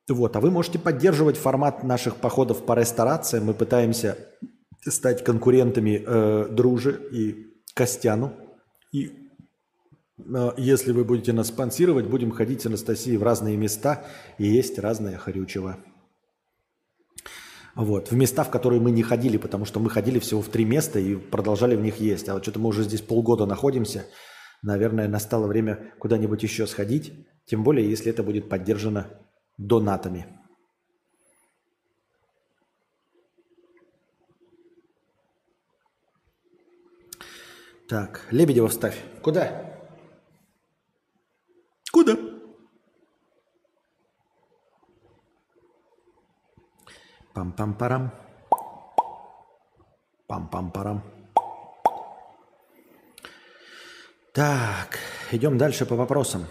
[0.10, 3.46] Вот, а вы можете поддерживать формат наших походов по ресторациям.
[3.46, 4.18] Мы пытаемся
[4.82, 8.34] стать конкурентами э, Друже и Костяну.
[8.92, 9.12] И
[10.18, 14.06] э, если вы будете нас спонсировать, будем ходить с Анастасией в разные места
[14.38, 15.78] и есть разное хрючево.
[17.74, 20.66] Вот, в места, в которые мы не ходили, потому что мы ходили всего в три
[20.66, 22.28] места и продолжали в них есть.
[22.28, 24.06] А вот что-то мы уже здесь полгода находимся.
[24.62, 27.14] Наверное, настало время куда-нибудь еще сходить.
[27.46, 29.08] Тем более, если это будет поддержано
[29.58, 30.42] донатами.
[37.92, 38.98] Так, Лебедева вставь.
[39.22, 39.78] Куда?
[41.92, 42.16] Куда?
[47.34, 48.12] Пам-пам-парам.
[50.28, 51.02] Пам-пам-парам.
[54.34, 54.98] Так,
[55.32, 56.46] идем дальше по вопросам.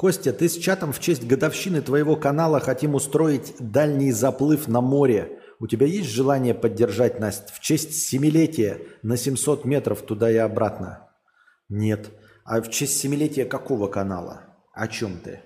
[0.00, 5.38] Костя, ты с чатом в честь годовщины твоего канала хотим устроить дальний заплыв на море.
[5.58, 11.10] У тебя есть желание поддержать Настя в честь семилетия на 700 метров туда и обратно?
[11.68, 12.12] Нет.
[12.44, 14.44] А в честь семилетия какого канала?
[14.72, 15.42] О чем ты?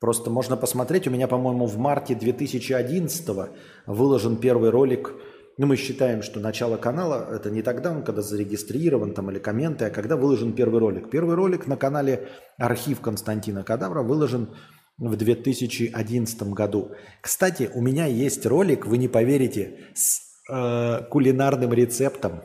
[0.00, 1.06] Просто можно посмотреть.
[1.06, 3.50] У меня, по-моему, в марте 2011
[3.84, 5.12] выложен первый ролик.
[5.58, 9.86] Ну, мы считаем, что начало канала это не тогда, он когда зарегистрирован там или комменты,
[9.86, 11.10] а когда выложен первый ролик.
[11.10, 12.28] Первый ролик на канале
[12.58, 14.54] Архив Константина Кадавра выложен
[14.98, 16.92] в 2011 году.
[17.20, 22.42] Кстати, у меня есть ролик, вы не поверите, с э, кулинарным рецептом.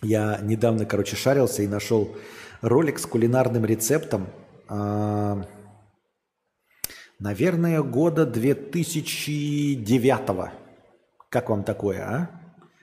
[0.00, 2.16] Я недавно, короче, шарился и нашел
[2.62, 4.28] ролик с кулинарным рецептом.
[4.70, 5.42] Э,
[7.18, 10.67] наверное, года 2009.
[11.28, 12.30] Как вам такое, а?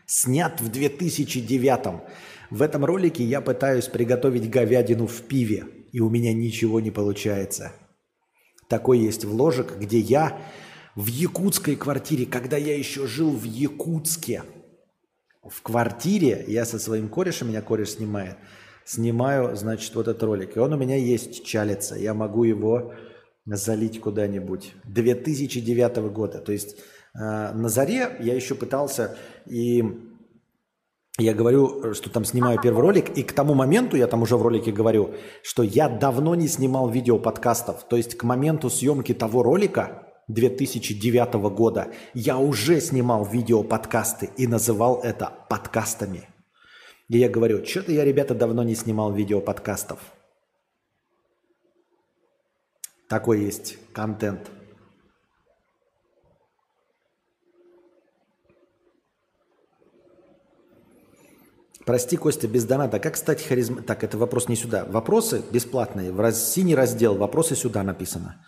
[0.06, 2.04] Снят в 2009.
[2.52, 7.74] В этом ролике я пытаюсь приготовить говядину в пиве, и у меня ничего не получается.
[8.70, 10.40] Такой есть вложек, где я
[10.96, 14.44] в якутской квартире, когда я еще жил в Якутске,
[15.44, 18.38] в квартире, я со своим корешем, меня кореш снимает,
[18.84, 20.56] снимаю, значит, вот этот ролик.
[20.56, 21.96] И он у меня есть, чалится.
[21.96, 22.94] Я могу его
[23.46, 24.74] залить куда-нибудь.
[24.86, 26.40] 2009 года.
[26.40, 26.78] То есть
[27.16, 29.84] на заре я еще пытался и
[31.18, 34.42] я говорю, что там снимаю первый ролик, и к тому моменту, я там уже в
[34.42, 37.86] ролике говорю, что я давно не снимал видео подкастов.
[37.88, 44.46] То есть к моменту съемки того ролика 2009 года я уже снимал видео подкасты и
[44.46, 46.28] называл это подкастами.
[47.08, 50.00] И я говорю, что-то я, ребята, давно не снимал видео подкастов.
[53.08, 54.52] Такой есть контент.
[61.86, 62.99] Прости, Костя, без доната.
[62.99, 63.84] Как стать харизм...
[63.84, 64.86] Так, это вопрос не сюда.
[64.86, 66.12] Вопросы бесплатные.
[66.12, 66.52] В раз...
[66.52, 68.44] синий раздел «Вопросы сюда» написано.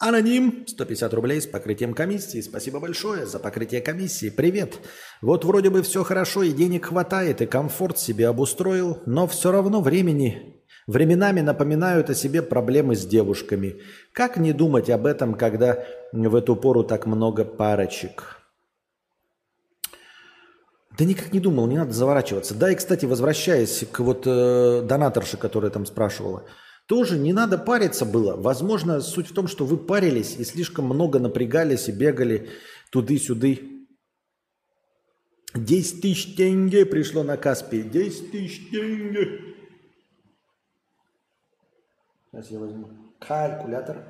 [0.00, 2.40] Аноним, 150 рублей с покрытием комиссии.
[2.40, 4.30] Спасибо большое за покрытие комиссии.
[4.30, 4.78] Привет.
[5.22, 9.80] Вот вроде бы все хорошо и денег хватает, и комфорт себе обустроил, но все равно
[9.80, 10.56] времени...
[10.86, 13.76] Временами напоминают о себе проблемы с девушками.
[14.12, 18.39] Как не думать об этом, когда в эту пору так много парочек?
[20.98, 22.54] Да никак не думал, не надо заворачиваться.
[22.54, 26.44] Да, и, кстати, возвращаясь к вот э, донаторше, которая там спрашивала,
[26.86, 28.36] тоже не надо париться было.
[28.36, 32.50] Возможно, суть в том, что вы парились и слишком много напрягались и бегали
[32.90, 33.86] туды-сюды.
[35.54, 37.82] 10 тысяч тенге пришло на Каспий.
[37.82, 39.40] 10 тысяч тенге.
[42.32, 42.88] Сейчас я возьму
[43.20, 44.04] калькулятор.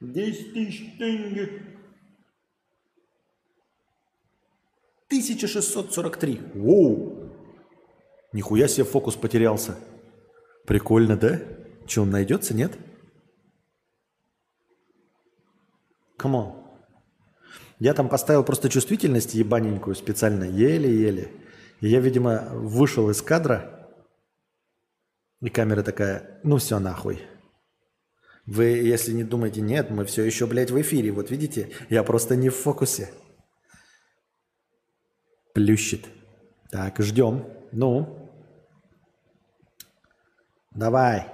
[0.00, 1.75] 10 тысяч тенге.
[5.08, 6.40] 1643.
[6.54, 7.32] Воу.
[8.32, 9.76] Нихуя себе фокус потерялся.
[10.66, 11.40] Прикольно, да?
[11.86, 12.72] Че, он найдется, нет?
[16.18, 16.66] On.
[17.78, 21.30] Я там поставил просто чувствительность ебаненькую специально, еле-еле.
[21.80, 23.76] И я, видимо, вышел из кадра,
[25.42, 27.20] и камера такая, ну все нахуй.
[28.46, 31.10] Вы, если не думаете, нет, мы все еще, блядь, в эфире.
[31.10, 33.10] Вот видите, я просто не в фокусе.
[35.56, 36.06] Плющит.
[36.70, 37.46] Так, ждем.
[37.72, 38.30] Ну.
[40.72, 41.32] Давай.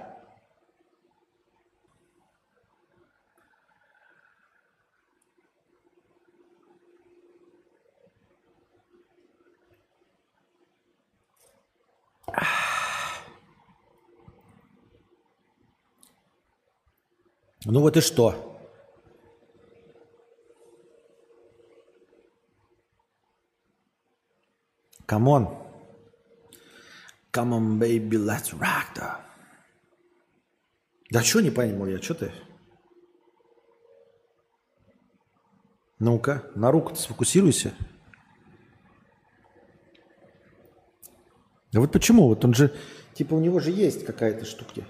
[17.65, 18.52] Ну вот и что?
[25.13, 25.47] Come on.
[27.31, 29.23] Come on, baby, let's rock да.
[31.11, 32.31] Да что не пойму я, что ты?
[35.99, 37.75] Ну-ка, на руку сфокусируйся.
[41.71, 42.27] Да вот почему?
[42.27, 42.75] Вот он же,
[43.13, 44.81] типа у него же есть какая-то штука.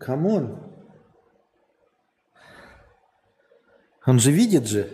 [0.00, 0.74] Come on.
[4.04, 4.90] Он же видит же.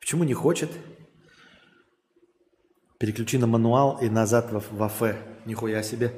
[0.00, 0.70] Почему не хочет?
[3.00, 5.16] Переключи на мануал и назад в, в АФ.
[5.46, 6.12] Нихуя себе.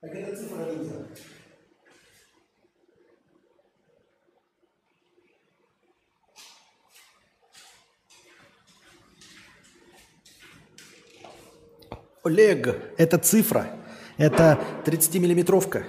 [0.00, 1.06] Так это цифра линза.
[12.24, 13.66] Олег, это цифра.
[14.16, 15.84] Это 30-миллиметровка.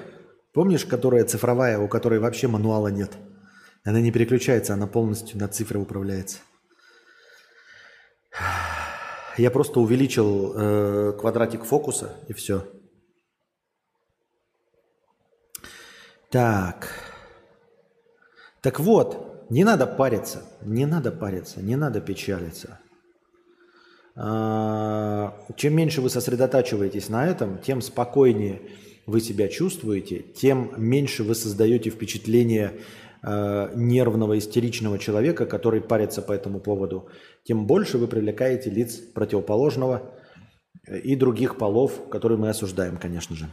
[0.51, 3.13] Помнишь, которая цифровая, у которой вообще мануала нет?
[3.87, 6.39] Она не переключается, она полностью на цифры управляется.
[9.37, 12.67] Я просто увеличил э, квадратик фокуса и все.
[16.29, 16.89] Так.
[18.61, 22.81] Так вот, не надо париться, не надо париться, не надо печалиться.
[24.17, 28.63] А, чем меньше вы сосредотачиваетесь на этом, тем спокойнее
[29.05, 32.81] вы себя чувствуете, тем меньше вы создаете впечатление
[33.27, 37.09] э, нервного, истеричного человека, который парится по этому поводу,
[37.43, 40.13] тем больше вы привлекаете лиц противоположного
[40.87, 43.49] и других полов, которые мы осуждаем, конечно же.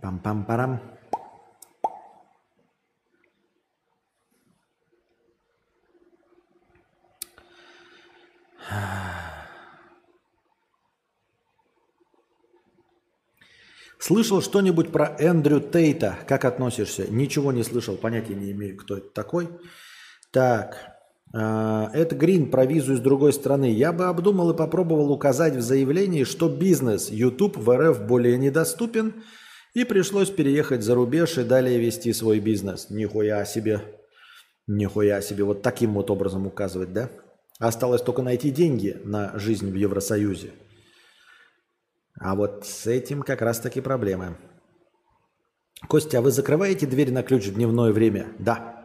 [0.00, 0.80] Пам-пам-парам.
[14.06, 16.16] Слышал что-нибудь про Эндрю Тейта?
[16.28, 17.10] Как относишься?
[17.10, 19.48] Ничего не слышал, понятия не имею, кто это такой.
[20.30, 20.76] Так,
[21.32, 23.72] это Грин про визу из другой страны.
[23.72, 29.24] Я бы обдумал и попробовал указать в заявлении, что бизнес YouTube в РФ более недоступен,
[29.74, 32.90] и пришлось переехать за рубеж и далее вести свой бизнес.
[32.90, 33.80] Нихуя себе.
[34.68, 35.42] Нихуя себе.
[35.42, 37.10] Вот таким вот образом указывать, да?
[37.58, 40.52] Осталось только найти деньги на жизнь в Евросоюзе.
[42.18, 44.36] А вот с этим как раз таки проблемы.
[45.88, 48.28] Костя, а вы закрываете дверь на ключ в дневное время?
[48.38, 48.76] Да.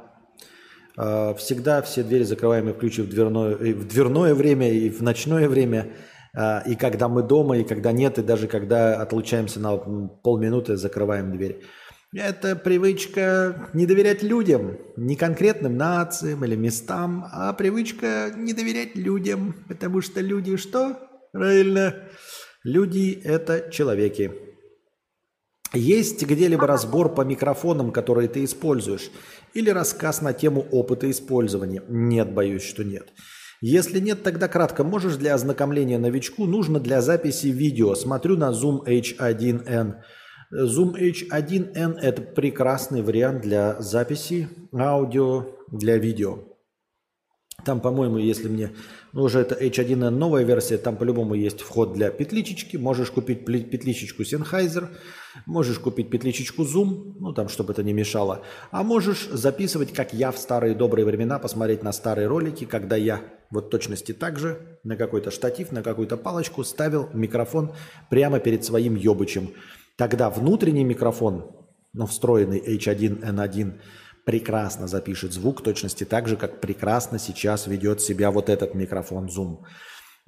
[0.97, 5.01] А, всегда все двери закрываем и ключи в дверное, и в дверное время, и в
[5.01, 5.93] ночное время.
[6.35, 11.31] А, и когда мы дома, и когда нет, и даже когда отлучаемся на полминуты, закрываем
[11.31, 11.63] дверь.
[12.13, 19.55] Это привычка не доверять людям, не конкретным нациям или местам, а привычка не доверять людям,
[19.69, 20.99] потому что люди что?
[21.31, 21.95] Правильно.
[22.63, 24.31] Люди– это человеки.
[25.73, 29.09] Есть где-либо разбор по микрофонам, которые ты используешь,
[29.53, 31.81] или рассказ на тему опыта использования?
[31.88, 33.13] Нет, боюсь, что нет.
[33.61, 34.83] Если нет, тогда кратко.
[34.83, 37.95] Можешь для ознакомления новичку, нужно для записи видео.
[37.95, 39.95] Смотрю на Zoom H1N.
[40.53, 46.50] Zoom H1N– это прекрасный вариант для записи аудио для видео.
[47.65, 48.71] Там, по-моему, если мне...
[49.13, 52.77] Ну, уже это H1N новая версия, там по-любому есть вход для петличечки.
[52.77, 54.88] Можешь купить петличечку Sennheiser,
[55.45, 58.43] можешь купить петличечку Zoom, ну, там, чтобы это не мешало.
[58.71, 63.21] А можешь записывать, как я в старые добрые времена, посмотреть на старые ролики, когда я
[63.51, 67.73] вот точности так же на какой-то штатив, на какую-то палочку ставил микрофон
[68.09, 69.51] прямо перед своим ёбычем.
[69.97, 71.51] Тогда внутренний микрофон,
[71.93, 73.73] ну, встроенный H1N1,
[74.26, 79.60] прекрасно запишет звук, точности так же, как прекрасно сейчас ведет себя вот этот микрофон Zoom.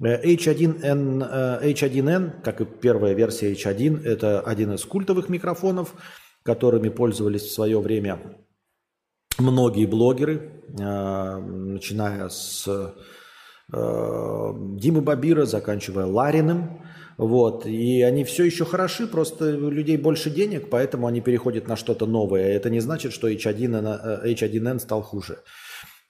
[0.02, 5.94] H1N, H1N, как и первая версия H1, это один из культовых микрофонов,
[6.42, 8.18] которыми пользовались в свое время
[9.38, 12.68] многие блогеры, начиная с
[13.68, 16.82] Димы Бабира, заканчивая Лариным.
[17.16, 17.66] Вот.
[17.66, 22.06] И они все еще хороши, просто у людей больше денег, поэтому они переходят на что-то
[22.06, 22.48] новое.
[22.48, 25.38] Это не значит, что H1N, H1N стал хуже.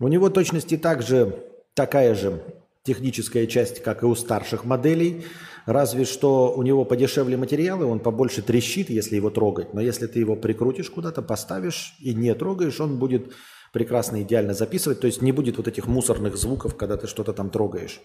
[0.01, 1.44] У него точности также
[1.74, 2.43] такая же
[2.85, 5.24] техническая часть, как и у старших моделей,
[5.66, 9.72] разве что у него подешевле материалы, он побольше трещит, если его трогать.
[9.72, 13.32] Но если ты его прикрутишь куда-то, поставишь и не трогаешь, он будет
[13.72, 15.01] прекрасно, идеально записывать.
[15.01, 18.01] То есть не будет вот этих мусорных звуков, когда ты что-то там трогаешь.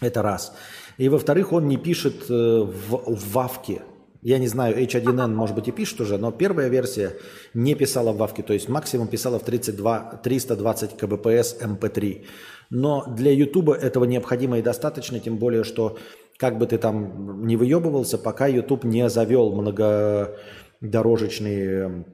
[0.00, 0.54] Это раз.
[0.98, 3.82] И во-вторых, он не пишет э, в, в вавке.
[4.22, 7.16] Я не знаю, H1N, может быть, и пишет уже, но первая версия
[7.54, 12.24] не писала в вавке, то есть максимум писала в 32, 320 кбпс MP3.
[12.70, 15.98] Но для YouTube этого необходимо и достаточно, тем более, что
[16.38, 22.04] как бы ты там не выебывался, пока YouTube не завел многодорожечные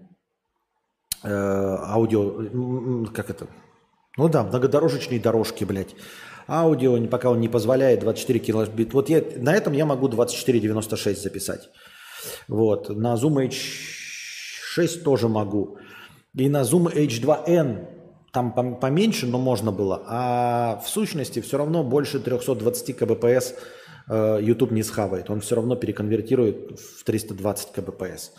[1.23, 3.49] э, аудио, как это,
[4.17, 5.95] ну да, многодорожечные дорожки, блядь,
[6.49, 8.95] аудио, пока он не позволяет 24 килобит.
[8.95, 11.69] Вот я, на этом я могу 24,96 записать.
[12.49, 12.89] Вот.
[12.89, 15.79] На Zoom H6 тоже могу.
[16.35, 17.87] И на Zoom H2N
[18.33, 20.03] там поменьше, но можно было.
[20.07, 23.55] А в сущности все равно больше 320 кбпс
[24.09, 25.31] э, YouTube не схавает.
[25.31, 28.33] Он все равно переконвертирует в 320 кбпс.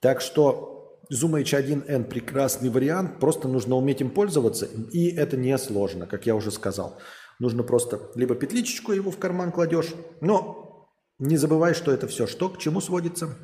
[0.00, 0.80] Так что
[1.12, 3.18] Zoom H1N прекрасный вариант.
[3.18, 4.68] Просто нужно уметь им пользоваться.
[4.92, 6.98] И это не сложно, как я уже сказал.
[7.40, 10.86] Нужно просто либо петличечку его в карман кладешь, но
[11.18, 13.34] не забывай, что это все что, к чему сводится?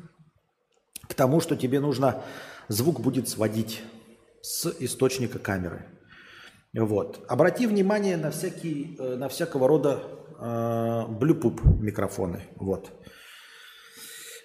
[1.09, 2.23] К тому, что тебе нужно,
[2.67, 3.81] звук будет сводить
[4.43, 5.87] с источника камеры.
[6.75, 7.25] Вот.
[7.27, 10.03] Обрати внимание на, всякие, э, на всякого рода
[10.39, 12.43] э, блюпуп микрофоны.
[12.55, 12.91] Вот.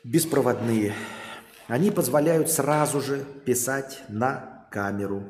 [0.03, 0.95] Беспроводные.
[1.69, 5.24] Они позволяют сразу же писать на камеру.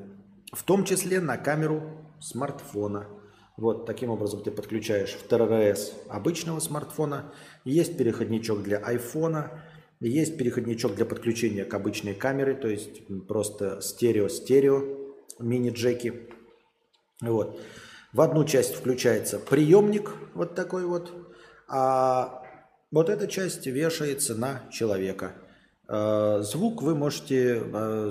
[0.53, 3.09] В том числе на камеру смартфона–
[3.62, 7.32] вот таким образом ты подключаешь в ТРС обычного смартфона.
[7.64, 9.62] Есть переходничок для айфона.
[10.01, 16.28] Есть переходничок для подключения к обычной камере, то есть просто стерео-стерео мини-джеки.
[17.20, 17.60] Вот.
[18.12, 21.12] В одну часть включается приемник вот такой вот,
[21.68, 22.43] а
[22.90, 25.36] вот эта часть вешается на человека.
[25.94, 28.10] Э, звук вы можете э,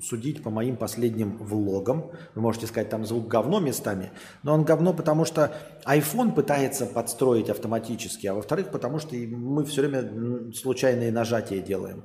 [0.00, 2.12] судить по моим последним влогам.
[2.36, 4.12] Вы можете сказать, там звук говно местами.
[4.44, 5.52] Но он говно, потому что
[5.84, 12.04] iPhone пытается подстроить автоматически, а во-вторых, потому что мы все время случайные нажатия делаем.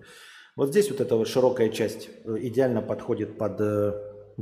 [0.55, 3.61] Вот здесь вот эта широкая часть э, идеально подходит под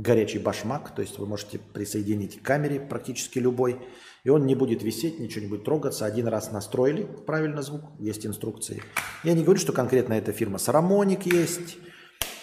[0.00, 3.80] горячий башмак, то есть вы можете присоединить к камере практически любой.
[4.24, 6.04] И он не будет висеть, ничего не будет трогаться.
[6.04, 8.82] Один раз настроили правильно звук, есть инструкции.
[9.24, 10.58] Я не говорю, что конкретно эта фирма.
[10.58, 11.78] Сарамоник есть,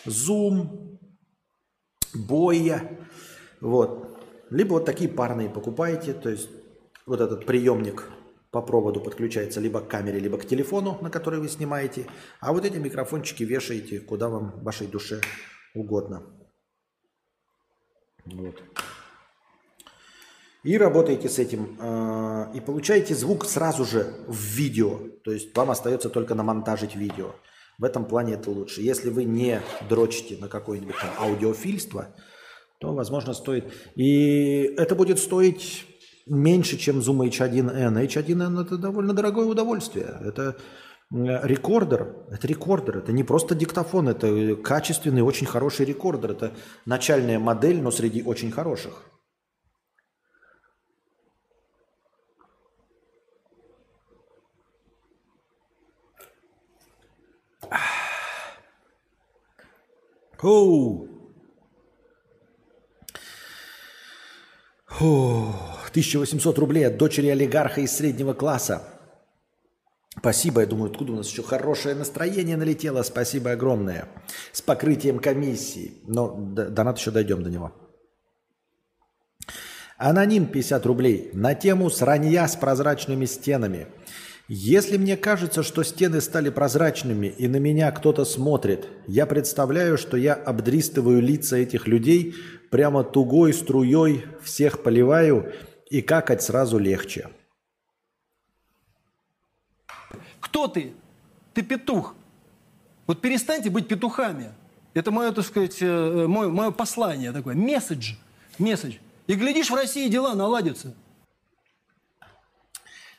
[0.05, 0.99] Zoom,
[2.13, 2.97] Боя.
[3.61, 4.17] Вот.
[4.49, 6.49] Либо вот такие парные покупаете, то есть
[7.05, 8.09] вот этот приемник
[8.49, 12.07] по проводу подключается либо к камере, либо к телефону, на который вы снимаете.
[12.39, 15.21] А вот эти микрофончики вешаете, куда вам, вашей душе
[15.75, 16.23] угодно.
[18.33, 18.55] Вот
[20.67, 24.99] и работаете с этим, э, и получаете звук сразу же в видео.
[25.23, 27.35] То есть вам остается только намонтажить видео.
[27.77, 28.81] В этом плане это лучше.
[28.81, 32.13] Если вы не дрочите на какое-нибудь там аудиофильство,
[32.79, 33.71] то, возможно, стоит...
[33.95, 35.85] И это будет стоить
[36.25, 38.05] меньше, чем Zoom H1N.
[38.05, 40.19] H1N это довольно дорогое удовольствие.
[40.21, 40.57] Это
[41.11, 42.15] рекордер.
[42.31, 42.97] Это рекордер.
[42.97, 46.31] Это не просто диктофон, это качественный, очень хороший рекордер.
[46.31, 46.53] Это
[46.85, 49.03] начальная модель, но среди очень хороших.
[60.41, 61.09] Оу.
[64.85, 65.53] Фу.
[65.89, 68.96] 1800 рублей от дочери олигарха из среднего класса.
[70.19, 73.03] Спасибо, я думаю, откуда у нас еще хорошее настроение налетело.
[73.03, 74.07] Спасибо огромное.
[74.51, 75.93] С покрытием комиссии.
[76.07, 77.73] Но до, донат еще дойдем до него.
[79.97, 81.29] Аноним 50 рублей.
[81.33, 83.87] На тему сранья с прозрачными стенами.
[84.47, 90.15] Если мне кажется, что стены стали прозрачными и на меня кто-то смотрит, я представляю, что
[90.15, 92.33] я обдристываю лица этих людей
[92.71, 95.51] прямо тугой струей, всех поливаю
[95.89, 97.29] и какать сразу легче.
[100.47, 100.93] Кто ты?
[101.53, 102.15] Ты петух.
[103.05, 104.53] Вот перестаньте быть петухами.
[104.93, 108.15] Это мое, так сказать, э, мое, мое послание такое, месседж,
[108.57, 108.95] месседж.
[109.27, 110.95] И глядишь, в России дела наладятся.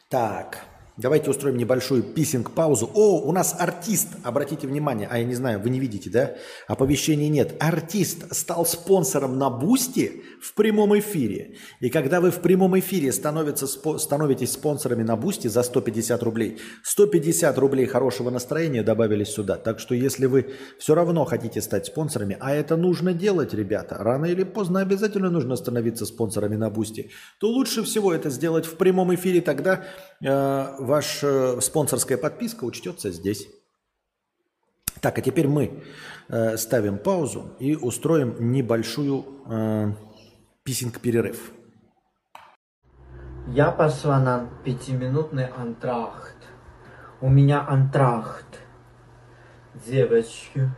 [0.08, 0.64] Так,
[0.98, 2.90] давайте устроим небольшую писинг-паузу.
[2.92, 6.34] О, у нас артист, обратите внимание, а я не знаю, вы не видите, да?
[6.66, 7.54] Оповещений нет.
[7.60, 11.54] Артист стал спонсором на Boosty в прямом эфире.
[11.80, 13.66] И когда вы в прямом эфире становится,
[13.98, 19.56] становитесь спонсорами на Boosty за 150 рублей, 150 рублей хорошего настроения добавились сюда.
[19.56, 24.26] Так что если вы все равно хотите стать спонсорами, а это нужно делать, ребята, рано
[24.26, 29.14] или поздно обязательно нужно становиться спонсорами на Boosty, то лучше всего это сделать в прямом
[29.14, 29.84] эфире, тогда
[30.20, 33.48] э, ваша спонсорская подписка учтется здесь.
[35.00, 35.84] Так, а теперь мы
[36.28, 39.92] э, ставим паузу и устроим небольшую э,
[40.64, 41.52] писинг-перерыв.
[43.46, 46.36] Я пошла на пятиминутный антрахт.
[47.20, 48.46] У меня антрахт.
[49.86, 50.68] Девочки.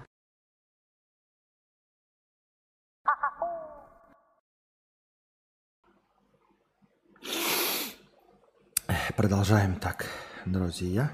[9.21, 10.07] Продолжаем так,
[10.47, 11.13] друзья.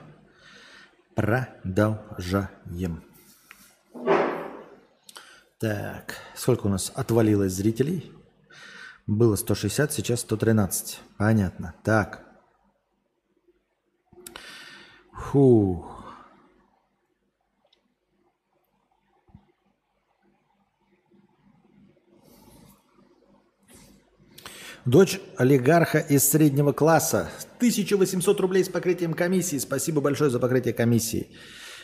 [1.16, 3.03] Продолжаем.
[5.59, 8.12] Так, сколько у нас отвалилось зрителей?
[9.09, 11.01] Было 160, сейчас 113.
[11.19, 11.74] Понятно.
[11.83, 12.24] Так.
[15.12, 15.95] Фу.
[24.87, 27.29] Дочь олигарха из среднего класса.
[27.57, 29.59] 1800 рублей с покрытием комиссии.
[29.59, 31.27] Спасибо большое за покрытие комиссии.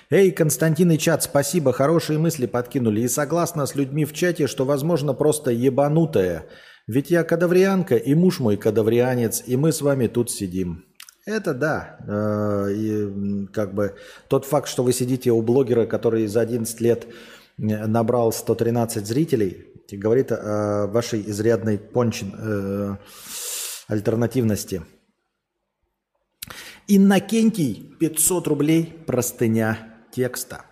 [0.08, 3.00] Эй, Константин и чат, спасибо, хорошие мысли подкинули.
[3.00, 6.46] И согласна с людьми в чате, что, возможно, просто ебанутая.
[6.86, 10.84] Ведь я кадаврианка, и муж мой кадаврианец, и мы с вами тут сидим.
[11.26, 11.96] Это да.
[12.06, 13.96] Э, И как бы
[14.28, 17.08] тот факт, что вы сидите у блогера, который за 11 лет
[17.58, 22.96] набрал 113 зрителей, говорит о вашей изрядной пончин, э,
[23.88, 24.82] альтернативности.
[26.88, 29.78] Иннокентий, 500 рублей, простыня
[30.12, 30.64] текста.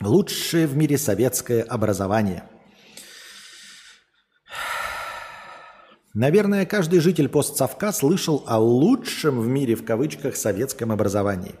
[0.00, 2.44] Лучшее в мире советское образование.
[6.14, 11.54] Наверное, каждый житель постсовка слышал о лучшем в мире в кавычках советском образовании.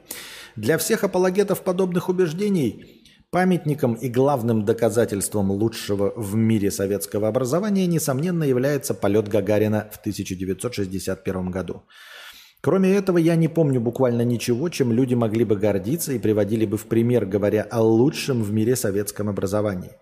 [0.56, 2.97] Для всех апологетов подобных убеждений
[3.30, 11.50] памятником и главным доказательством лучшего в мире советского образования, несомненно, является полет Гагарина в 1961
[11.50, 11.82] году.
[12.60, 16.76] Кроме этого, я не помню буквально ничего, чем люди могли бы гордиться и приводили бы
[16.76, 19.92] в пример, говоря о лучшем в мире советском образовании.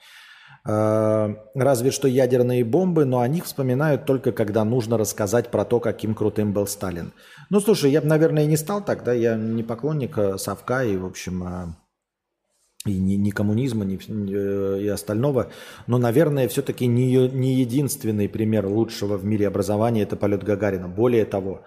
[0.66, 5.80] Э, Разве что ядерные бомбы, но о них вспоминают только когда нужно рассказать про то,
[5.80, 7.12] каким крутым был Сталин.
[7.50, 10.96] Ну, слушай, я бы, наверное, не стал так, да, я не поклонник э, Совка и,
[10.96, 11.66] в общем, э,
[12.86, 15.50] и ни, ни коммунизма, ни, э, и остального.
[15.86, 20.88] Но, наверное, все-таки не, не единственный пример лучшего в мире образования– это полет Гагарина.
[20.88, 21.64] Более того,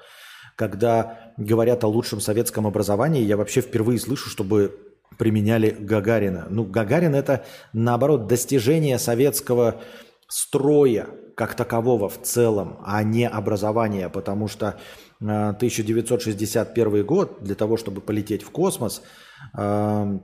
[0.56, 4.78] когда говорят о лучшем советском образовании, я вообще впервые слышу, чтобы
[5.18, 6.48] применяли Гагарина.
[6.50, 9.82] Ну, Гагарин– это, наоборот, достижение советского
[10.28, 11.08] строя
[11.40, 14.78] как такового в целом, а не образования, потому что
[15.22, 19.02] э, 1961 год для того, чтобы полететь в космос,
[19.58, 20.20] э,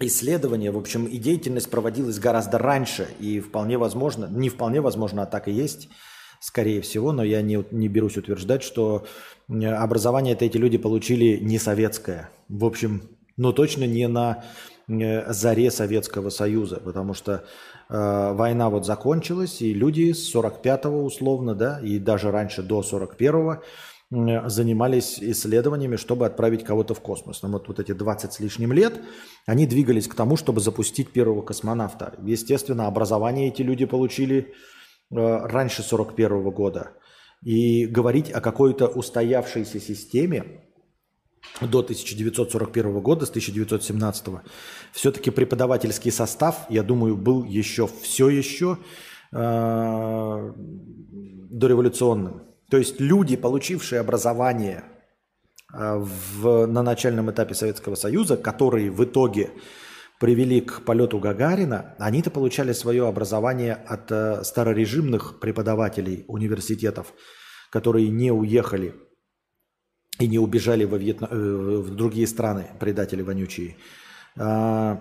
[0.00, 5.26] исследование, в общем, и деятельность проводилась гораздо раньше, и вполне возможно, не вполне возможно, а
[5.26, 5.88] так и есть,
[6.40, 9.06] скорее всего, но я не, не берусь утверждать, что
[9.48, 12.30] образование это эти люди получили не советское.
[12.48, 13.02] В общем,
[13.36, 14.44] но точно не на
[14.88, 17.44] заре Советского Союза, потому что
[17.88, 23.52] э, война вот закончилась, и люди с 45-го условно, да, и даже раньше до 41-го
[23.52, 23.58] э,
[24.10, 27.42] занимались исследованиями, чтобы отправить кого-то в космос.
[27.42, 29.00] Но вот, вот эти 20 с лишним лет
[29.46, 32.14] они двигались к тому, чтобы запустить первого космонавта.
[32.22, 36.92] Естественно, образование эти люди получили э, раньше 41 года.
[37.44, 40.64] И говорить о какой-то устоявшейся системе
[41.60, 44.26] до 1941 года, с 1917,
[44.92, 48.76] все-таки преподавательский состав, я думаю, был еще все еще
[49.32, 50.52] э,
[51.50, 52.49] дореволюционным.
[52.70, 54.84] То есть люди, получившие образование
[55.74, 59.50] э, в, на начальном этапе Советского Союза, которые в итоге
[60.20, 67.12] привели к полету Гагарина, они-то получали свое образование от э, старорежимных преподавателей университетов,
[67.70, 68.94] которые не уехали
[70.20, 71.28] и не убежали во Вьетна...
[71.30, 73.76] э, в другие страны, предатели вонючие.
[74.38, 75.00] А,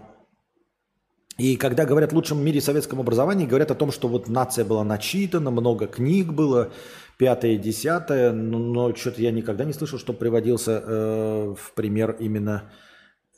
[1.38, 4.84] И когда говорят о лучшем мире советском образовании, говорят о том, что вот нация была
[4.84, 6.72] начитана, много книг было,
[7.20, 12.72] пятое, десятое, но, но что-то я никогда не слышал, что приводился э, в пример именно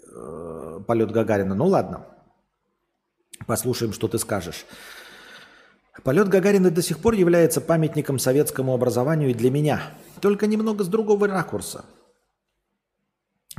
[0.07, 1.55] э, полет Гагарина.
[1.55, 2.05] Ну ладно,
[3.47, 4.65] послушаем, что ты скажешь.
[6.03, 9.81] Полет Гагарина до сих пор является памятником советскому образованию и для меня,
[10.21, 11.83] только немного с другого ракурса.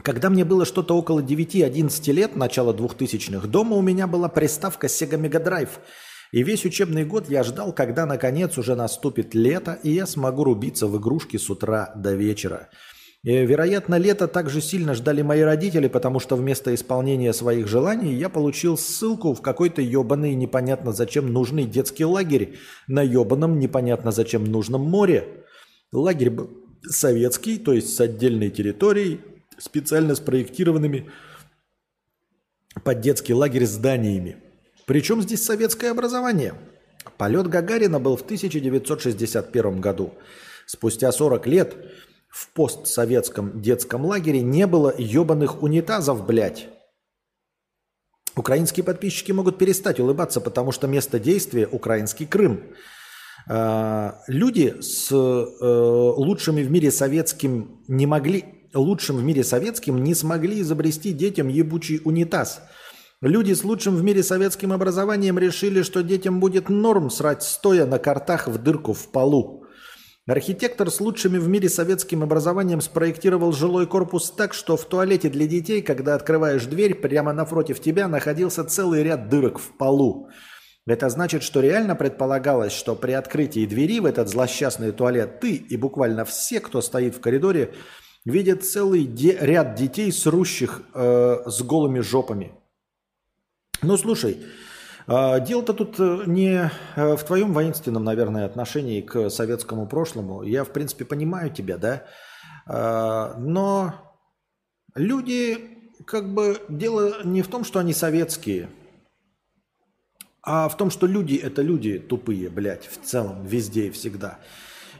[0.02, 5.20] Когда мне было что-то около 9-11 лет, начала 2000-х, дома у меня была приставка Sega
[5.20, 5.70] Mega Drive.
[6.32, 10.86] И весь учебный год я ждал, когда наконец уже наступит лето, и я смогу рубиться
[10.86, 12.70] в игрушки с утра до вечера.
[13.22, 18.30] И, вероятно, лето также сильно ждали мои родители, потому что вместо исполнения своих желаний я
[18.30, 24.80] получил ссылку в какой-то ебаный непонятно зачем нужный детский лагерь на ебаном непонятно зачем нужном
[24.80, 25.44] море.
[25.92, 26.50] Лагерь был
[26.82, 29.20] советский, то есть с отдельной территорией,
[29.58, 31.10] специально спроектированными
[32.82, 34.36] под детский лагерь зданиями.
[34.86, 36.54] Причем здесь советское образование?
[37.16, 40.14] Полет Гагарина был в 1961 году.
[40.66, 41.76] Спустя 40 лет
[42.28, 46.68] в постсоветском детском лагере не было ебаных унитазов, блядь.
[48.34, 52.62] Украинские подписчики могут перестать улыбаться, потому что место действия– украинский Крым.
[53.48, 60.14] А, люди с э, лучшими в мире советским не могли, лучшим в мире советским не
[60.14, 62.62] смогли изобрести детям ебучий унитаз.
[63.22, 68.00] Люди с лучшим в мире советским образованием решили, что детям будет норм срать стоя на
[68.00, 69.64] картах в дырку в полу.
[70.26, 75.46] Архитектор с лучшими в мире советским образованием спроектировал жилой корпус так, что в туалете для
[75.46, 80.28] детей, когда открываешь дверь, прямо напротив тебя находился целый ряд дырок в полу.
[80.84, 85.76] Это значит, что реально предполагалось, что при открытии двери в этот злосчастный туалет ты и
[85.76, 87.72] буквально все, кто стоит в коридоре,
[88.24, 92.52] видят целый де- ряд детей, срущих э, с голыми жопами.
[93.84, 94.38] Ну, слушай,
[95.08, 100.44] э, дело-то тут э, не э, в твоем воинственном, наверное, отношении к советскому прошлому.
[100.44, 102.04] Я, в принципе, понимаю тебя, да?
[102.68, 103.94] Э, но
[104.94, 105.58] люди,
[106.06, 108.68] как бы, дело не в том, что они советские,
[110.44, 114.38] а в том, что люди– это люди тупые, блядь, в целом, везде и всегда.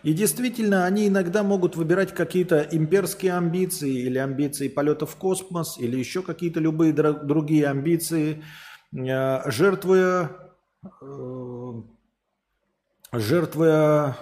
[0.03, 5.97] И действительно, они иногда могут выбирать какие-то имперские амбиции или амбиции полета в космос, или
[5.97, 8.43] еще какие-то любые другие амбиции,
[8.93, 10.31] жертвуя,
[11.01, 11.73] э,
[13.13, 14.17] жертвуя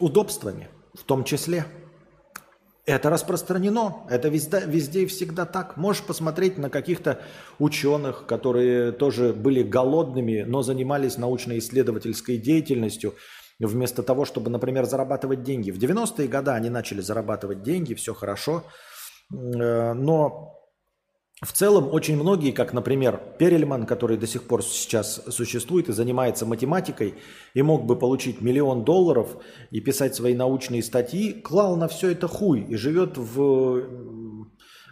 [0.00, 1.64] удобствами в том числе.
[2.86, 5.76] Это распространено, это везде, везде и всегда так.
[5.76, 7.20] Можешь посмотреть на каких-то
[7.58, 13.14] ученых, которые тоже были голодными, но занимались научно-исследовательской деятельностью,
[13.58, 15.70] вместо того, чтобы, например, зарабатывать деньги.
[15.70, 18.64] В 90-е годы они начали зарабатывать деньги, все хорошо,
[19.32, 20.57] Э, но
[21.40, 26.46] в целом очень многие, как, например, Перельман, который до сих пор сейчас существует и занимается
[26.46, 27.14] математикой,
[27.54, 29.36] и мог бы получить миллион долларов
[29.70, 33.84] и писать свои научные статьи, клал на все это хуй и живет в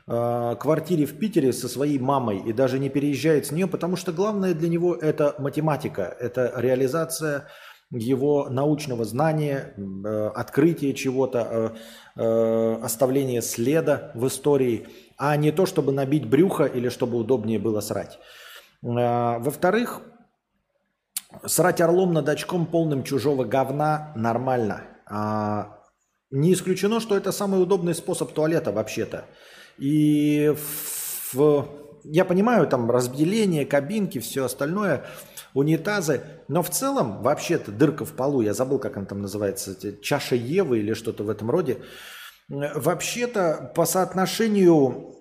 [0.06, 4.12] э, квартире в Питере со своей мамой и даже не переезжает с нее, потому что
[4.12, 7.48] главное для него это математика, это реализация
[7.90, 11.74] его научного знания, э, открытие чего-то,
[12.16, 17.58] э, э, оставление следа в истории, а не то, чтобы набить брюхо или чтобы удобнее
[17.58, 18.18] было срать.
[18.82, 20.00] Э, Во-вторых,
[21.46, 24.82] срать орлом над очком полным чужого говна нормально.
[25.06, 25.72] А,
[26.32, 29.26] Не исключено, что это самый удобный способ туалета вообще-то.
[29.78, 30.52] И
[31.32, 31.68] в-
[32.02, 35.04] я понимаю, там разделение, кабинки, все остальное,
[35.54, 40.34] унитазы, но в целом, вообще-то, дырка в полу, я забыл, как она там называется, чаша
[40.34, 41.78] Евы или что-то в этом роде,
[42.48, 45.14] вообще-то по соотношению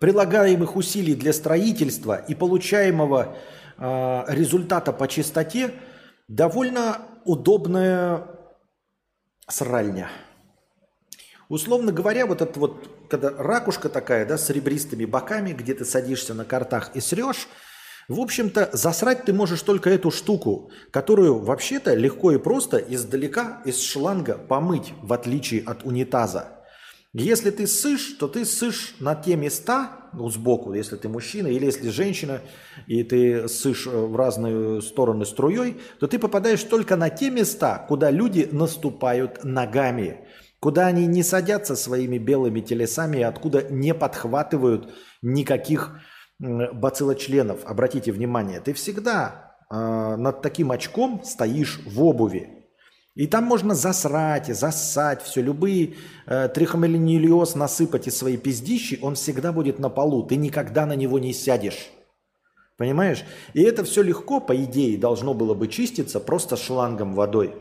[0.00, 3.36] прилагаемых усилий для строительства и получаемого
[3.76, 5.74] э, результата по чистоте
[6.26, 8.26] довольно удобная
[9.46, 10.08] сральня.
[11.48, 16.32] Условно говоря, вот это вот, когда ракушка такая, да, с ребристыми боками, где ты садишься
[16.32, 17.48] на картах и срешь,
[18.10, 23.80] в общем-то, засрать ты можешь только эту штуку, которую вообще-то легко и просто издалека из
[23.80, 26.58] шланга помыть, в отличие от унитаза.
[27.12, 31.66] Если ты сышь, то ты сышь на те места, ну, сбоку, если ты мужчина, или
[31.66, 32.40] если женщина,
[32.88, 37.84] и ты сышь э, в разные стороны струей, то ты попадаешь только на те места,
[37.88, 40.26] куда люди наступают ногами,
[40.58, 44.92] куда они не садятся своими белыми телесами и откуда не подхватывают
[45.22, 45.92] никаких
[46.40, 47.64] бациллочленов.
[47.66, 52.60] Обратите внимание, ты всегда э, над таким очком стоишь в обуви.
[53.14, 55.96] И там можно засрать, зассать, все, любые
[56.26, 61.18] э, трихомелинилиоз насыпать из своей пиздищи, он всегда будет на полу, ты никогда на него
[61.18, 61.90] не сядешь.
[62.78, 63.24] Понимаешь?
[63.52, 67.54] И это все легко, по идее, должно было бы чиститься просто шлангом водой.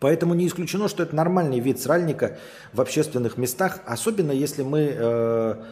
[0.00, 2.38] Поэтому не исключено, что это нормальный вид сральника
[2.72, 5.64] в общественных местах, особенно если мы э,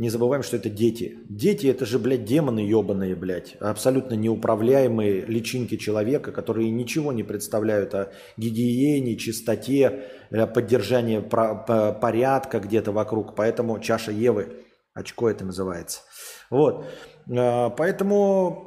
[0.00, 1.18] не забываем, что это дети.
[1.28, 7.94] Дети это же, блядь, демоны ебаные, блядь, абсолютно неуправляемые личинки человека, которые ничего не представляют
[7.94, 13.34] о гигиене, чистоте, о поддержании порядка где-то вокруг.
[13.36, 14.64] Поэтому чаша Евы,
[14.94, 16.00] очко это называется.
[16.48, 16.86] Вот.
[17.30, 18.66] Э, поэтому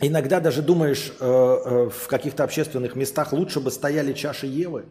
[0.00, 4.86] Иногда даже думаешь, э, э, в каких-то общественных местах лучше бы стояли чаши Евы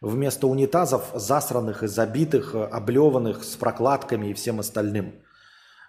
[0.00, 5.12] вместо унитазов, засранных и забитых, э, облеванных с прокладками и всем остальным.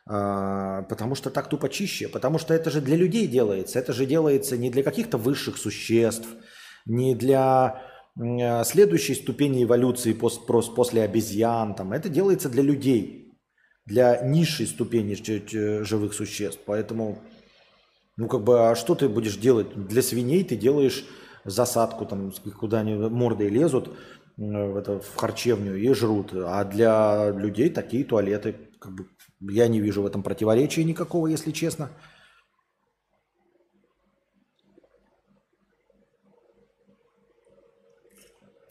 [0.08, 2.08] А, потому что так тупо чище.
[2.08, 3.80] Потому что это же для людей делается.
[3.80, 6.28] Это же делается не для каких-то высших существ,
[6.86, 7.82] не для
[8.66, 11.76] следующей ступени эволюции после обезьян.
[11.76, 11.94] Там.
[11.94, 13.34] Это делается для людей,
[13.86, 15.16] для низшей ступени
[15.84, 16.60] живых существ.
[16.66, 17.20] Поэтому
[18.18, 19.74] ну, как бы, а что ты будешь делать?
[19.88, 21.06] Для свиней ты делаешь
[21.44, 23.90] засадку, там, куда они мордой лезут
[24.38, 26.34] в, это, в харчевню и жрут.
[26.34, 28.56] А для людей такие туалеты.
[28.80, 29.08] Как бы,
[29.40, 31.90] я не вижу в этом противоречия никакого, если честно.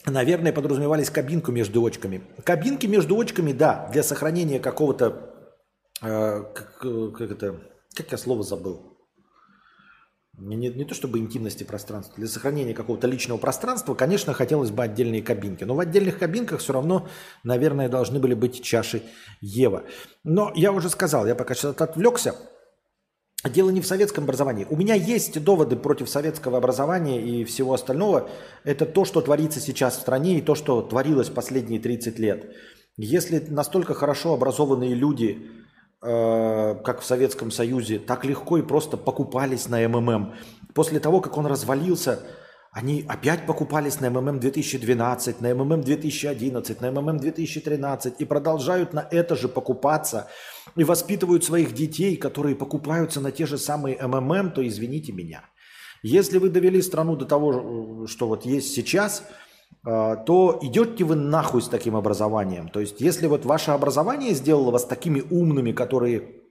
[0.05, 2.23] Наверное, подразумевались кабинку между очками.
[2.43, 5.53] Кабинки между очками, да, для сохранения какого-то,
[6.01, 7.61] э, как, как это,
[7.95, 8.90] как я слово забыл,
[10.41, 15.21] не, не, то чтобы интимности пространства, для сохранения какого-то личного пространства, конечно, хотелось бы отдельные
[15.21, 15.63] кабинки.
[15.63, 17.07] Но в отдельных кабинках все равно,
[17.43, 19.03] наверное, должны были быть чаши
[19.39, 19.83] Ева.
[20.23, 22.35] Но я уже сказал, я пока сейчас отвлекся.
[23.43, 24.67] Дело не в советском образовании.
[24.69, 28.29] У меня есть доводы против советского образования и всего остального.
[28.63, 32.55] Это то, что творится сейчас в стране и то, что творилось последние 30 лет.
[32.97, 35.49] Если настолько хорошо образованные люди
[36.03, 40.33] Э, как в Советском Союзе, так легко и просто покупались на МММ.
[40.73, 42.23] После того, как он развалился,
[42.71, 49.07] они опять покупались на МММ 2012, на МММ 2011, на МММ 2013 и продолжают на
[49.11, 50.27] это же покупаться
[50.75, 55.43] и воспитывают своих детей, которые покупаются на те же самые МММ, то извините меня.
[56.01, 59.23] Если вы довели страну до того, что вот есть сейчас–
[59.83, 62.69] то идете вы нахуй с таким образованием.
[62.69, 66.43] То есть, если вот ваше образование сделало вас такими умными, которые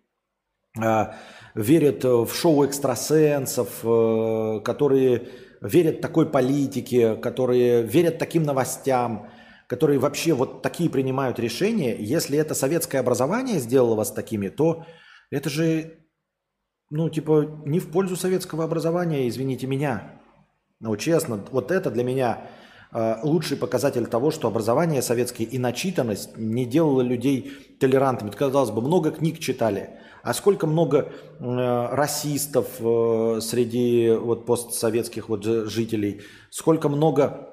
[0.80, 1.06] э,
[1.54, 5.28] верят в шоу экстрасенсов, э, которые
[5.60, 9.30] верят такой политике, которые верят таким новостям,
[9.66, 14.84] которые вообще вот такие принимают решения, если это советское образование сделало вас такими, то
[15.30, 16.00] это же,
[16.90, 20.20] ну, типа, не в пользу советского образования, извините меня.
[20.80, 22.48] Ну, честно, вот это для меня
[22.92, 28.32] лучший показатель того, что образование советское и начитанность не делало людей толерантными.
[28.32, 29.90] Казалось бы, много книг читали,
[30.22, 31.08] а сколько много
[31.38, 37.48] э, расистов э, среди вот постсоветских вот жителей, сколько много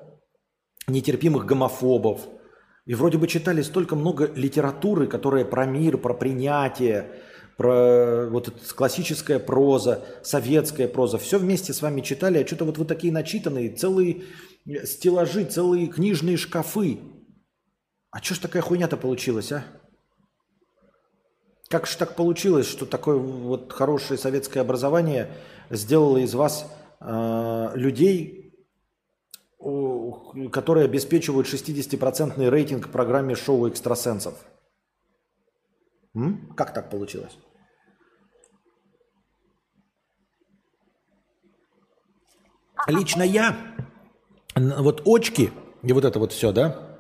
[0.87, 2.21] нетерпимых гомофобов.
[2.85, 7.11] И вроде бы читали столько много литературы, которая про мир, про принятие,
[7.57, 11.17] про вот эта классическая проза, советская проза.
[11.17, 14.23] Все вместе с вами читали, а что-то вот вы такие начитанные, целые
[14.83, 16.99] стеллажи, целые книжные шкафы.
[18.11, 19.65] А что ж такая хуйня-то получилась, а?
[21.69, 25.33] Как же так получилось, что такое вот хорошее советское образование
[25.69, 26.71] сделало из вас
[27.01, 28.53] э, людей,
[30.51, 34.35] которые обеспечивают 60% рейтинг программе шоу экстрасенсов?
[36.15, 36.53] М?
[36.55, 37.37] Как так получилось?
[42.87, 43.57] Лично я
[44.59, 45.51] вот очки
[45.83, 46.97] и вот это вот все, да,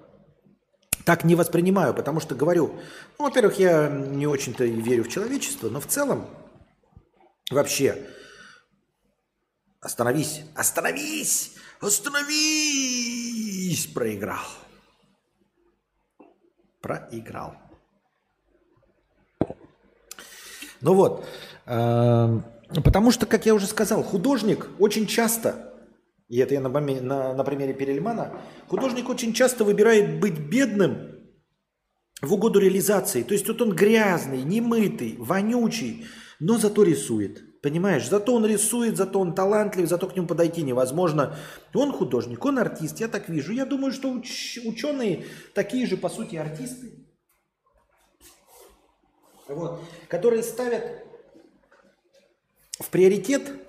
[1.05, 2.73] так не воспринимаю, потому что говорю,
[3.17, 6.27] ну, во-первых, я не очень-то верю в человечество, но в целом
[7.49, 8.05] вообще
[9.79, 12.25] остановись, остановись, остановись,
[13.87, 14.45] проиграл.
[16.81, 17.55] Проиграл.
[20.81, 21.25] Ну вот,
[21.65, 22.39] э,
[22.83, 25.73] потому что, как я уже сказал, художник очень часто
[26.27, 31.17] и это я на, на, на примере Перельмана, художник очень часто выбирает быть бедным
[32.21, 33.23] в угоду реализации.
[33.23, 36.05] То есть вот он грязный, немытый, вонючий,
[36.39, 37.61] но зато рисует.
[37.61, 38.07] Понимаешь?
[38.07, 41.37] Зато он рисует, зато он талантлив, зато к нему подойти невозможно.
[41.73, 43.51] Он художник, он артист, я так вижу.
[43.51, 47.07] Я думаю, что уч- ученые такие же, по сути, артисты.
[49.47, 51.05] Вот, которые ставят
[52.79, 53.66] в приоритет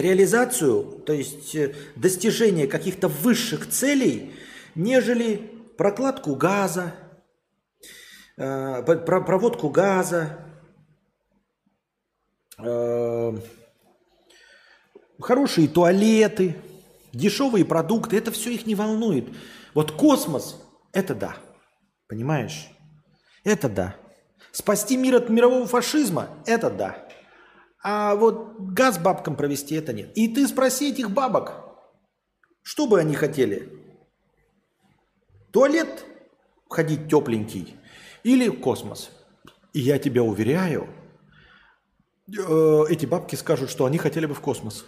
[0.00, 4.34] реализацию, то есть э, достижение каких-то высших целей,
[4.74, 5.36] нежели
[5.76, 6.94] прокладку газа,
[8.36, 10.38] э, проводку газа,
[12.58, 13.32] э,
[15.20, 16.56] хорошие туалеты,
[17.12, 19.28] Дешевые продукты, это все их не волнует.
[19.74, 20.62] Вот космос,
[20.92, 21.36] это да.
[22.06, 22.68] Понимаешь?
[23.44, 23.96] Это да.
[24.52, 27.07] Спасти мир от мирового фашизма, это да.
[27.82, 30.10] А вот газ бабкам провести, это нет.
[30.16, 31.68] И ты спроси этих бабок,
[32.62, 33.72] что бы они хотели?
[35.52, 36.04] Туалет
[36.68, 37.76] ходить тепленький
[38.24, 39.10] или космос?
[39.72, 40.88] И я тебя уверяю,
[42.28, 44.84] э, эти бабки скажут, что они хотели бы в космос.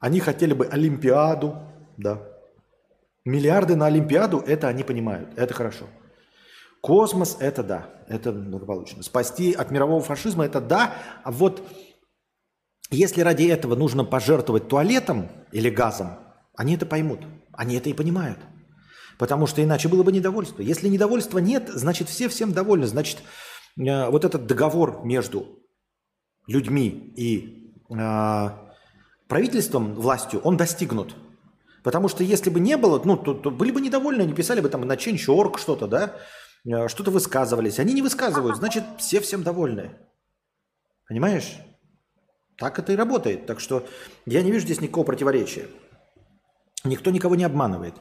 [0.00, 1.56] Они хотели бы Олимпиаду,
[1.96, 2.20] да.
[3.24, 5.86] Миллиарды на Олимпиаду, это они понимают, это хорошо.
[6.80, 9.04] Космос– это да, это благополучно.
[9.04, 11.62] Спасти от мирового фашизма– это да, а вот
[12.92, 16.18] если ради этого нужно пожертвовать туалетом или газом,
[16.56, 17.20] они это поймут,
[17.52, 18.38] они это и понимают.
[19.18, 20.62] Потому что иначе было бы недовольство.
[20.62, 22.86] Если недовольства нет, значит все всем довольны.
[22.86, 23.18] Значит,
[23.78, 25.46] э, вот этот договор между
[26.46, 28.48] людьми и э,
[29.28, 31.14] правительством, властью, он достигнут.
[31.82, 34.68] Потому что если бы не было, ну, то, то были бы недовольны, они писали бы
[34.68, 36.16] там на Change.org что-то, да,
[36.64, 37.78] э, что-то высказывались.
[37.78, 39.90] Они не высказывают, значит, все всем довольны.
[41.08, 41.58] Понимаешь?
[42.56, 43.46] Так это и работает.
[43.46, 43.86] Так что
[44.26, 45.66] я не вижу здесь никакого противоречия.
[46.84, 47.94] Никто никого не обманывает.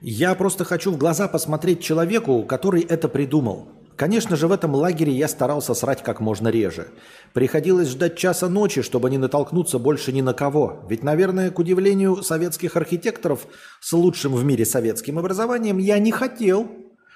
[0.00, 3.68] Я просто хочу в глаза посмотреть человеку, который это придумал.
[3.96, 6.88] Конечно же, в этом лагере я старался срать как можно реже.
[7.32, 10.84] Приходилось ждать часа ночи, чтобы не натолкнуться больше ни на кого.
[10.90, 13.46] Ведь, наверное, к удивлению советских архитекторов
[13.80, 16.68] с лучшим в мире советским образованием, я не хотел,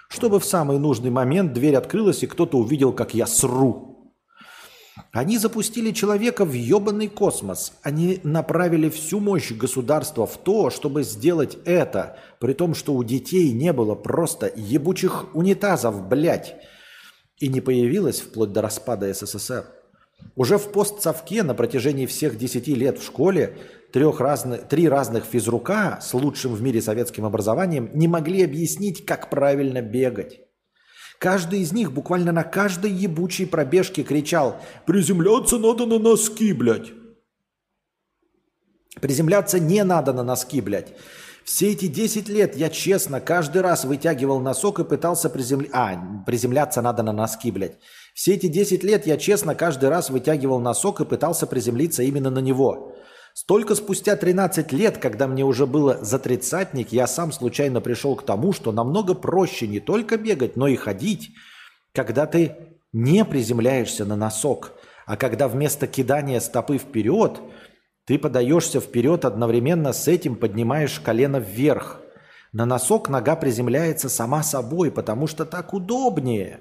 [0.08, 3.88] чтобы в самый нужный момент дверь открылась и кто-то увидел, как я сру.
[5.12, 7.72] Они запустили человека в ебаный космос.
[7.82, 13.52] Они направили всю мощь государства в то, чтобы сделать это, при том, что у детей
[13.52, 16.56] не было просто ебучих унитазов, блядь.
[17.38, 19.66] И не появилось вплоть до распада СССР.
[20.34, 23.56] Уже в постсовке на протяжении всех десяти лет в школе
[23.98, 29.28] трех разных, три разных физрука с лучшим в мире советским образованием не могли объяснить, как
[29.28, 30.38] правильно бегать.
[31.18, 36.92] Каждый из них буквально на каждой ебучей пробежке кричал «Приземляться надо на носки, блядь!»
[39.00, 40.94] Приземляться не надо на носки, блядь.
[41.44, 45.76] Все эти 10 лет я честно каждый раз вытягивал носок и пытался приземляться.
[45.76, 47.78] А, приземляться надо на носки, блядь.
[48.14, 52.38] Все эти 10 лет я честно каждый раз вытягивал носок и пытался приземлиться именно на
[52.38, 52.94] него.
[53.46, 58.24] Только спустя 13 лет, когда мне уже было за тридцатник, я сам случайно пришел к
[58.24, 61.32] тому, что намного проще не только бегать, но и ходить,
[61.92, 62.56] когда ты
[62.92, 64.72] не приземляешься на носок,
[65.06, 67.40] а когда вместо кидания стопы вперед,
[68.06, 72.00] ты подаешься вперед одновременно с этим поднимаешь колено вверх.
[72.52, 76.60] На носок нога приземляется сама собой, потому что так удобнее.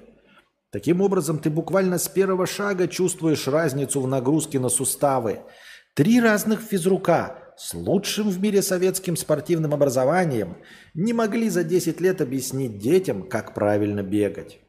[0.70, 5.40] Таким образом, ты буквально с первого шага чувствуешь разницу в нагрузке на суставы–
[5.98, 10.58] Три разных физрука с лучшим в мире советским спортивным образованием
[10.94, 14.60] не могли за 10 лет объяснить детям, как правильно бегать.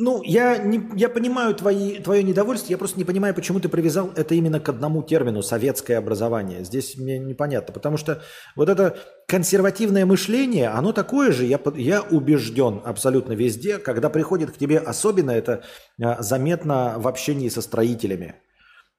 [0.00, 4.12] Ну, я, не, я понимаю твои, твое недовольство, я просто не понимаю, почему ты привязал
[4.14, 6.62] это именно к одному термину «советское образование».
[6.62, 8.22] Здесь мне непонятно, потому что
[8.54, 8.96] вот это
[9.26, 15.32] консервативное мышление, оно такое же, я, я убежден абсолютно везде, когда приходит к тебе, особенно
[15.32, 15.64] это
[16.00, 18.36] а, заметно в общении со строителями.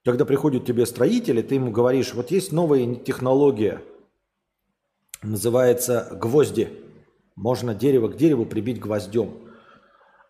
[0.04, 3.82] Когда приходят к тебе строители, ты ему говоришь, вот есть новая технология,
[5.24, 6.68] называется гвозди.
[7.38, 9.49] Можно дерево к дереву прибить гвоздем.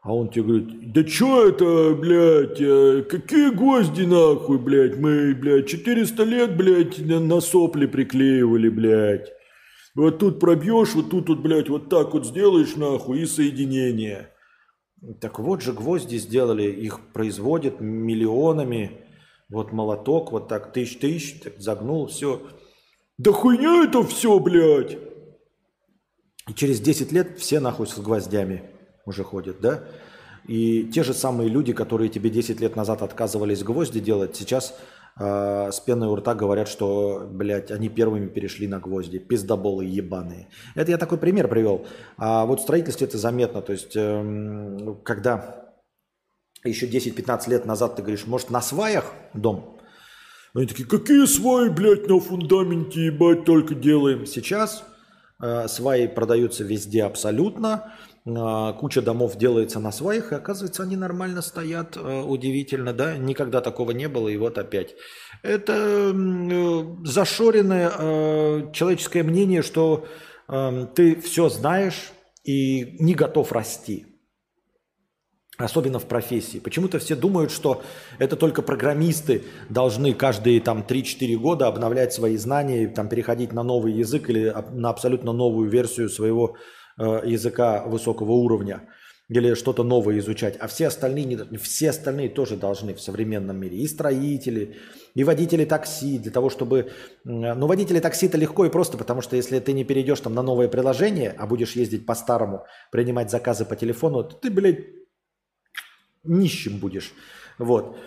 [0.02, 5.68] А он тебе говорит, да чё это, блядь, э, какие гвозди нахуй, блядь, мы, блядь,
[5.68, 9.28] 400 лет, блядь, на сопли приклеивали, блядь.
[9.96, 14.30] Вот тут пробьешь, вот тут вот, блядь, вот так вот сделаешь, нахуй, и соединение.
[15.20, 19.06] Так вот же гвозди сделали, их производят миллионами.
[19.50, 22.42] Вот молоток, вот так тысяч-тысяч, загнул, все.
[23.18, 24.98] Да хуйня это все, блядь.
[26.48, 28.79] И через 10 лет все нахуй с гвоздями
[29.10, 29.84] уже ходят, да?
[30.48, 34.74] И те же самые люди, которые тебе 10 лет назад отказывались гвозди делать, сейчас
[35.20, 39.20] э, с пеной у рта говорят, что, блядь, они первыми перешли на гвозди.
[39.20, 40.48] Пиздоболы ебаные.
[40.76, 41.86] Это я такой пример привел.
[42.18, 43.62] А вот в строительстве это заметно.
[43.62, 45.70] То есть, э, когда
[46.64, 49.80] еще 10-15 лет назад ты говоришь, может, на сваях дом?
[50.56, 54.26] Они такие, какие сваи, блядь, на фундаменте, ебать, только делаем.
[54.26, 54.84] Сейчас
[55.42, 57.70] э, сваи продаются везде абсолютно.
[57.72, 57.94] А,
[58.80, 63.92] куча домов делается на сваях, и оказывается, они нормально стоят, э, удивительно, да, никогда такого
[63.92, 64.96] не было, и вот опять.
[65.44, 70.06] Это э, зашоренное э, человеческое мнение, что
[70.96, 72.12] ты все знаешь
[72.44, 74.08] и не готов расти.
[75.60, 76.58] Особенно в профессии.
[76.58, 77.84] Почему-то все думают, что
[78.18, 83.94] это только программисты должны каждые там 3-4 года обновлять свои знания, там, переходить на новый
[83.94, 86.56] язык или на абсолютно новую версию своего
[87.00, 88.82] э, языка высокого уровня
[89.30, 90.58] или что-то новое изучать.
[90.60, 93.78] А все остальные, не все остальные тоже должны в современном мире.
[93.78, 94.78] И строители,
[95.14, 96.92] и водители такси, для того, чтобы...
[97.24, 100.68] Ну, водители такси-то легко и просто, потому что если ты не перейдешь там на новое
[100.68, 104.80] приложение, а будешь ездить по-старому, принимать заказы по телефону, то ты, блядь,
[106.24, 107.14] нищим будешь.
[107.60, 107.98] Вот.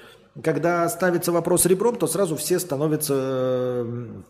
[0.43, 3.15] Когда ставится вопрос ребром, то сразу все становятся
[3.85, 4.27] м,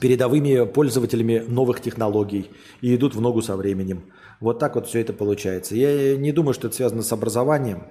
[0.00, 2.50] передовыми пользователями новых технологий
[2.80, 4.12] и идут в ногу со временем.
[4.40, 5.76] Вот так вот все это получается.
[5.76, 7.84] Я не думаю, что это связано с образованием.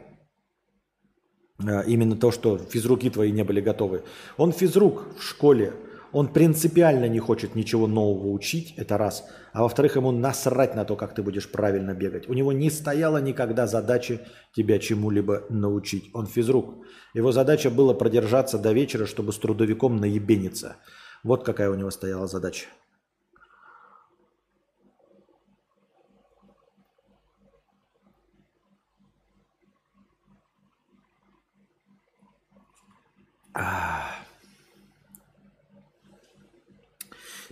[1.65, 4.03] А, Именно то, что физруки твои не были готовы.
[4.37, 5.73] Он физрук в школе,
[6.11, 9.23] он принципиально не хочет ничего нового учить, это раз.
[9.53, 12.27] А во-вторых, ему насрать на то, как ты будешь правильно бегать.
[12.27, 14.19] У него не стояла никогда задачи
[14.53, 16.09] тебя чему-либо научить.
[16.13, 16.85] Он физрук.
[17.13, 20.77] Его задача была продержаться до вечера, чтобы с трудовиком наебениться.
[21.23, 22.67] Вот какая у него стояла задача.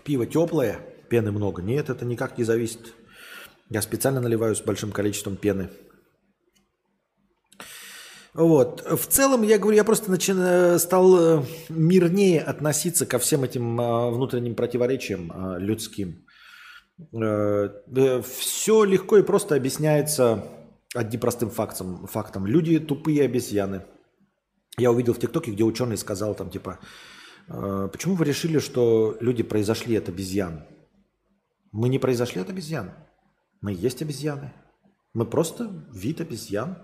[0.04, 1.62] Пиво теплое, пены много.
[1.62, 2.96] Нет, это никак не зависит.
[3.70, 5.70] Я специально наливаю с большим количеством пены.
[8.40, 8.90] Вот.
[8.90, 14.12] В целом, я говорю, я просто начи- стал э, мирнее относиться ко всем этим э,
[14.12, 16.26] внутренним противоречиям э, людским.
[17.12, 20.46] Все легко и просто объясняется
[20.96, 22.08] одним простым фактом.
[22.08, 22.48] фактом.
[22.48, 23.82] Люди тупые обезьяны.
[24.78, 26.80] Я увидел в ТикТоке, где ученый сказал там типа,
[27.50, 30.64] «Э, почему вы решили, что люди произошли от обезьян?
[31.74, 32.92] Мы не произошли от обезьян.
[33.60, 34.54] Мы есть обезьяны.
[35.14, 36.78] Мы просто вид обезьян.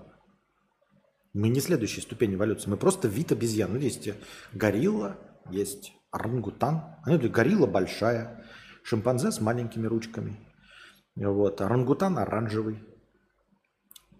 [1.35, 2.69] Мы не следующая ступень эволюции.
[2.69, 3.73] Мы просто вид обезьян.
[3.73, 4.07] Ну, есть
[4.53, 5.17] горилла,
[5.49, 6.81] есть орангутан.
[7.03, 8.45] Они говорят, горилла большая,
[8.83, 10.39] шимпанзе с маленькими ручками.
[11.17, 11.59] Вот.
[11.59, 12.81] Орангутан оранжевый.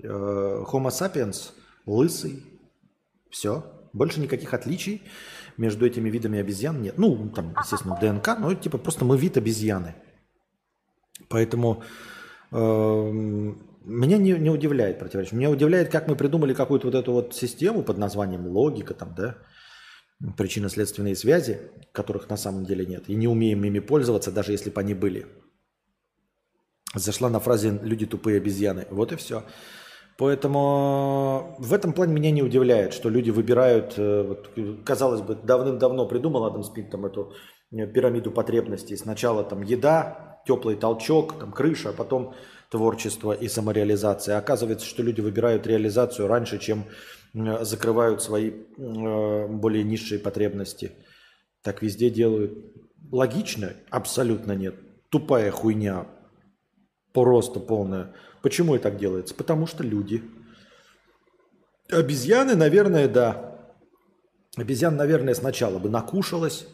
[0.04, 1.54] Э, Homo sapiens
[1.86, 2.44] лысый.
[3.30, 3.64] Все.
[3.94, 5.02] Больше никаких отличий
[5.56, 6.98] между этими видами обезьян нет.
[6.98, 9.96] Ну, там, естественно, ДНК, но типа просто мы вид обезьяны.
[11.30, 11.82] Поэтому
[12.52, 15.38] эм, меня не, не удивляет противоречие.
[15.38, 19.38] Меня удивляет, как мы придумали какую-то вот эту вот систему под названием логика, там, да,
[20.38, 21.60] причинно-следственные связи,
[21.92, 25.26] которых на самом деле нет, и не умеем ими пользоваться, даже если бы они были.
[26.94, 28.88] Зашла на фразе «люди тупые обезьяны».
[28.90, 29.44] Вот и все.
[30.18, 34.50] Поэтому в этом плане меня не удивляет, что люди выбирают, э, вот,
[34.86, 37.34] казалось бы, давным-давно придумал Адам Смит там эту
[37.72, 38.96] э, пирамиду потребностей.
[38.96, 42.34] Сначала там еда, теплый толчок, там крыша, а потом
[42.76, 44.38] творчество и самореализация.
[44.38, 46.84] Оказывается, что люди выбирают реализацию раньше, чем
[47.62, 50.92] закрывают свои э, более низшие потребности.
[51.62, 52.52] Так везде делают.
[53.12, 53.74] Логично?
[53.90, 54.76] Абсолютно нет.
[55.10, 56.06] Тупая хуйня.
[57.14, 58.14] Просто полная.
[58.42, 59.34] Почему это так делается?
[59.34, 60.22] Потому что люди.
[61.90, 63.58] Обезьяны, наверное, да.
[64.58, 66.68] Обезьян, наверное, сначала бы накушалась,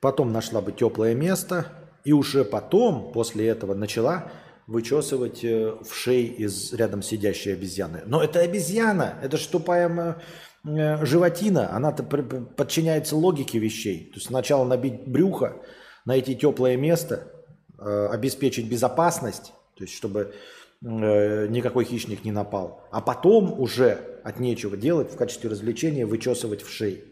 [0.00, 1.66] потом нашла бы теплое место,
[2.04, 4.30] и уже потом, после этого, начала
[4.66, 8.02] вычесывать э, в шей из рядом сидящей обезьяны.
[8.06, 10.22] Но это обезьяна, это ж тупая
[10.64, 14.06] э, животина, пр- подчиняется логике вещей.
[14.10, 15.62] То есть сначала набить брюхо,
[16.04, 17.32] найти теплое место,
[17.78, 20.34] э, обеспечить безопасность, то есть чтобы
[20.80, 26.68] никакой хищник не напал, а потом уже от нечего делать в качестве развлечения вычесывать в
[26.68, 27.04] шей.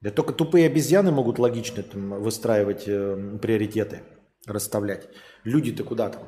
[0.00, 4.00] Да только тупые обезьяны могут логично там, выстраивать э, приоритеты,
[4.46, 5.08] расставлять.
[5.44, 6.22] Люди-то куда там?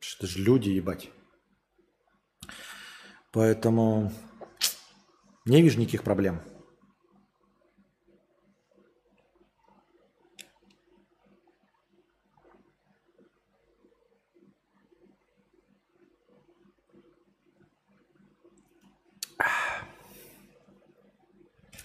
[0.00, 1.10] Что же люди, ебать.
[3.30, 4.12] Поэтому
[5.44, 6.40] не вижу никаких проблем.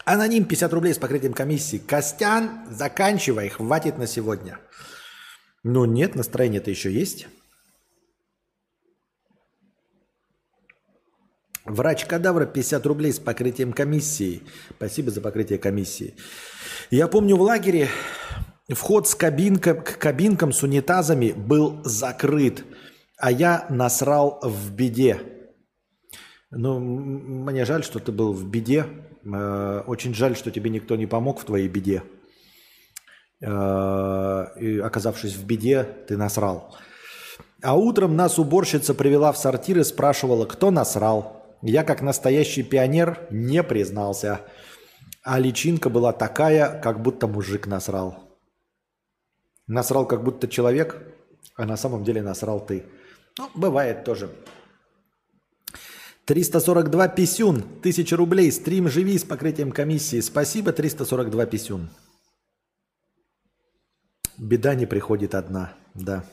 [0.06, 1.80] Аноним 50 рублей с покрытием комиссии.
[1.80, 4.58] Костян, заканчивай, хватит на сегодня.
[5.70, 7.28] Ну нет, настроение-то еще есть.
[11.66, 14.44] Врач кадавра 50 рублей с покрытием комиссии.
[14.78, 16.16] Спасибо за покрытие комиссии.
[16.90, 17.90] Я помню в лагере
[18.70, 22.64] вход с кабинка, к кабинкам с унитазами был закрыт,
[23.18, 25.20] а я насрал в беде.
[26.50, 28.86] Ну, мне жаль, что ты был в беде.
[29.26, 32.04] Э, Очень жаль, что тебе никто не помог в твоей беде.
[33.42, 36.76] Э, И оказавшись в беде, ты насрал.
[37.62, 41.58] А утром нас уборщица привела в сортир и спрашивала, кто насрал.
[41.62, 44.42] Я, как настоящий пионер, не признался.
[45.24, 48.24] А личинка была такая, как будто мужик насрал.
[49.66, 51.02] Насрал, как будто человек,
[51.56, 52.86] а на самом деле насрал ты.
[53.38, 54.30] Ну, бывает тоже.
[56.26, 60.22] 342 писюн, 1000 рублей, стрим живи с покрытием комиссии.
[60.22, 61.90] Спасибо, 342 писюн.
[64.38, 66.24] Беда не приходит одна, да.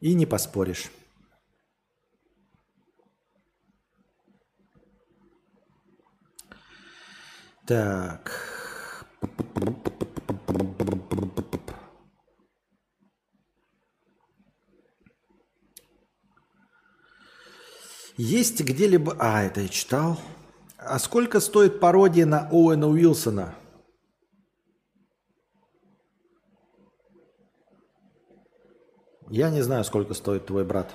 [0.00, 0.90] И не поспоришь.
[7.66, 8.52] Так.
[18.18, 19.16] Есть где-либо...
[19.18, 20.20] А, это я читал.
[20.76, 23.54] А сколько стоит пародия на Оуэна Уилсона?
[29.32, 30.90] Я не знаю, сколько стоит твой брат.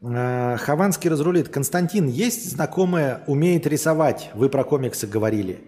[0.00, 1.48] Э, Хованский разрулит.
[1.48, 4.30] Константин, есть знакомая, умеет рисовать?
[4.32, 5.58] Вы про комиксы говорили.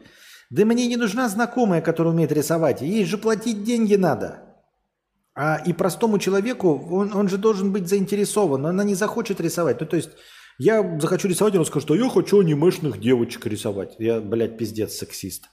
[0.48, 2.80] Да мне не нужна знакомая, которая умеет рисовать.
[2.80, 4.44] Ей же платить деньги надо.
[5.34, 9.80] А и простому человеку, он, он же должен быть заинтересован, но она не захочет рисовать.
[9.80, 10.10] Ну, то есть,
[10.58, 13.96] я захочу рисовать, он скажет, что я хочу анимешных девочек рисовать.
[13.98, 15.46] Я, блядь, пиздец, сексист.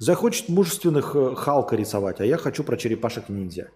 [0.00, 3.68] Захочет мужественных э, Халка рисовать, а я хочу про черепашек-ниндзя.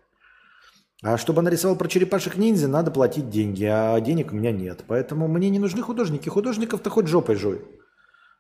[1.03, 4.85] А чтобы она рисовала про черепашек-ниндзя, надо платить деньги, а денег у меня нет.
[4.89, 6.29] Поэтому мне не нужны художники.
[6.29, 7.65] Художников-то хоть жопой жуй.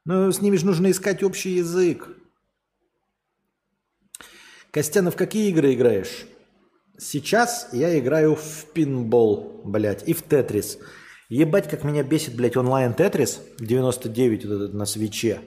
[0.04, 2.08] Но с ними же нужно искать общий язык.
[4.72, 6.26] Костянов, какие игры играешь?
[6.98, 10.78] Сейчас я играю в пинбол, блядь, и в тетрис.
[11.28, 15.40] Ебать, как меня бесит, блядь, онлайн тетрис 99 вот этот на свече.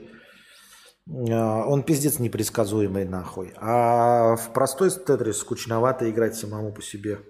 [1.08, 3.52] А, он пиздец непредсказуемый нахуй.
[3.56, 7.20] А в простой тетрис скучновато играть самому по себе.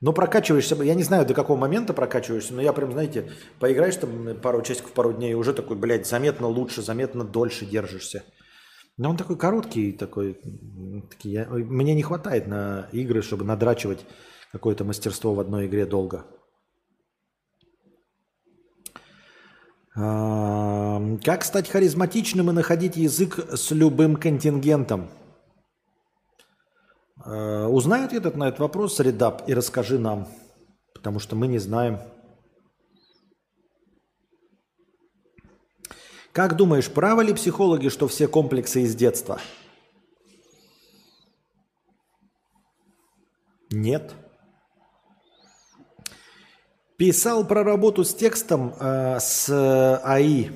[0.00, 4.34] Но прокачиваешься, я не знаю, до какого момента прокачиваешься, но я прям, знаете, поиграешь там
[4.40, 8.24] пару часиков, пару дней, и уже такой, блядь, заметно лучше, заметно дольше держишься.
[8.96, 10.40] Но он такой короткий, такой,
[11.10, 14.06] такие, я, мне не хватает на игры, чтобы надрачивать
[14.52, 16.24] какое-то мастерство в одной игре долго.
[19.94, 25.08] Как стать харизматичным и находить язык с любым контингентом?
[27.22, 30.28] А, узнай ответ на этот вопрос, Редап, и расскажи нам,
[30.94, 31.98] потому что мы не знаем.
[36.32, 39.40] Как думаешь, правы ли психологи, что все комплексы из детства?
[43.70, 44.14] Нет.
[47.00, 49.48] Писал про работу с текстом э, с
[50.04, 50.50] АИ.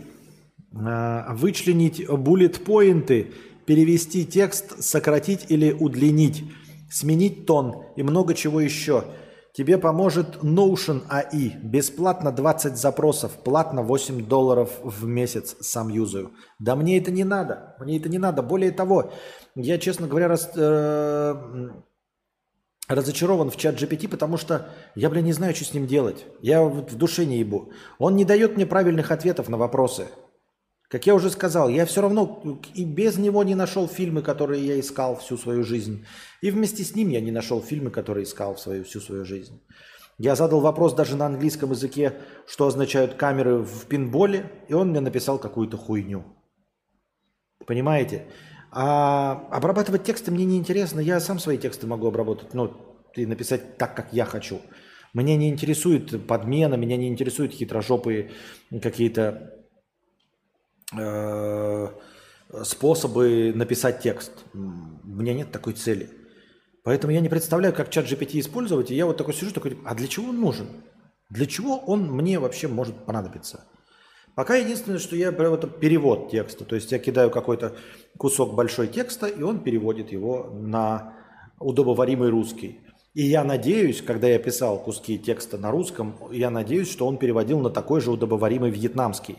[0.72, 3.32] Э, вычленить буллет-поинты,
[3.64, 6.44] перевести текст, сократить или удлинить,
[6.90, 9.04] сменить тон и много чего еще–
[9.56, 11.60] Тебе поможет Notion AI.
[11.62, 16.32] Бесплатно 20 запросов, платно 8 долларов в месяц сам юзаю.
[16.58, 17.76] Да мне это не надо.
[17.78, 18.42] Мне это не надо.
[18.42, 19.12] Более того,
[19.54, 21.34] я, честно говоря, раз, э,
[22.88, 26.26] разочарован в чат GPT, потому что я, блин, не знаю, что с ним делать.
[26.40, 27.72] Я вот в душе не ебу.
[27.98, 30.08] Он не дает мне правильных ответов на вопросы.
[30.88, 34.78] Как я уже сказал, я все равно и без него не нашел фильмы, которые я
[34.78, 36.04] искал всю свою жизнь.
[36.42, 39.60] И вместе с ним я не нашел фильмы, которые искал свою, всю свою жизнь.
[40.18, 42.14] Я задал вопрос даже на английском языке,
[42.46, 46.24] что означают камеры в пинболе, и он мне написал какую-то хуйню.
[47.66, 48.26] Понимаете?
[48.76, 51.00] А обрабатывать тексты мне не интересно.
[51.00, 52.72] Я сам свои тексты могу обработать, ну,
[53.14, 54.60] и написать так, как я хочу.
[55.12, 58.32] Меня не интересует подмена, меня не интересуют хитрожопые
[58.82, 59.54] какие-то
[60.96, 61.88] Э,
[62.62, 64.32] способы написать текст.
[64.52, 66.10] У меня нет такой цели.
[66.84, 68.90] Поэтому я не представляю, как чат GPT использовать.
[68.90, 70.68] И я вот такой сижу, такой, а для чего он нужен?
[71.30, 73.64] Для чего он мне вообще может понадобиться?
[74.34, 76.64] Пока единственное, что я это перевод текста.
[76.64, 77.76] То есть я кидаю какой-то
[78.18, 81.14] кусок большой текста, и он переводит его на
[81.60, 82.80] удобоваримый русский.
[83.14, 87.60] И я надеюсь, когда я писал куски текста на русском, я надеюсь, что он переводил
[87.60, 89.38] на такой же удобоваримый вьетнамский.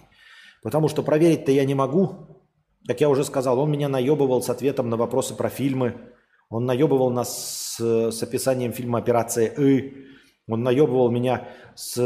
[0.63, 2.41] Потому что проверить-то я не могу.
[2.87, 5.95] Как я уже сказал, он меня наебывал с ответом на вопросы про фильмы.
[6.49, 10.05] Он наебывал нас с, с описанием фильма «Операция И».
[10.47, 11.97] Он наебывал меня с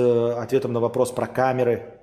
[0.42, 1.99] ответом на вопрос про камеры.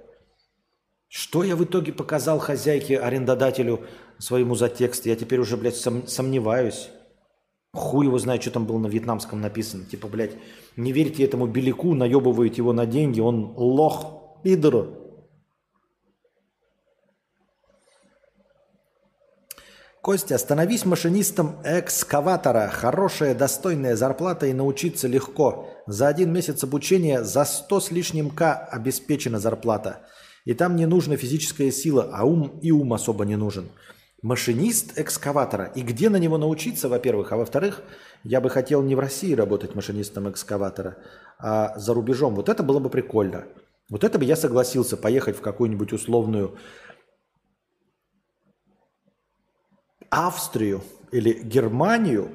[1.08, 3.80] Что я в итоге показал хозяйке, арендодателю
[4.18, 5.06] своему за текст?
[5.06, 6.90] Я теперь уже, блядь, сом, сомневаюсь.
[7.72, 9.84] Хуй его знает, что там было на вьетнамском написано.
[9.84, 10.36] Типа, блядь,
[10.76, 15.06] не верьте этому беляку, наебываете его на деньги, он лох, пидор.
[20.06, 22.68] Костя, становись машинистом экскаватора.
[22.68, 25.68] Хорошая, достойная зарплата и научиться легко.
[25.88, 30.06] За один месяц обучения за 100 с лишним К обеспечена зарплата.
[30.46, 33.68] И там не нужна физическая сила, а ум и ум особо не нужен.
[34.22, 35.72] Машинист экскаватора.
[35.74, 37.82] И где на него научиться, во-первых, а во-вторых,
[38.24, 40.96] я бы хотел не в России работать машинистом экскаватора,
[41.38, 42.36] а за рубежом.
[42.36, 43.44] Вот это было бы прикольно.
[43.90, 46.56] Вот это бы я согласился поехать в какую-нибудь условную
[50.10, 52.30] Австрию или Германию,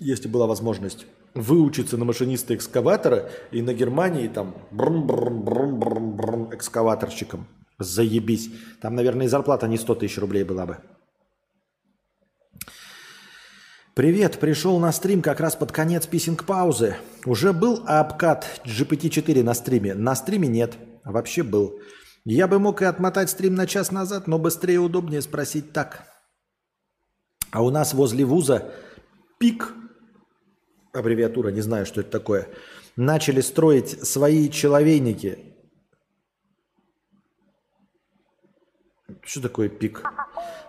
[0.00, 6.16] если была возможность, выучиться на машиниста экскаватора и на Германии там брум брум брум брум
[6.16, 7.46] брум экскаваторщиком.
[7.78, 8.50] Заебись.
[8.80, 10.78] Там, наверное, и зарплата не 100 тысяч рублей была бы.
[13.94, 16.96] Привет, пришел на стрим как раз под конец писинг-паузы.
[17.24, 19.94] Уже был обкат GPT-4 на стриме?
[19.94, 21.80] На стриме нет, а вообще был.
[22.24, 26.04] Я бы мог и отмотать стрим на час назад, но быстрее и удобнее спросить так.
[27.50, 28.70] А у нас возле вуза
[29.38, 29.72] ПИК,
[30.92, 32.48] аббревиатура, не знаю, что это такое,
[32.96, 35.38] начали строить свои человейники.
[39.22, 40.02] Что такое ПИК?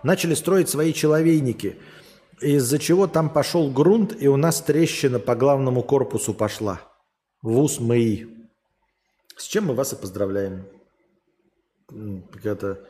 [0.03, 1.77] Начали строить свои человейники,
[2.41, 6.81] из-за чего там пошел грунт, и у нас трещина по главному корпусу пошла.
[7.41, 8.49] Вуз МИИ.
[9.35, 10.67] С чем мы вас и поздравляем.
[11.88, 12.85] Какая-то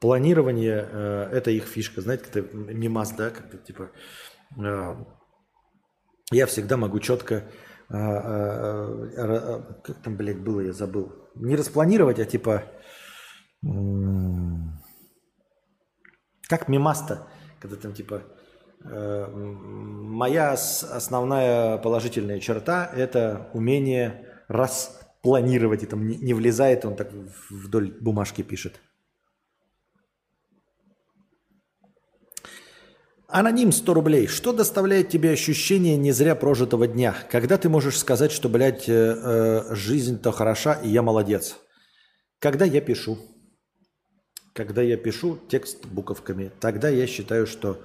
[0.00, 2.00] планирование э, это их фишка.
[2.00, 3.90] Знаете, это мимас, да, как-то типа
[4.58, 4.96] э,
[6.32, 11.12] я всегда могу четко э, э, как там, блядь, было, я забыл.
[11.34, 12.64] Не распланировать, а типа
[16.48, 17.28] как мимаста,
[17.60, 18.22] когда там типа
[18.84, 27.12] э, моя основная положительная черта это умение распланировать, и там не влезает, он так
[27.50, 28.80] вдоль бумажки пишет.
[33.32, 34.26] Аноним 100 рублей.
[34.26, 37.16] Что доставляет тебе ощущение не зря прожитого дня?
[37.30, 41.56] Когда ты можешь сказать, что, блядь, э, э, жизнь-то хороша, и я молодец?
[42.38, 43.18] Когда я пишу.
[44.52, 47.80] Когда я пишу текст буковками, тогда я считаю, что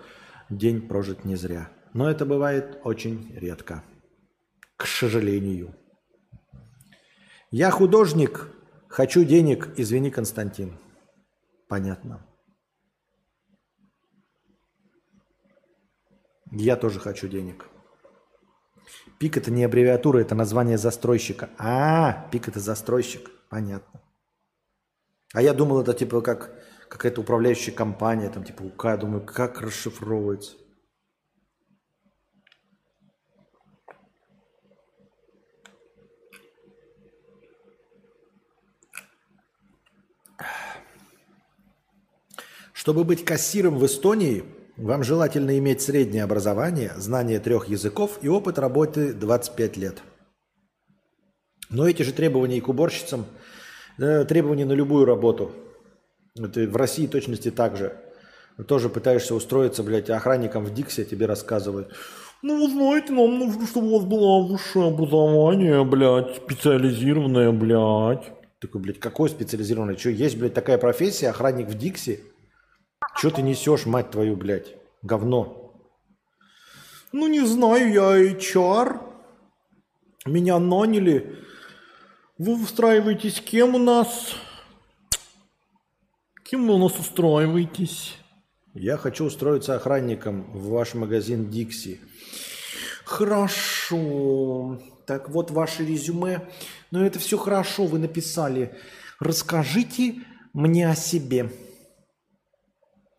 [0.50, 1.70] день прожит не зря.
[1.94, 3.86] Но это бывает очень редко.
[4.76, 5.74] К сожалению.
[7.52, 8.50] Я художник,
[8.90, 10.78] хочу денег, извини, Константин.
[11.70, 12.27] Понятно.
[16.52, 17.68] Я тоже хочу денег.
[19.20, 21.50] Пик это не аббревиатура, это название застройщика.
[21.58, 23.30] А, пик это застройщик.
[23.50, 24.02] Понятно.
[25.34, 26.54] А я думал, это типа как
[26.90, 28.98] какая-то управляющая компания, там типа УК.
[28.98, 30.56] Думаю, как расшифровывается.
[42.74, 44.46] Чтобы быть кассиром в Эстонии,
[44.78, 50.02] вам желательно иметь среднее образование, знание трех языков и опыт работы 25 лет.
[51.70, 53.26] Но эти же требования и к уборщицам,
[53.98, 55.52] э, требования на любую работу.
[56.38, 57.98] Это в России точности так же.
[58.68, 61.94] Тоже пытаешься устроиться, блядь, охранником в Диксе тебе рассказывают.
[62.44, 68.32] Ну, вы знаете, нам нужно, чтобы у вас было высшее образование, блядь, специализированное, блядь.
[68.60, 69.98] Такой, блядь, какое специализированное?
[69.98, 72.22] Что, есть, блядь, такая профессия, охранник в Дикси?
[73.18, 74.76] Что ты несешь, мать твою, блядь?
[75.02, 75.74] Говно.
[77.12, 79.02] Ну, не знаю, я HR.
[80.26, 81.40] Меня наняли.
[82.38, 84.36] Вы устраиваетесь кем у нас?
[86.44, 88.18] Кем вы у нас устраиваетесь?
[88.76, 92.00] Я хочу устроиться охранником в ваш магазин Дикси.
[93.04, 94.80] Хорошо.
[95.08, 96.48] Так вот ваше резюме.
[96.92, 98.78] Но это все хорошо, вы написали.
[99.20, 100.18] Расскажите
[100.54, 101.50] мне о себе.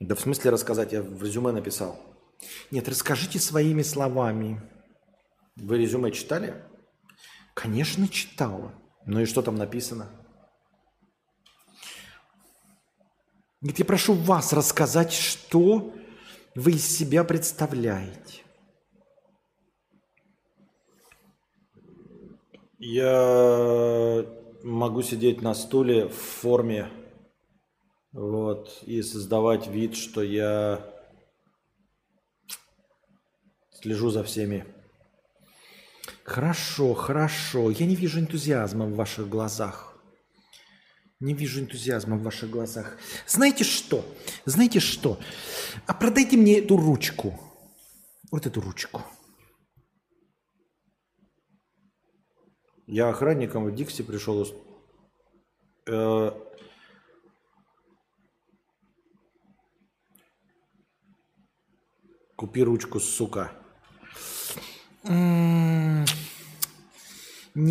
[0.01, 0.93] Да в смысле рассказать?
[0.93, 1.99] Я в резюме написал.
[2.71, 4.61] Нет, расскажите своими словами.
[5.57, 6.63] Вы резюме читали?
[7.55, 8.73] Конечно, читала.
[9.07, 10.09] Ну и что там написано?
[13.61, 15.93] Говорит, я прошу вас рассказать, что
[16.55, 18.43] вы из себя представляете.
[22.79, 24.25] Я
[24.63, 26.89] могу сидеть на стуле в форме
[28.19, 30.85] вот, и создавать вид, что я
[33.81, 34.65] слежу за всеми.
[36.25, 37.71] Хорошо, хорошо.
[37.71, 39.97] Я не вижу энтузиазма в ваших глазах.
[41.21, 42.99] Не вижу энтузиазма в ваших глазах.
[43.27, 44.05] Знаете что?
[44.45, 45.19] Знаете что?
[45.87, 47.39] А продайте мне эту ручку.
[48.33, 49.03] Вот эту ручку.
[52.87, 54.47] Я охранником в Дикси пришел.
[55.87, 56.33] Э,
[62.39, 63.51] Купи ручку, сука.
[65.03, 66.07] Не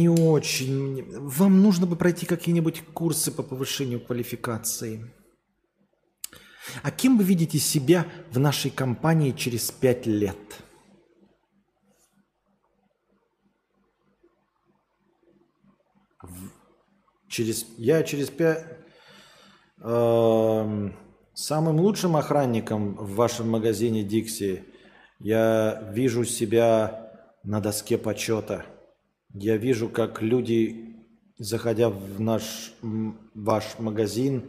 [0.09, 1.05] очень.
[1.19, 5.09] Вам нужно бы пройти какие-нибудь курсы по повышению квалификации.
[6.83, 10.37] А кем вы видите себя в нашей компании через пять лет?
[17.29, 18.65] Через, я через пять...
[19.79, 20.93] Эм,
[21.37, 24.63] самым лучшим охранником в вашем магазине Дикси
[25.19, 27.11] я вижу себя
[27.43, 28.65] на доске почета.
[29.33, 30.95] Я вижу, как люди,
[31.37, 34.45] заходя в наш ваш магазин,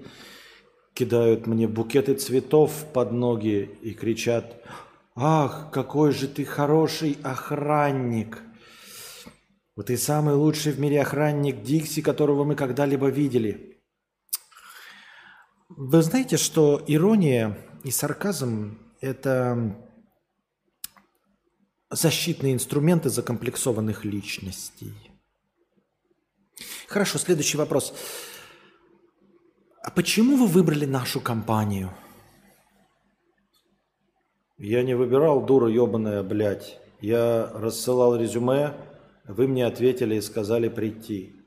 [0.95, 4.57] кидают мне букеты цветов под ноги и кричат
[5.15, 8.43] «Ах, какой же ты хороший охранник!»
[9.77, 13.78] Вот ты самый лучший в мире охранник Дикси, которого мы когда-либо видели.
[15.69, 19.77] Вы знаете, что ирония и сарказм– это
[21.91, 24.95] защитные инструменты закомплексованных личностей.
[26.89, 27.95] Хорошо, следующий вопрос.
[29.83, 31.93] А почему вы выбрали нашу компанию?
[34.57, 36.81] Я не выбирал, дура ебаная, блядь.
[37.01, 38.75] Я рассылал резюме,
[39.25, 41.38] вы мне ответили и сказали прийти.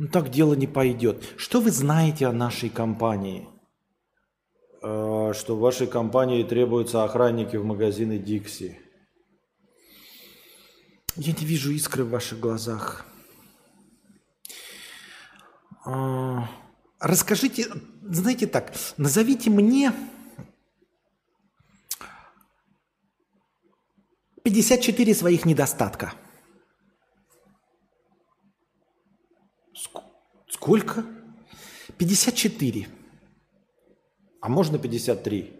[0.00, 1.22] Ну так дело не пойдет.
[1.36, 3.46] Что вы знаете о нашей компании?
[4.82, 8.80] Э, Что в вашей компании требуются охранники в магазины Дикси.
[11.16, 13.04] Я не вижу искры в ваших глазах.
[15.84, 16.48] А,
[16.98, 17.66] Расскажите,
[18.00, 19.92] знаете так, назовите мне
[24.44, 26.14] 54 своих недостатка.
[30.60, 31.04] Сколько?
[31.96, 32.86] 54.
[34.42, 35.52] А можно 53?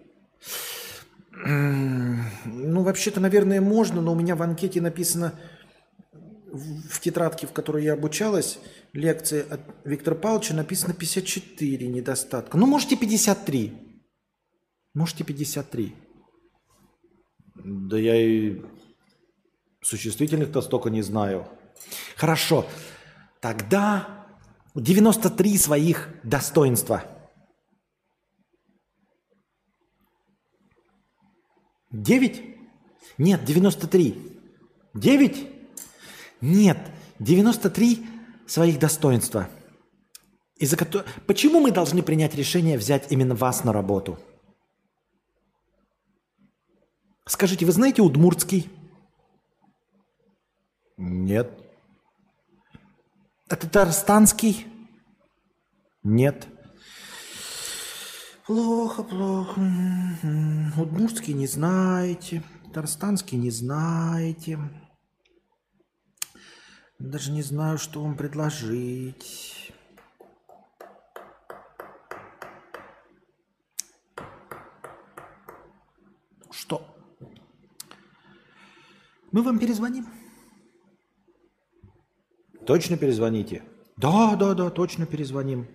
[1.47, 5.33] М, Ну, вообще-то, наверное, можно, но у меня в анкете написано
[6.53, 8.59] в тетрадке, в которой я обучалась,
[8.93, 12.59] лекции от Виктора Павловича написано 54 недостатка.
[12.59, 13.73] Ну, можете 53.
[14.93, 15.95] Можете 53.
[17.55, 18.61] Да я и
[19.81, 21.47] существительных-то столько не знаю.
[22.17, 22.67] Хорошо.
[23.41, 24.20] Тогда
[24.75, 27.05] 93 своих достоинства.
[31.91, 32.43] 9?
[33.19, 34.39] Нет, 93.
[34.95, 35.49] 9?
[36.41, 36.79] Нет,
[37.19, 38.07] 93
[38.47, 39.49] своих достоинства.
[40.57, 44.19] Из-за кото- Почему мы должны принять решение взять именно вас на работу?
[47.27, 48.69] Скажите, вы знаете удмуртский?
[50.97, 51.51] Нет.
[53.51, 54.69] А татарстанский?
[56.05, 56.47] Нет.
[58.47, 59.61] Плохо, плохо.
[60.77, 62.45] Удмуртский не знаете.
[62.67, 64.57] Татарстанский не знаете.
[67.01, 69.73] Даже не знаю, что вам предложить.
[76.53, 76.87] Что?
[79.33, 80.20] Мы вам перезвоним.
[82.71, 83.63] Точно перезвоните?
[83.97, 85.67] Да, да, да, точно перезвоним.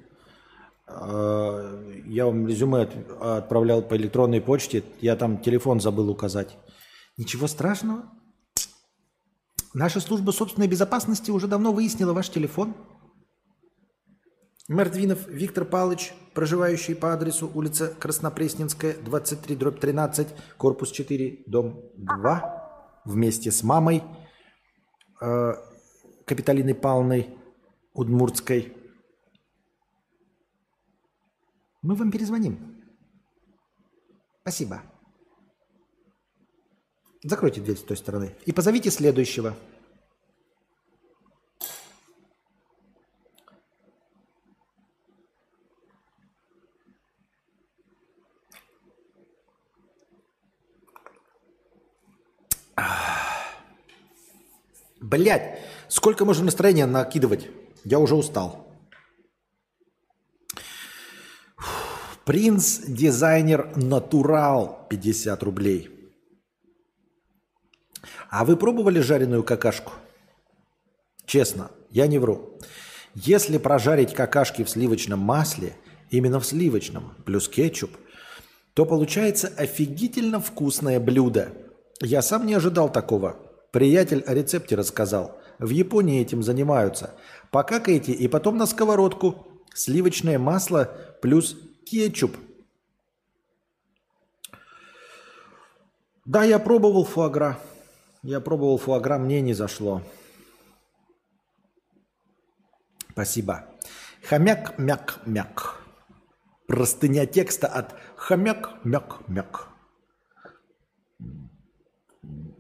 [0.88, 4.82] А, Я вам резюме от- отправлял по электронной почте.
[5.02, 6.58] Я там телефон забыл указать.
[7.18, 8.04] Ничего страшного.
[9.74, 12.74] Наша служба собственной безопасности уже давно выяснила ваш телефон.
[14.70, 23.02] Мертвинов Виктор Павлович, проживающий по адресу улица Краснопресненская, 23, дробь 13, корпус 4, дом 2,
[23.04, 24.02] вместе с мамой
[25.22, 25.54] э,
[26.26, 27.38] Капиталиной Павловной
[27.94, 28.76] Удмуртской.
[31.82, 32.84] Мы вам перезвоним.
[34.42, 34.82] Спасибо.
[37.24, 38.36] Закройте дверь с той стороны.
[38.45, 39.56] И позовите следующего.
[55.02, 57.48] Блять, сколько можно настроения накидывать?
[57.84, 58.68] Я уже устал.
[62.26, 65.92] Принц дизайнер Натурал 50 рублей.
[68.30, 69.94] А вы пробовали жареную какашку?
[71.26, 72.60] Честно, я не вру.
[73.14, 75.76] Если прожарить какашки в сливочном масле,
[76.10, 77.92] именно в сливочном, плюс кетчуп,
[78.74, 81.50] то получается офигительно вкусное блюдо.
[82.02, 83.38] Я сам не ожидал такого.
[83.72, 85.40] Приятель о рецепте рассказал.
[85.59, 87.16] В Японии этим занимаются.
[87.51, 89.48] Покакаете и потом на сковородку.
[89.74, 92.35] Сливочное масло плюс кетчуп.
[96.25, 97.59] Да, я пробовал фуагра.
[98.24, 100.01] Я пробовал фуагра, мне не зашло.
[103.11, 103.66] Спасибо.
[104.27, 105.80] Хомяк-мяк-мяк.
[106.67, 109.69] Простыня текста от хомяк-мяк-мяк.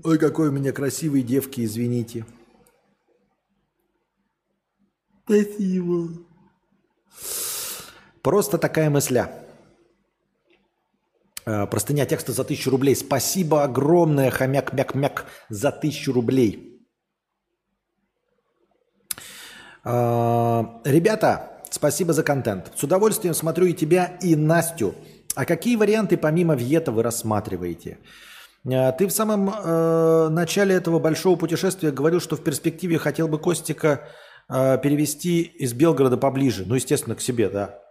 [0.03, 2.25] Ой, какой у меня красивый девки, извините.
[5.25, 6.09] Спасибо.
[8.21, 9.31] Просто такая мысля.
[11.45, 12.95] Э, Простыня текста за тысячу рублей.
[12.95, 16.79] Спасибо огромное, хомяк-мяк-мяк, за тысячу рублей.
[19.83, 22.71] Э, Ребята, спасибо за контент.
[22.75, 24.95] С удовольствием смотрю и тебя, и Настю.
[25.35, 27.97] А какие варианты помимо Вьета вы рассматриваете?
[28.63, 33.39] Э, Ты в самом э, начале этого большого путешествия говорил, что в перспективе хотел бы
[33.39, 34.07] Костика
[34.49, 36.65] э, перевести из Белгорода поближе.
[36.65, 37.81] Ну, естественно, к себе, да.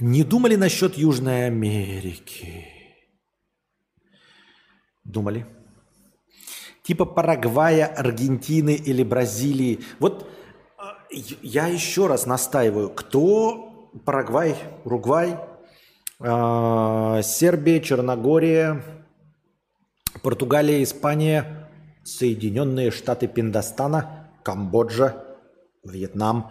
[0.00, 2.66] Не думали насчет Южной Америки?
[5.04, 5.46] Думали.
[6.82, 9.80] Типа Парагвая, Аргентины или Бразилии.
[9.98, 10.30] Вот
[11.10, 15.38] э, я еще раз настаиваю, кто Парагвай, Уругвай,
[16.20, 18.82] э, Сербия, Черногория,
[20.22, 21.68] Португалия, Испания,
[22.04, 25.24] Соединенные Штаты Пиндостана, Камбоджа,
[25.84, 26.50] Вьетнам.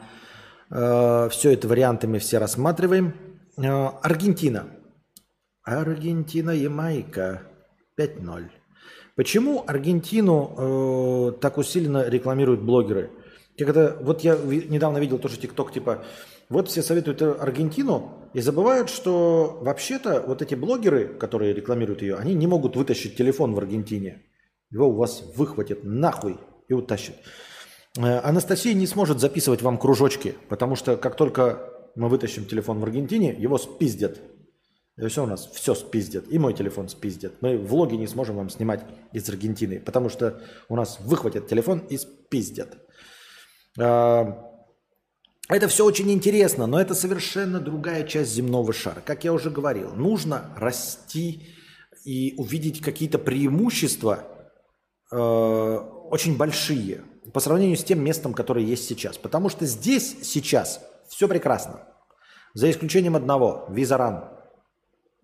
[0.70, 3.14] Э, Все это вариантами все рассматриваем.
[3.58, 4.68] Э, Аргентина.
[5.64, 7.44] Аргентина, Ямайка.
[8.00, 8.50] 5-0.
[9.16, 13.10] Почему Аргентину э, так усиленно рекламируют блогеры?
[13.58, 16.04] Когда, вот я недавно видел тоже ТикТок, типа,
[16.50, 22.36] вот все советуют Аргентину и забывают, что вообще-то вот эти блогеры, которые рекламируют ее, они
[22.36, 24.22] не могут вытащить телефон в Аргентине.
[24.70, 27.16] Его у вас выхватят нахуй и утащат.
[27.98, 32.84] Э, Анастасия не сможет записывать вам кружочки, потому что как только мы вытащим телефон в
[32.84, 34.19] Аргентине, его спиздят.
[34.98, 36.26] И все у нас, все спиздят.
[36.30, 37.42] И мой телефон спиздят.
[37.42, 41.98] Мы влоги не сможем вам снимать из Аргентины, потому что у нас выхватят телефон и
[41.98, 42.77] спиздят.
[43.80, 44.43] А,
[45.50, 49.01] Это все очень интересно, но это совершенно другая часть земного шара.
[49.06, 51.48] Как я уже говорил, нужно расти
[52.03, 54.24] и увидеть какие-то преимущества
[55.11, 57.03] э, очень большие
[57.34, 59.18] по сравнению с тем местом, которое есть сейчас.
[59.18, 61.84] Потому что здесь сейчас все прекрасно.
[62.54, 64.30] За исключением одного– визаран.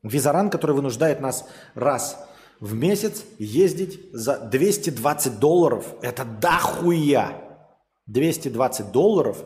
[0.03, 2.17] Визаран, который вынуждает нас раз
[2.59, 5.85] в месяц ездить за 220 долларов.
[6.01, 7.40] Это дохуя!
[8.07, 9.43] 220 долларов,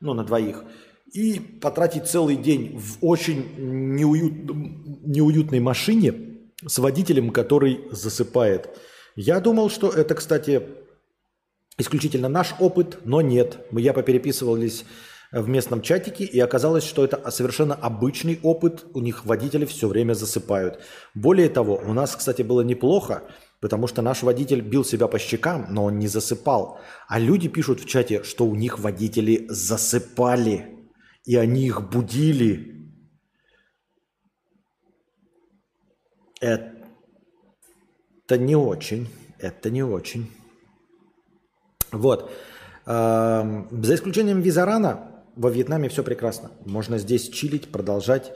[0.00, 0.64] ну, на двоих.
[1.12, 4.48] И потратить целый день в очень неуют,
[5.04, 6.14] неуютной машине
[6.66, 8.70] с водителем, который засыпает.
[9.16, 10.62] Я думал, что это, кстати,
[11.80, 13.58] исключительно наш опыт, но нет.
[13.72, 14.84] Я попереписывались
[15.32, 18.84] в местном чатике, и оказалось, что это совершенно обычный опыт.
[18.94, 20.80] У них водители все время засыпают.
[21.14, 23.22] Более того, у нас, кстати, было неплохо,
[23.60, 26.80] потому что наш водитель бил себя по щекам, но он не засыпал.
[27.08, 30.88] А люди пишут в чате, что у них водители засыпали,
[31.24, 32.90] и они их будили.
[36.40, 36.72] Это
[38.30, 39.08] не очень.
[39.38, 40.28] Это не очень.
[41.92, 42.30] Вот.
[42.86, 46.50] Эм, За исключением визарана, во Вьетнаме все прекрасно.
[46.64, 48.32] Можно здесь чилить, продолжать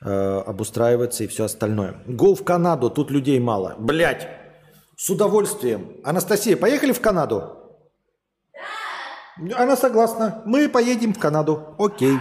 [0.00, 1.96] э, обустраиваться и все остальное.
[2.06, 3.74] Го в Канаду, тут людей мало.
[3.78, 4.28] Блять,
[4.96, 5.96] с удовольствием.
[6.04, 7.56] Анастасия, поехали в Канаду?
[9.38, 9.58] Да.
[9.58, 10.42] Она согласна.
[10.46, 11.74] Мы поедем в Канаду.
[11.78, 12.18] Окей.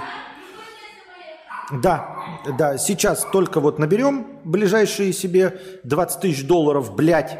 [1.71, 2.15] Да,
[2.57, 7.39] да, сейчас только вот наберем ближайшие себе 20 тысяч долларов, блядь,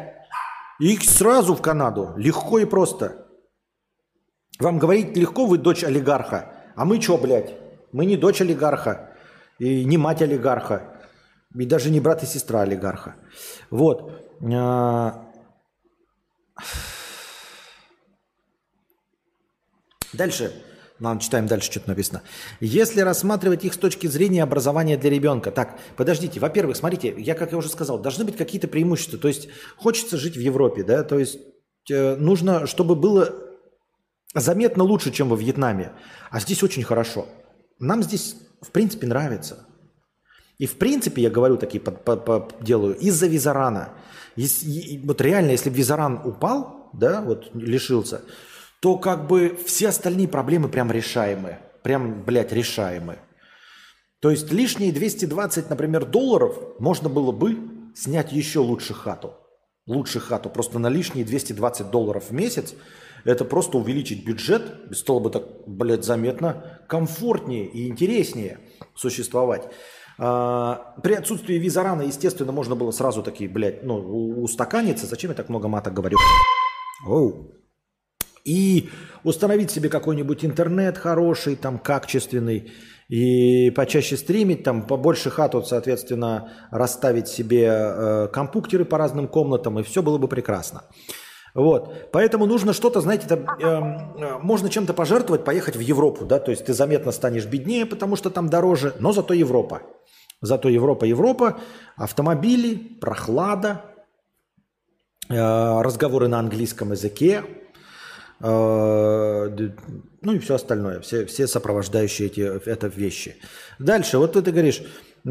[0.80, 2.12] и сразу в Канаду.
[2.16, 3.25] Легко и просто.
[4.58, 6.52] Вам говорить легко, вы дочь олигарха.
[6.74, 7.54] А мы что, блядь?
[7.92, 9.10] Мы не дочь олигарха.
[9.58, 11.02] И не мать олигарха.
[11.54, 13.16] И даже не брат и сестра олигарха.
[13.70, 14.12] Вот.
[14.42, 15.26] А,
[20.12, 20.52] Дальше.
[20.98, 22.22] Ладно, читаем дальше, что-то написано.
[22.58, 25.50] Если рассматривать их с точки зрения образования для ребенка.
[25.50, 26.40] Так, подождите.
[26.40, 29.18] Во-первых, смотрите, я, как я уже сказал, должны быть какие-то преимущества.
[29.18, 31.38] То есть хочется жить в Европе, да, то есть
[31.90, 33.45] э, нужно, чтобы было
[34.34, 35.92] заметно лучше, чем во Вьетнаме.
[36.30, 37.26] А здесь очень хорошо.
[37.78, 39.66] Нам здесь, в принципе, нравится.
[40.58, 43.90] И в принципе, я говорю такие, по, по- по- делаю, из-за визарана.
[44.36, 48.22] Ес- и- вот реально, если бы визаран упал, да, вот лишился,
[48.80, 51.58] то как бы все остальные проблемы прям решаемы.
[51.82, 53.18] Прям, блядь, решаемы.
[54.20, 57.58] То есть лишние 220, например, долларов можно было бы
[57.94, 59.34] снять еще лучше хату.
[59.86, 60.48] Лучше хату.
[60.50, 62.74] Просто на лишние 220 долларов в месяц
[63.26, 68.60] это просто увеличить бюджет, стало бы так, блядь, заметно комфортнее и интереснее
[68.94, 69.68] существовать.
[70.18, 73.96] А, при отсутствии визарана, естественно, можно было сразу такие, блядь, ну,
[74.42, 75.06] устаканиться.
[75.06, 76.16] Зачем я так много мата говорю?
[77.06, 77.52] Оу.
[78.44, 78.90] И
[79.24, 82.70] установить себе какой-нибудь интернет хороший, там, качественный,
[83.08, 89.78] и почаще стримить, там, побольше хат, вот, соответственно, расставить себе э, компьютеры по разным комнатам,
[89.78, 90.84] и все было бы прекрасно.
[91.56, 96.38] Вот, поэтому нужно что-то, знаете, там, эм, э, можно чем-то пожертвовать, поехать в Европу, да,
[96.38, 99.80] то есть ты заметно станешь беднее, потому что там дороже, но зато Европа.
[100.42, 101.58] Зато Европа, Европа,
[101.96, 103.86] автомобили, прохлада,
[105.30, 105.34] э,
[105.80, 107.42] разговоры на английском языке,
[108.40, 109.70] э,
[110.20, 113.36] ну и все остальное, все, все сопровождающие эти это вещи.
[113.78, 114.82] Дальше, вот ты говоришь,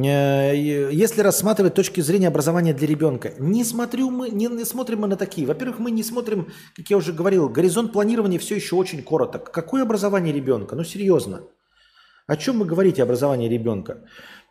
[0.04, 5.16] если рассматривать точки зрения образования для ребенка, не смотрю мы, не, не смотрим мы на
[5.16, 5.48] такие.
[5.48, 9.52] Во-первых, мы не смотрим, как я уже говорил, горизонт планирования все еще очень короток.
[9.52, 10.76] Какое образование ребенка?
[10.76, 11.44] Ну серьезно.
[12.28, 14.04] О чем вы говорите, образование ребенка?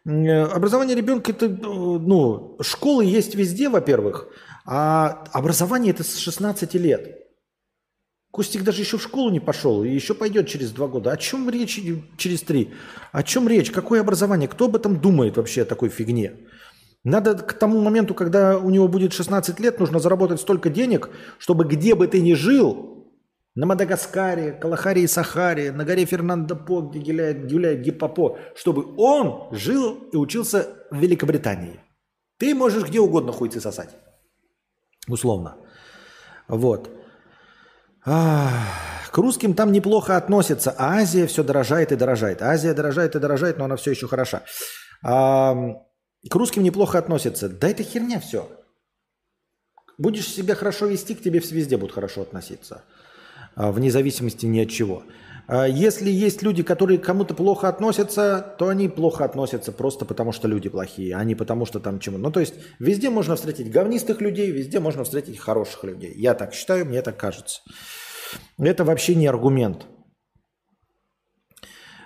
[0.07, 4.29] Э, Образование ребенка это, э, ну, школы есть везде, во-первых,
[4.65, 7.24] а образование это с 16 лет.
[8.35, 11.13] Костик даже еще в школу не пошел, и еще пойдет через два года.
[11.13, 11.81] О чем речь
[12.17, 12.75] через три?
[13.13, 13.71] О чем речь?
[13.71, 14.49] Какое образование?
[14.49, 16.33] Кто об этом думает вообще о такой фигне?
[17.05, 21.65] Надо к тому моменту, когда у него будет 16 лет, нужно заработать столько денег, чтобы
[21.65, 23.07] где бы ты ни жил,
[23.55, 29.55] на Мадагаскаре, Калахаре и Сахаре, на горе Фернандо По, где гуляет, гуляет Гиппопо, чтобы он
[29.55, 31.79] жил и учился в Великобритании.
[32.39, 33.91] Ты можешь где угодно хуйцы сосать.
[35.07, 35.57] Условно.
[36.49, 36.91] Вот.
[38.05, 42.43] К русским там неплохо относятся, а Азия все дорожает и дорожает.
[42.43, 44.43] Азия дорожает и дорожает, но она все еще хороша.
[45.03, 45.55] А,
[46.29, 47.49] к русским неплохо относятся.
[47.49, 48.51] Да это херня все.
[49.97, 52.83] Будешь себя хорошо вести, к тебе везде будут хорошо относиться.
[53.55, 55.05] А, Вне зависимости ни от чего.
[55.47, 60.33] А, Если есть люди, которые к кому-то плохо относятся, то они плохо относятся просто потому,
[60.33, 62.19] что люди плохие, а не потому, что там чему.
[62.19, 66.13] Ну, то есть везде можно встретить говнистых людей, везде можно встретить хороших людей.
[66.17, 67.61] Я так считаю, мне так кажется.
[68.59, 69.87] Это вообще не аргумент.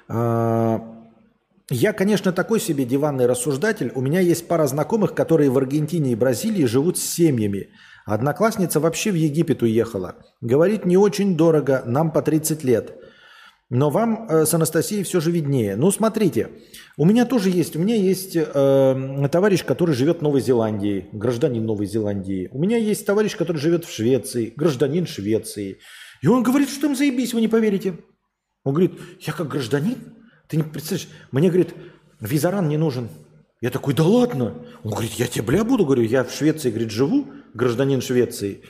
[0.08, 0.81] А,
[1.70, 3.92] Я, конечно, такой себе диванный рассуждатель.
[3.94, 7.68] У меня есть пара знакомых, которые в Аргентине и Бразилии живут с семьями.
[8.07, 10.15] Одноклассница вообще в Египет уехала.
[10.41, 12.97] Говорит, не очень дорого, нам по 30 лет.
[13.71, 15.77] Но вам э, с Анастасией все же виднее.
[15.77, 16.49] Ну, смотрите,
[16.97, 21.65] у меня тоже есть, у меня есть э, товарищ, который живет в Новой Зеландии, гражданин
[21.67, 22.49] Новой Зеландии.
[22.51, 25.79] У меня есть товарищ, который живет в Швеции, гражданин Швеции.
[26.23, 27.99] И он говорит, что там заебись, вы не поверите.
[28.65, 29.99] Он говорит, я как гражданин,
[30.49, 31.75] ты не представляешь, мне, говорит,
[32.21, 33.11] визаран не нужен.
[33.61, 34.65] Я такой, да ладно.
[34.83, 38.63] Он говорит, я тебе бля буду, говорю, я в Швеции, говорит, живу, гражданин Швеции.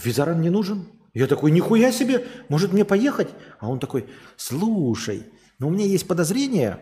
[0.00, 0.86] Визаран не нужен?
[1.14, 3.28] Я такой, нихуя себе, может мне поехать?
[3.60, 5.26] А он такой, слушай,
[5.58, 6.78] но у меня есть подозрение,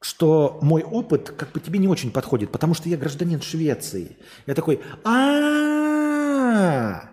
[0.00, 4.16] что мой опыт как бы тебе не очень подходит, потому что я гражданин Швеции.
[4.46, 7.10] Я такой, а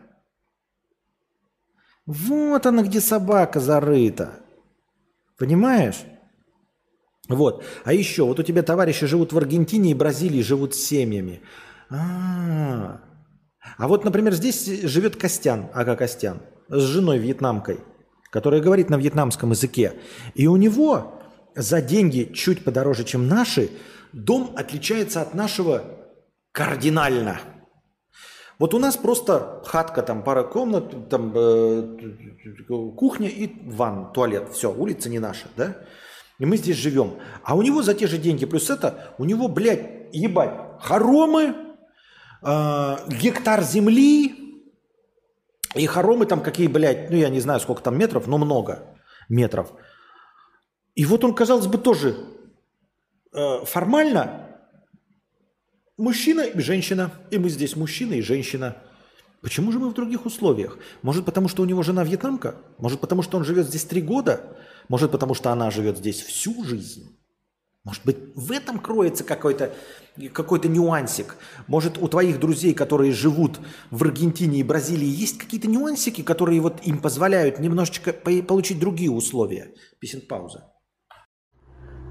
[2.06, 4.40] вот она где собака зарыта.
[5.38, 6.04] Понимаешь?
[7.28, 7.66] Вот.
[7.84, 11.42] А еще, вот у тебя товарищи живут в Аргентине и Бразилии, живут с семьями.
[11.90, 13.02] А,
[13.78, 17.80] а вот, например, здесь живет Костян, Ага Костян, с женой вьетнамкой,
[18.30, 19.94] которая говорит на вьетнамском языке.
[20.36, 21.22] И у него
[21.56, 23.70] за деньги чуть подороже, чем наши,
[24.14, 25.84] дом отличается от нашего
[26.52, 27.40] кардинально.
[28.60, 31.98] Вот у нас просто хатка, там пара комнат, там э,
[32.96, 34.50] кухня и ванна, туалет.
[34.52, 35.76] Все, улица не наша, да?
[36.40, 37.16] И мы здесь живем.
[37.44, 41.56] А у него за те же деньги, плюс это, у него, блядь, ебать, хоромы,
[42.42, 44.37] э, гектар земли,
[45.76, 48.84] и хоромы там какие, блядь, ну я не знаю, сколько там метров, но много
[49.30, 49.74] метров.
[50.96, 52.16] И вот он, казалось бы, тоже
[53.34, 54.48] э, формально
[55.98, 57.12] мужчина и женщина.
[57.30, 58.78] И мы здесь мужчина и женщина.
[59.42, 60.78] Почему же мы в других условиях?
[61.04, 62.56] Может, потому что у него жена вьетнамка?
[62.80, 64.58] Может, потому что он живет здесь три года?
[64.90, 67.16] Может, потому что она живет здесь всю жизнь?
[67.88, 69.74] Может быть, в этом кроется какой-то
[70.34, 71.38] какой нюансик?
[71.68, 76.86] Может, у твоих друзей, которые живут в Аргентине и Бразилии, есть какие-то нюансики, которые вот
[76.86, 79.74] им позволяют немножечко по- получить другие условия?
[80.00, 80.70] Песен пауза.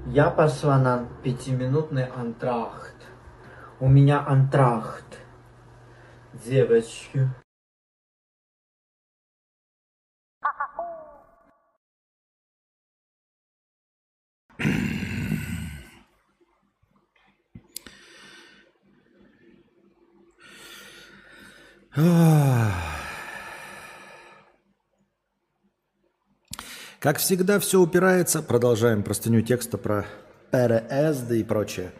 [0.07, 2.95] Я пошла на пятиминутный антрахт.
[3.79, 5.19] У меня антрахт.
[6.43, 7.29] Девочки.
[26.99, 30.05] Как всегда, все упирается, продолжаем простыню текста про
[30.51, 31.91] переезды и прочее.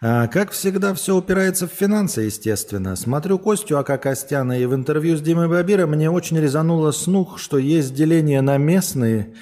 [0.00, 2.94] А, Как всегда, все упирается в финансы, естественно.
[2.94, 7.58] Смотрю Костю Ака Костяна, и в интервью с Димой Бабира мне очень резануло слух, что
[7.58, 9.34] есть деление на местные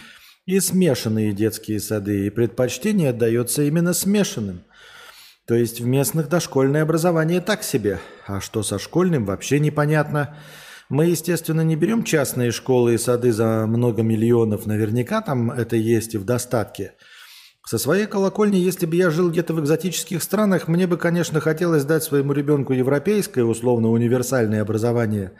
[0.46, 4.62] и смешанные детские сады, и предпочтение отдается именно смешанным.
[5.48, 10.36] То есть в местных дошкольное образование так себе, а что со школьным вообще непонятно.
[10.90, 16.14] Мы, естественно, не берем частные школы и сады за много миллионов, наверняка там это есть
[16.14, 16.92] и в достатке.
[17.66, 21.84] Со своей колокольни, если бы я жил где-то в экзотических странах, мне бы, конечно, хотелось
[21.84, 25.32] дать своему ребенку европейское, условно универсальное образование,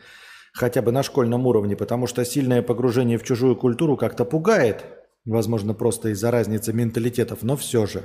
[0.55, 4.85] хотя бы на школьном уровне, потому что сильное погружение в чужую культуру как-то пугает,
[5.27, 8.05] возможно, просто из-за разницы менталитетов, но все же.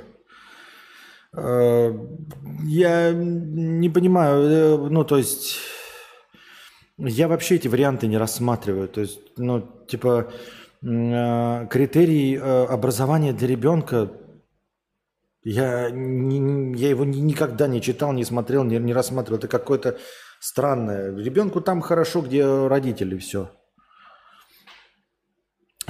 [1.36, 1.92] Э,
[2.66, 5.58] Я не понимаю, э, ну, то есть,
[6.98, 8.88] я вообще эти варианты не рассматриваю.
[8.88, 10.32] То есть, ну, типа,
[10.82, 14.10] э, критерий образования для ребенка,
[15.42, 19.38] я, я его ни- никогда не читал, не смотрел, не, не рассматривал.
[19.38, 19.98] Это какое-то
[20.40, 21.14] странное.
[21.16, 23.50] Ребенку там хорошо, где родители, все.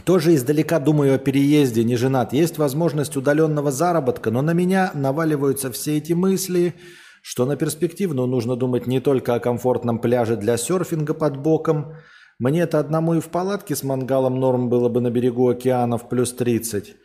[0.05, 2.35] Тоже издалека думаю о переезде, не женат.
[2.35, 6.75] Есть возможность удаленного заработка, но на меня наваливаются все эти мысли,
[7.23, 11.95] что на перспективную нужно думать не только о комфортном пляже для серфинга под боком.
[12.39, 16.35] Мне-то одному и в палатке с мангалом норм было бы на берегу океана в плюс
[16.35, 16.97] 30.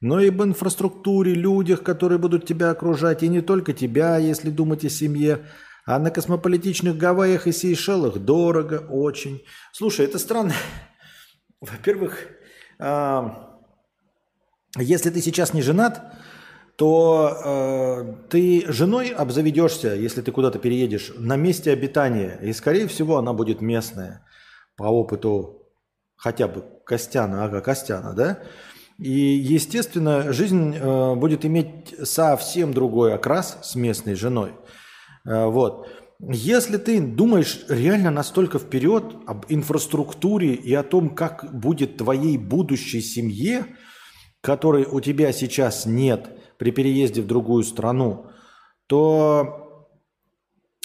[0.00, 4.84] Но и об инфраструктуре, людях, которые будут тебя окружать, и не только тебя, если думать
[4.84, 5.42] о семье,
[5.86, 9.42] а на космополитичных Гавайях и Сейшелах дорого, очень.
[9.72, 10.54] Слушай, это странно.
[11.60, 12.26] Во-первых,
[14.78, 16.14] если ты сейчас не женат,
[16.78, 22.38] то э, ты женой обзаведешься, если ты куда-то переедешь, на месте обитания.
[22.40, 24.24] И, скорее всего, она будет местная
[24.76, 25.66] по опыту
[26.14, 28.38] хотя бы Костяна, ага, Костяна, да?
[28.96, 34.52] И, естественно, жизнь э, будет иметь совсем другой окрас с местной женой.
[35.24, 35.88] Э, вот.
[36.20, 43.00] Если ты думаешь реально настолько вперед об инфраструктуре и о том, как будет твоей будущей
[43.00, 43.66] семье,
[44.40, 48.26] которой у тебя сейчас нет при переезде в другую страну,
[48.88, 49.88] то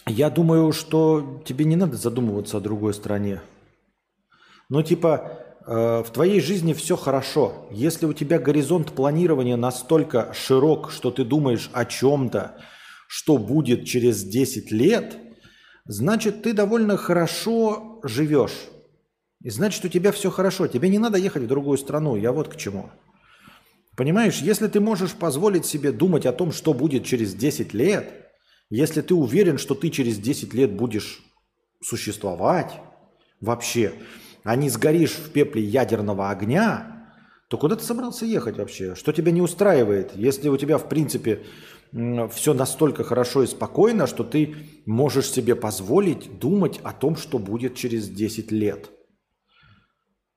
[0.06, 3.42] я думаю, что тебе не надо задумываться о другой стране.
[4.70, 7.68] Ну, типа, э, в твоей жизни все хорошо.
[7.72, 12.58] Если у тебя горизонт планирования настолько широк, что ты думаешь о чем-то,
[13.08, 15.18] что будет через 10 лет,
[15.86, 18.70] значит, ты довольно хорошо живешь.
[19.42, 20.68] И значит, у тебя все хорошо.
[20.68, 22.16] Тебе не надо ехать в другую страну.
[22.16, 22.90] Я вот к чему.
[23.96, 28.32] Понимаешь, если ты можешь позволить себе думать о том, что будет через 10 лет,
[28.70, 31.22] если ты уверен, что ты через 10 лет будешь
[31.82, 32.74] существовать
[33.40, 33.94] вообще,
[34.44, 37.12] а не сгоришь в пепле ядерного огня,
[37.50, 38.96] то куда ты собрался ехать вообще?
[38.96, 40.16] Что тебя не устраивает?
[40.16, 41.44] Если у тебя, в принципе,
[41.94, 44.56] все настолько хорошо и спокойно, что ты
[44.88, 48.90] можешь себе позволить думать о том, что будет через 10 лет.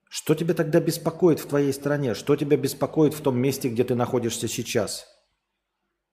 [0.09, 2.15] Что тебя тогда беспокоит в твоей стране?
[2.15, 5.07] Что тебя беспокоит в том месте, где ты находишься сейчас?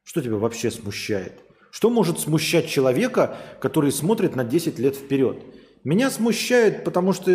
[0.04, 1.42] Что тебя вообще смущает?
[1.72, 5.44] Что может смущать человека, который смотрит на 10 лет вперед?
[5.84, 7.32] Меня смущает, потому что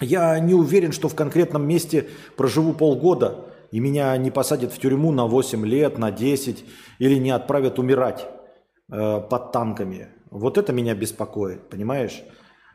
[0.00, 4.78] э, я не уверен, что в конкретном месте проживу полгода, и меня не посадят в
[4.78, 6.64] тюрьму на 8 лет, на 10,
[7.00, 8.28] или не отправят умирать
[8.92, 10.08] э, под танками.
[10.30, 12.22] Вот это меня беспокоит, понимаешь?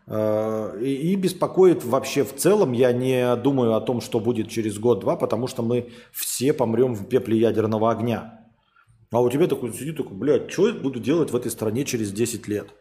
[0.07, 4.79] Э, И, и беспокоит вообще в целом, я не думаю о том, что будет через
[4.79, 8.47] год-два, потому что мы все помрем в пепле ядерного огня.
[9.11, 12.11] А у тебя такой сидит, такой, блядь, что я буду делать в этой стране через
[12.11, 12.73] 10 лет?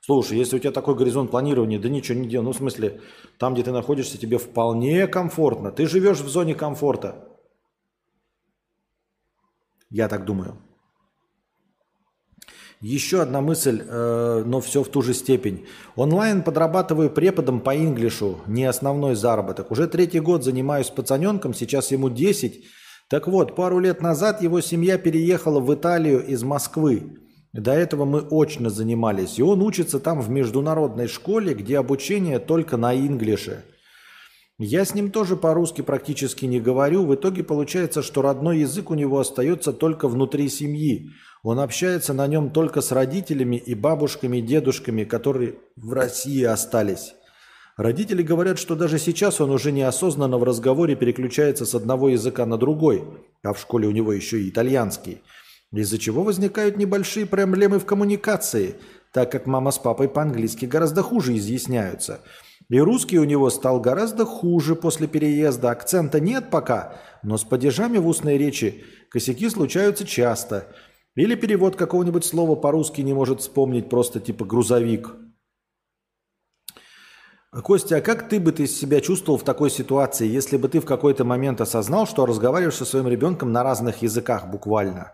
[0.00, 2.44] Слушай, если у тебя такой горизонт планирования, да ничего не делай.
[2.44, 3.00] Ну, в смысле,
[3.38, 5.70] там, где ты находишься, тебе вполне комфортно.
[5.70, 7.28] Ты живешь в зоне комфорта.
[9.92, 10.56] Я так думаю.
[12.80, 15.66] Еще одна мысль, э, но все в ту же степень.
[15.94, 19.70] Онлайн подрабатываю преподом по инглишу, не основной заработок.
[19.70, 22.64] Уже третий год занимаюсь пацаненком, сейчас ему 10.
[23.08, 27.18] Так вот, пару лет назад его семья переехала в Италию из Москвы.
[27.52, 32.78] До этого мы очно занимались, и он учится там в международной школе, где обучение только
[32.78, 33.62] на инглише.
[34.58, 37.06] Я с ним тоже по-русски практически не говорю.
[37.06, 41.10] В итоге получается, что родной язык у него остается только внутри семьи.
[41.42, 47.14] Он общается на нем только с родителями и бабушками, дедушками, которые в России остались.
[47.76, 52.58] Родители говорят, что даже сейчас он уже неосознанно в разговоре переключается с одного языка на
[52.58, 53.02] другой,
[53.42, 55.22] а в школе у него еще и итальянский.
[55.72, 58.76] Из-за чего возникают небольшие проблемы в коммуникации,
[59.10, 62.20] так как мама с папой по-английски гораздо хуже изъясняются.
[62.72, 65.72] И русский у него стал гораздо хуже после переезда.
[65.72, 70.74] Акцента нет пока, но с падежами в устной речи косяки случаются часто.
[71.14, 75.14] Или перевод какого-нибудь слова по-русски не может вспомнить просто типа грузовик.
[77.62, 80.86] Костя, а как ты бы ты себя чувствовал в такой ситуации, если бы ты в
[80.86, 85.12] какой-то момент осознал, что разговариваешь со своим ребенком на разных языках буквально?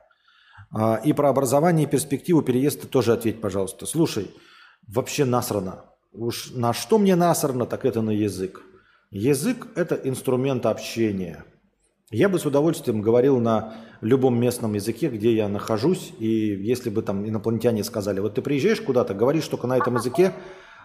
[0.71, 3.85] А, И про образование и перспективу переезда тоже ответь, пожалуйста.
[3.85, 4.31] Слушай,
[4.87, 5.98] вообще насрано.
[6.13, 8.63] Уж на что мне насрано, так это на язык.
[9.11, 11.45] Язык– это инструмент общения.
[12.11, 17.03] Я бы с удовольствием говорил на любом местном языке, где я нахожусь, и если бы
[17.03, 20.33] там инопланетяне сказали, вот ты приезжаешь куда-то, говоришь только на этом языке,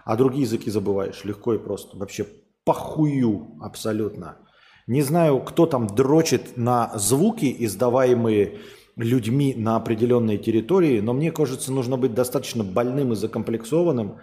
[0.04, 1.24] а другие языки забываешь.
[1.24, 1.96] Легко и просто.
[1.96, 2.26] Вообще
[2.64, 4.38] похую абсолютно.
[4.86, 8.58] Не знаю, кто там дрочит на звуки, издаваемые
[8.96, 14.18] людьми на определенной территории, но мне кажется, нужно быть достаточно больным и закомплексованным,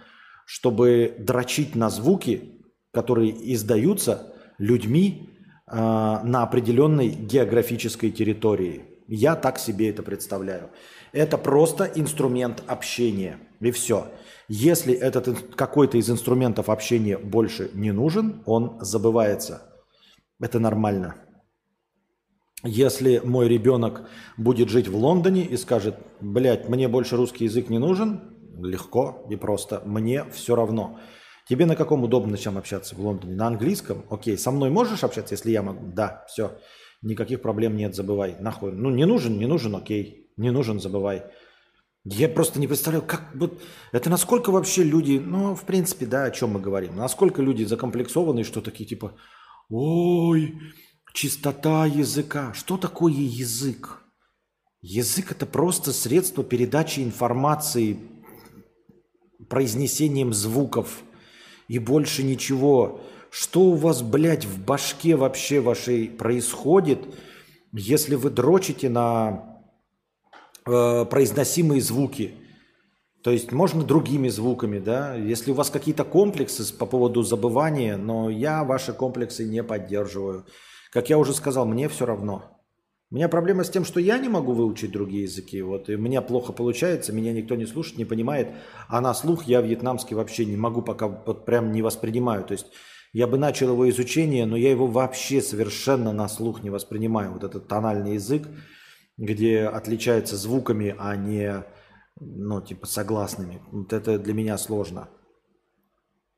[0.52, 2.60] чтобы дрочить на звуки,
[2.92, 5.30] которые издаются людьми
[5.66, 8.84] э, на определенной географической территории.
[9.08, 10.68] Я так себе это представляю.
[11.12, 13.38] Это просто инструмент общения.
[13.60, 14.08] И все.
[14.46, 19.62] Если этот какой-то из инструментов общения больше не нужен, он забывается.
[20.38, 21.14] Это нормально.
[22.62, 24.06] Если мой ребенок
[24.36, 29.36] будет жить в Лондоне и скажет, блядь, мне больше русский язык не нужен, легко и
[29.36, 30.98] просто, мне все равно.
[31.48, 33.34] Тебе на каком удобно чем общаться в Лондоне?
[33.34, 34.04] На английском?
[34.10, 35.86] Окей, со мной можешь общаться, если я могу?
[35.92, 36.58] Да, все.
[37.02, 38.36] Никаких проблем нет, забывай.
[38.38, 38.72] Нахуй.
[38.72, 40.30] Ну, не нужен, не нужен, окей.
[40.36, 41.24] Не нужен, забывай.
[42.04, 43.60] Я просто не представляю, как вот
[43.92, 48.42] это насколько вообще люди, ну, в принципе, да, о чем мы говорим, насколько люди закомплексованы,
[48.42, 49.14] что такие типа,
[49.68, 50.58] ой,
[51.12, 52.52] чистота языка.
[52.54, 54.02] Что такое язык?
[54.80, 57.98] Язык это просто средство передачи информации
[59.48, 61.02] произнесением звуков
[61.68, 63.00] и больше ничего.
[63.30, 67.00] Что у вас, блядь, в башке вообще вашей происходит,
[67.72, 69.62] если вы дрочите на
[70.66, 72.34] э, произносимые звуки.
[73.22, 75.14] То есть можно другими звуками, да.
[75.14, 80.44] Если у вас какие-то комплексы по поводу забывания, но я ваши комплексы не поддерживаю.
[80.90, 82.61] Как я уже сказал, мне все равно.
[83.12, 85.60] У меня проблема с тем, что я не могу выучить другие языки.
[85.60, 88.48] Вот, и у меня плохо получается, меня никто не слушает, не понимает.
[88.88, 92.42] А на слух я вьетнамский вообще не могу, пока вот прям не воспринимаю.
[92.42, 92.68] То есть
[93.12, 97.34] я бы начал его изучение, но я его вообще совершенно на слух не воспринимаю.
[97.34, 98.48] Вот этот тональный язык,
[99.18, 101.66] где отличается звуками, а не,
[102.18, 103.60] ну, типа, согласными.
[103.72, 105.10] Вот это для меня сложно.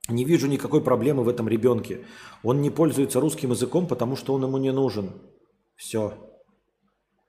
[0.09, 2.05] Не вижу никакой проблемы в этом ребенке.
[2.43, 5.13] Он не пользуется русским языком, потому что он ему не нужен.
[5.77, 6.34] Все.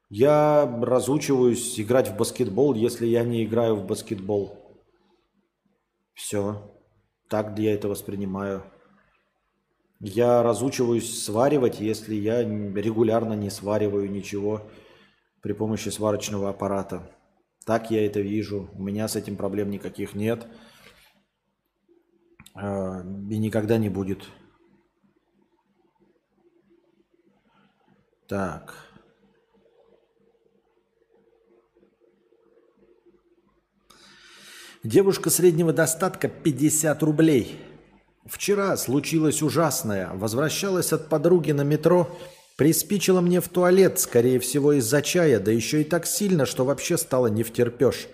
[0.10, 4.58] Я разучиваюсь играть в баскетбол, если я не играю в баскетбол.
[6.14, 6.72] Все.
[7.30, 8.64] Так я это воспринимаю.
[10.00, 14.70] Я разучиваюсь сваривать, если я регулярно не свариваю ничего
[15.42, 17.12] при помощи сварочного аппарата.
[17.66, 18.70] Так я это вижу.
[18.74, 20.46] У меня с этим проблем никаких нет.
[22.54, 24.24] А, И никогда не будет.
[28.28, 28.85] Так.
[34.86, 37.60] Девушка среднего достатка 50 рублей.
[38.28, 40.12] Вчера случилось ужасное.
[40.14, 42.08] Возвращалась от подруги на метро,
[42.56, 47.00] приспичила мне в туалет, скорее всего из-за чая, да еще и так сильно, что вообще
[47.00, 48.08] стало не втерпешь.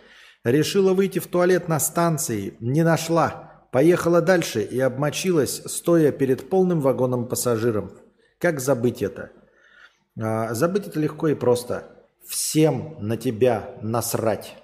[0.45, 3.67] Решила выйти в туалет на станции, не нашла.
[3.74, 7.91] Поехала дальше и обмочилась, стоя перед полным вагоном пассажиров.
[8.40, 9.32] Как забыть это?
[10.17, 12.08] А, забыть это легко и просто.
[12.25, 14.56] Всем на тебя насрать.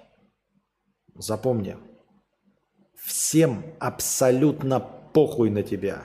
[1.14, 1.76] Запомни.
[3.08, 6.02] Всем абсолютно похуй на тебя.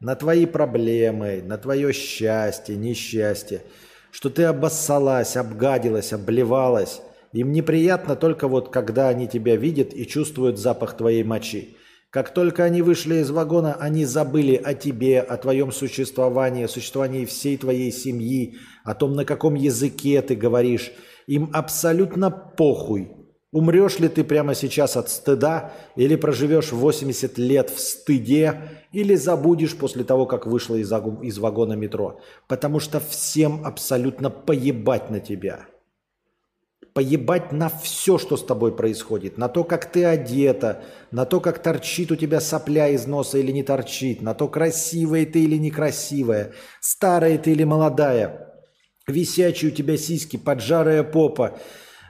[0.00, 3.62] На твои проблемы, на твое счастье, несчастье.
[4.10, 7.02] Что ты обоссалась, обгадилась, обливалась.
[7.34, 11.76] Им неприятно только вот, когда они тебя видят и чувствуют запах твоей мочи.
[12.08, 17.26] Как только они вышли из вагона, они забыли о тебе, о твоем существовании, о существовании
[17.26, 20.90] всей твоей семьи, о том, на каком языке ты говоришь.
[21.26, 23.19] Им абсолютно похуй.
[23.52, 28.60] Умрешь ли ты прямо сейчас от стыда, или проживешь 80 лет в стыде,
[28.92, 32.20] или забудешь после того, как вышла из, из вагона метро.
[32.46, 35.66] Потому что всем абсолютно поебать на тебя
[36.92, 41.62] поебать на все, что с тобой происходит, на то, как ты одета, на то, как
[41.62, 46.52] торчит у тебя сопля из носа или не торчит, на то, красивая ты или некрасивая,
[46.80, 48.54] старая ты или молодая,
[49.06, 51.58] висячие у тебя сиськи, поджарая попа,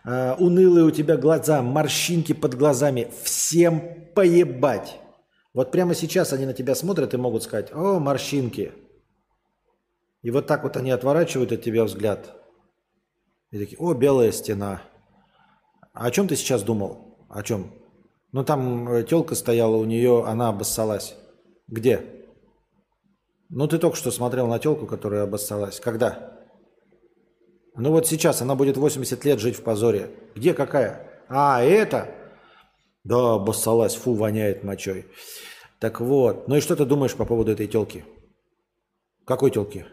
[0.04, 3.10] э, унылые у тебя глаза, морщинки под глазами.
[3.22, 3.82] Всем
[4.14, 4.98] поебать.
[5.52, 8.72] Вот прямо сейчас они на тебя смотрят и могут сказать, о, морщинки.
[10.22, 12.36] И вот так вот они отворачивают от тебя взгляд.
[13.50, 14.82] И такие, о, белая стена.
[15.92, 17.18] А о чем ты сейчас думал?
[17.28, 17.72] О чем?
[18.32, 21.16] Ну там телка стояла у нее, она обоссалась.
[21.66, 22.26] Где?
[23.48, 25.80] Ну ты только что смотрел на телку, которая обоссалась.
[25.80, 26.29] Когда?
[27.76, 30.10] Ну вот сейчас она будет 80 лет жить в позоре.
[30.34, 31.08] Где какая?
[31.28, 32.14] А, это?
[33.04, 35.06] Да, обоссалась, фу, воняет мочой.
[35.78, 38.04] Так вот, ну и что ты думаешь по поводу этой телки?
[39.24, 39.86] Какой телки?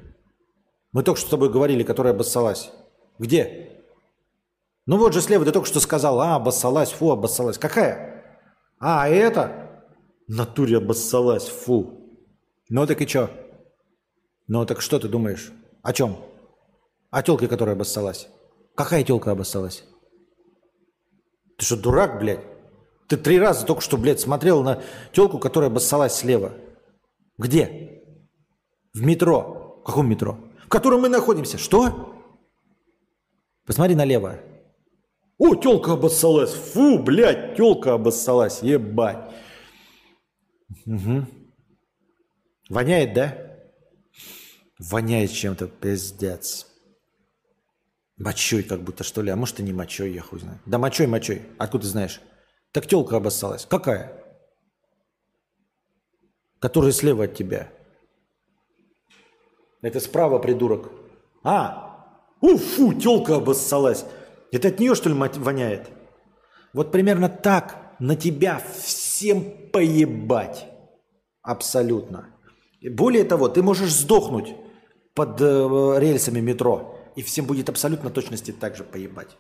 [0.92, 2.72] Мы только что с тобой говорили, которая обоссалась.
[3.20, 3.84] Где?
[4.86, 7.58] Ну вот же слева ты только что сказал, а, обоссалась, фу, обоссалась.
[7.58, 8.42] Какая?
[8.80, 9.86] А, это?
[10.28, 12.20] Натуре обоссалась, фу.
[12.70, 13.30] Ну так и чё?
[14.48, 15.52] Ну так что ты думаешь?
[15.84, 16.18] О чем?
[17.10, 18.28] О телке, которая обоссалась.
[18.76, 19.84] Какая телка обоссалась?
[21.58, 22.42] Ты что, дурак, блядь?
[23.08, 26.54] Ты три раза только что, блядь, смотрел на телку, которая обоссалась слева.
[27.38, 28.04] Где?
[28.94, 29.80] В метро.
[29.82, 30.38] В каком метро?
[30.66, 31.58] В котором мы находимся.
[31.58, 32.14] Что?
[33.66, 34.40] Посмотри налево.
[35.38, 36.54] О, телка обоссалась.
[36.54, 38.62] Фу, блядь, телка обоссалась.
[38.62, 39.34] Ебать.
[40.86, 41.26] Угу.
[42.70, 43.38] Воняет, да?
[44.80, 46.68] Воняет чем-то, пиздец.
[48.18, 49.30] Мочой как будто, что ли.
[49.30, 50.60] А может и не мочой, я хуй знаю.
[50.66, 51.44] Да мочой, мочой.
[51.60, 52.20] Откуда ты знаешь?
[52.72, 53.66] Так телка обоссалась.
[53.66, 54.24] Какая?
[56.60, 57.72] Которая слева от тебя.
[59.82, 60.92] Это справа, придурок.
[61.44, 64.06] А, уфу, телка обоссалась.
[64.52, 65.90] Это от нее, что ли, воняет?
[66.74, 70.66] Вот примерно так на тебя всем поебать.
[71.44, 72.36] Абсолютно.
[72.82, 74.56] Более того, ты можешь сдохнуть
[75.14, 79.36] под э, рельсами метро, и всем будет абсолютно точности так же поебать.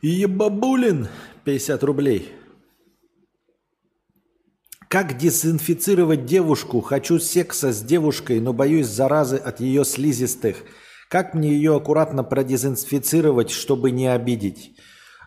[0.00, 1.08] Ебабулин,
[1.44, 2.32] 50 рублей.
[4.88, 6.80] Как дезинфицировать девушку?
[6.80, 10.64] Хочу секса с девушкой, но боюсь заразы от ее слизистых.
[11.10, 14.76] Как мне ее аккуратно продезинфицировать, чтобы не обидеть?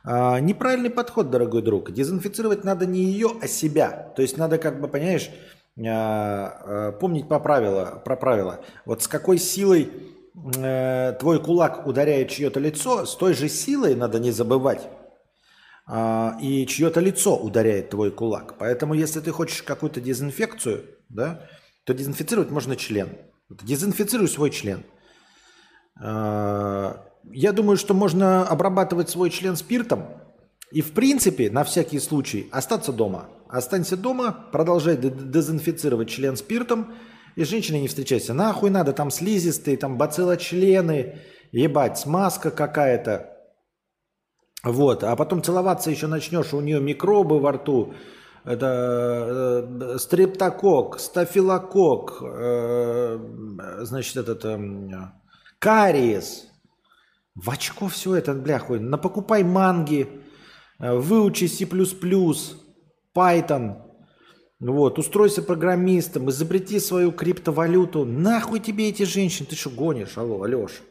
[0.06, 1.92] А, неправильный подход, дорогой друг.
[1.92, 4.14] Дезинфицировать надо не ее, а себя.
[4.16, 5.30] То есть надо, как бы, понимаешь,
[5.78, 8.62] а, а, помнить по правила, про правила.
[8.86, 9.92] Вот с какой силой
[10.56, 14.88] э, твой кулак ударяет чье-то лицо, с той же силой надо не забывать
[15.86, 18.56] а, и чье-то лицо ударяет твой кулак.
[18.58, 21.50] Поэтому, если ты хочешь какую-то дезинфекцию, да,
[21.84, 23.10] то дезинфицировать можно член.
[23.50, 24.86] Дезинфицируй свой член.
[26.00, 30.06] А, я думаю, что можно обрабатывать свой член спиртом
[30.72, 33.30] и, в принципе, на всякий случай остаться дома.
[33.48, 36.94] Останься дома, продолжай дезинфицировать член спиртом,
[37.36, 38.34] и с женщиной не встречайся.
[38.34, 41.20] Нахуй надо, там слизистые, там бациллочлены,
[41.52, 43.30] ебать, смазка какая-то.
[44.64, 47.94] Вот, а потом целоваться еще начнешь, у нее микробы во рту,
[48.46, 53.20] это э, стрептокок, стафилокок, э,
[53.82, 54.58] значит, этот э,
[55.64, 56.50] кариес.
[57.36, 58.80] В очко все это, бля, хуй.
[58.80, 60.22] Напокупай манги,
[60.80, 61.64] э, выучи C++,
[63.16, 63.82] Python,
[64.60, 68.04] вот, устройся программистом, изобрети свою криптовалюту.
[68.04, 69.48] Нахуй тебе эти женщины?
[69.48, 70.18] Ты что гонишь?
[70.18, 70.82] Алло, Алеш.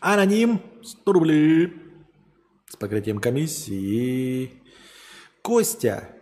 [0.00, 1.72] Аноним 100 рублей
[2.68, 4.62] с покрытием комиссии.
[5.42, 6.21] Костя,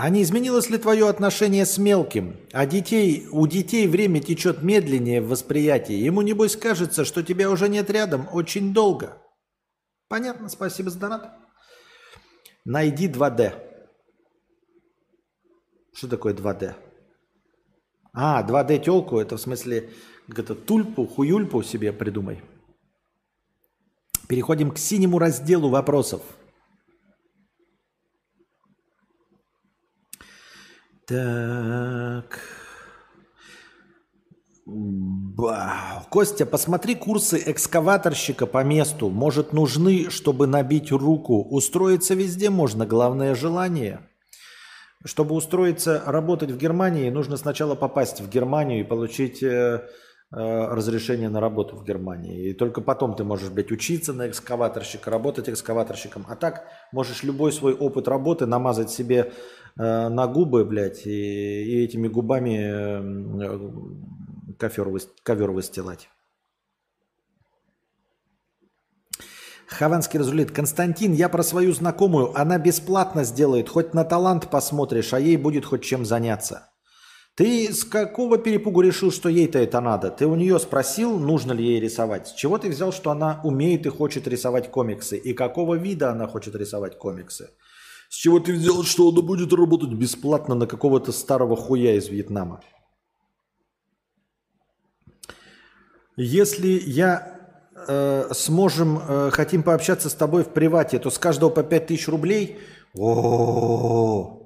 [0.00, 2.36] а не изменилось ли твое отношение с мелким?
[2.52, 5.94] А детей, у детей время течет медленнее в восприятии.
[5.94, 9.20] Ему, небось, кажется, что тебя уже нет рядом очень долго.
[10.08, 11.36] Понятно, спасибо за донат.
[12.64, 13.54] Найди 2D.
[15.92, 16.76] Что такое 2D?
[18.12, 19.90] А, 2D телку, это в смысле
[20.28, 22.40] как это, тульпу, хуюльпу себе придумай.
[24.28, 26.22] Переходим к синему разделу вопросов.
[31.08, 32.38] Так.
[34.66, 36.04] Ба.
[36.10, 39.08] Костя, посмотри курсы экскаваторщика по месту.
[39.08, 41.42] Может, нужны, чтобы набить руку.
[41.42, 44.06] Устроиться везде можно, главное желание.
[45.02, 49.88] Чтобы устроиться работать в Германии, нужно сначала попасть в Германию и получить Э,
[50.30, 52.50] Э, разрешение на работу в Германии.
[52.50, 56.26] И только потом ты можешь, блядь, учиться на экскаваторщика, работать экскаваторщиком.
[56.28, 59.32] А так можешь любой свой опыт работы намазать себе
[59.78, 66.10] э, на губы, блядь, и, и этими губами э, ковер, ковер выстилать.
[69.66, 70.50] Хованский разрулит.
[70.50, 72.38] Константин, я про свою знакомую.
[72.38, 73.70] Она бесплатно сделает.
[73.70, 76.68] Хоть на талант посмотришь, а ей будет хоть чем заняться.
[77.38, 80.10] Ты с какого перепугу решил, что ей-то это надо?
[80.10, 82.26] Ты у нее спросил, нужно ли ей рисовать?
[82.26, 85.16] С чего ты взял, что она умеет и хочет рисовать комиксы?
[85.16, 87.50] И какого вида она хочет рисовать комиксы?
[88.08, 92.60] С чего ты взял, что она будет работать бесплатно на какого-то старого хуя из Вьетнама?
[96.16, 97.38] Если я
[97.86, 102.58] э, сможем, э, хотим пообщаться с тобой в привате, то с каждого по 5000 рублей.
[102.96, 104.37] О,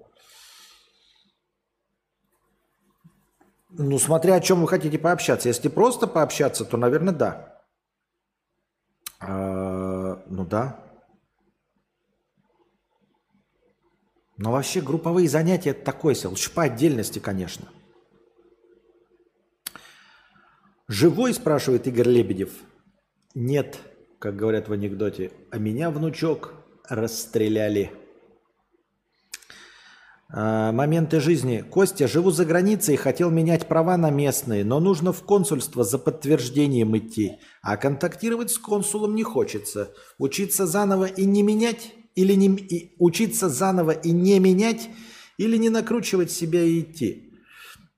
[3.75, 5.49] Ну, смотря о чем вы хотите пообщаться.
[5.49, 7.63] Если просто пообщаться, то, наверное, да.
[9.19, 10.79] А, ну да.
[14.37, 16.29] Но вообще групповые занятия это такое себе.
[16.29, 17.69] Лучше по отдельности, конечно.
[20.89, 22.53] Живой, спрашивает Игорь Лебедев.
[23.35, 23.79] Нет,
[24.19, 26.53] как говорят в анекдоте, а меня, внучок,
[26.89, 28.02] расстреляли.
[30.35, 31.61] А, моменты жизни.
[31.61, 36.97] Костя, живу за границей, хотел менять права на местные, но нужно в консульство за подтверждением
[36.97, 37.33] идти.
[37.61, 39.93] А контактировать с консулом не хочется.
[40.19, 41.93] Учиться заново и не менять?
[42.15, 44.89] Или не, и, учиться заново и не менять?
[45.37, 47.35] Или не накручивать себя и идти?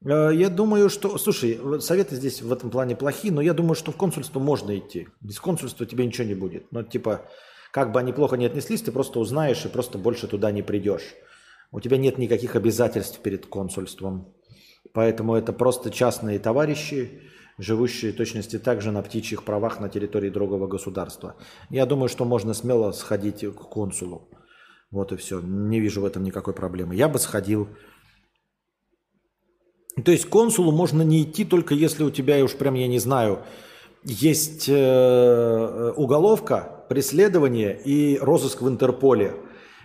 [0.04, 1.18] Э, я думаю, что...
[1.18, 5.06] Слушай, советы здесь в этом плане плохие, но я думаю, что в консульство можно идти.
[5.20, 6.72] Без консульства тебе ничего не будет.
[6.72, 7.30] Но типа,
[7.70, 11.14] как бы они плохо не отнеслись, ты просто узнаешь и просто больше туда не придешь.
[11.74, 14.32] У тебя нет никаких обязательств перед консульством.
[14.92, 17.20] Поэтому это просто частные товарищи,
[17.58, 21.34] живущие точности также на птичьих правах на территории другого государства.
[21.70, 24.28] Я думаю, что можно смело сходить к консулу.
[24.92, 25.40] Вот и все.
[25.40, 26.94] Не вижу в этом никакой проблемы.
[26.94, 27.68] Я бы сходил.
[30.04, 33.40] То есть консулу можно не идти только если у тебя, уж прям я не знаю,
[34.04, 39.34] есть э, уголовка, преследование и розыск в Интерполе.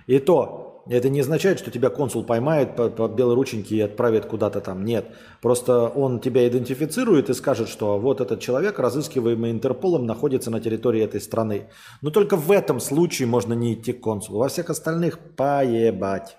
[0.05, 3.35] И то, это не означает, что тебя консул поймает по, по белой
[3.69, 4.85] и отправит куда-то там.
[4.85, 5.15] Нет.
[5.41, 11.03] Просто он тебя идентифицирует и скажет, что вот этот человек, разыскиваемый Интерполом, находится на территории
[11.03, 11.69] этой страны.
[12.01, 14.39] Но только в этом случае можно не идти к консулу.
[14.39, 16.37] Во всех остальных поебать.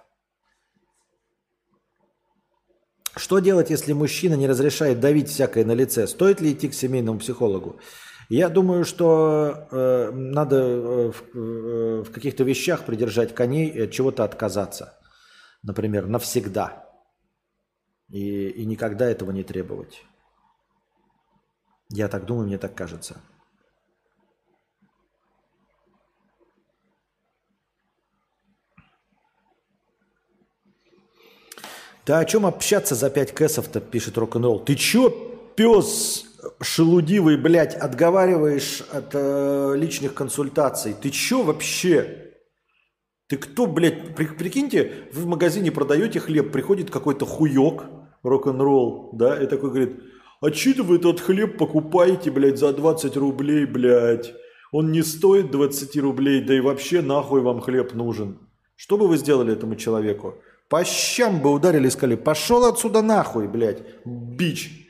[3.17, 6.07] Что делать, если мужчина не разрешает давить всякое на лице?
[6.07, 7.77] Стоит ли идти к семейному психологу?
[8.31, 14.23] Я думаю, что э, надо э, в, э, в каких-то вещах придержать коней от чего-то
[14.23, 14.97] отказаться.
[15.65, 16.89] Например, навсегда.
[18.09, 20.05] И, и никогда этого не требовать.
[21.89, 23.21] Я так думаю, мне так кажется.
[32.07, 34.61] Да о чем общаться за 5 кэсов-то, пишет рок-н-ролл.
[34.61, 35.11] Ты чё,
[35.57, 36.30] пес
[36.61, 40.95] шелудивый, блядь, отговариваешь от э, личных консультаций?
[40.95, 42.35] Ты чё вообще?
[43.29, 44.15] Ты кто, блядь?
[44.15, 47.85] При, прикиньте, вы в магазине продаете хлеб, приходит какой-то хуёк,
[48.23, 50.01] рок-н-ролл, да, и такой говорит,
[50.41, 54.33] а че вы этот хлеб покупаете, блядь, за 20 рублей, блядь?
[54.73, 58.39] Он не стоит 20 рублей, да и вообще нахуй вам хлеб нужен.
[58.77, 60.37] Что бы вы сделали этому человеку?
[60.69, 64.90] По щам бы ударили и сказали, пошел отсюда нахуй, блядь, бич,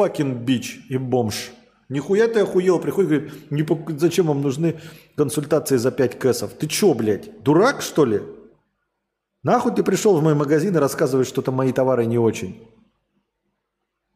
[0.00, 1.50] факин бич и бомж.
[1.90, 4.80] Нихуя ты охуел, приходит, говорит, не, зачем вам нужны
[5.14, 6.52] консультации за 5 кэсов?
[6.52, 8.22] Ты чё, блядь, дурак, что ли?
[9.42, 12.66] Нахуй ты пришел в мой магазин и рассказываешь, что там мои товары не очень?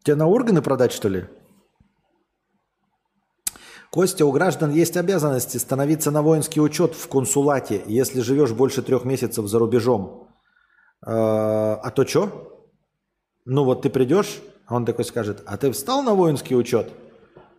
[0.02, 1.24] Тебе на органы продать, что ли?
[3.90, 9.04] Костя, у граждан есть обязанности становиться на воинский учет в консулате, если живешь больше трех
[9.04, 10.28] месяцев за рубежом.
[11.06, 12.70] «А, а то что?
[13.44, 16.92] Ну вот ты придешь, а он такой скажет, а ты встал на воинский учет?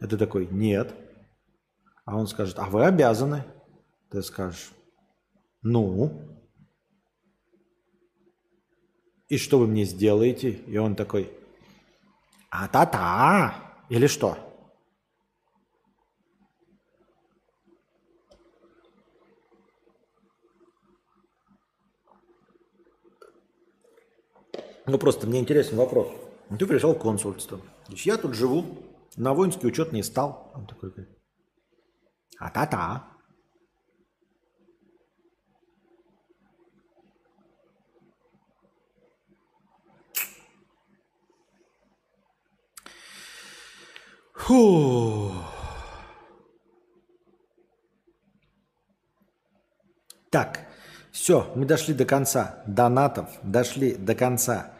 [0.01, 0.93] И ты такой, нет.
[2.03, 3.43] А он скажет, а вы обязаны.
[4.09, 4.71] Ты скажешь,
[5.61, 6.21] ну.
[9.27, 10.51] И что вы мне сделаете?
[10.51, 11.31] И он такой,
[12.49, 13.55] а-та-та.
[13.89, 14.37] Или что?
[24.87, 26.24] Ну просто мне интересен вопрос.
[26.49, 27.59] Ну, ты пришел в консульство.
[27.89, 28.65] Я тут живу,
[29.15, 30.51] на воинский учет не стал.
[30.53, 31.17] Он такой говорит,
[32.37, 33.07] а та-та.
[44.33, 45.31] Фу.
[50.29, 50.67] Так,
[51.11, 54.74] все, мы дошли до конца донатов, дошли до конца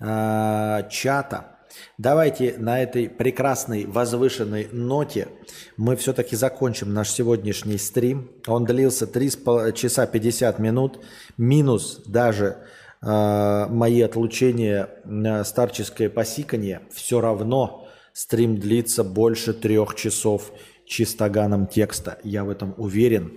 [0.00, 1.56] э, чата.
[1.98, 5.28] Давайте на этой прекрасной возвышенной ноте
[5.76, 8.30] мы все-таки закончим наш сегодняшний стрим.
[8.46, 9.30] Он длился 3
[9.74, 11.00] часа 50 минут,
[11.36, 12.58] минус даже
[13.02, 16.82] э, мои отлучения, э, старческое посикание.
[16.92, 20.52] Все равно стрим длится больше трех часов
[20.86, 22.18] чистоганом текста.
[22.22, 23.32] Я в этом уверен.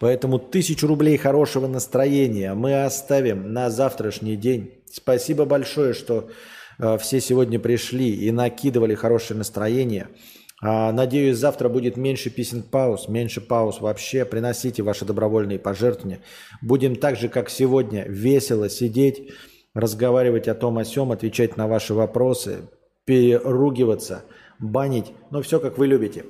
[0.00, 4.83] Поэтому тысячу рублей хорошего настроения мы оставим на завтрашний день.
[4.94, 6.30] Спасибо большое, что
[6.78, 10.06] э, все сегодня пришли и накидывали хорошее настроение.
[10.62, 14.24] А, надеюсь, завтра будет меньше писем пауз, меньше пауз вообще.
[14.24, 16.20] Приносите ваши добровольные пожертвования.
[16.62, 19.32] Будем так же, как сегодня, весело сидеть,
[19.74, 22.68] разговаривать о том о сем, отвечать на ваши вопросы,
[23.04, 24.22] переругиваться,
[24.60, 25.06] банить.
[25.32, 26.24] Ну, все, как вы любите.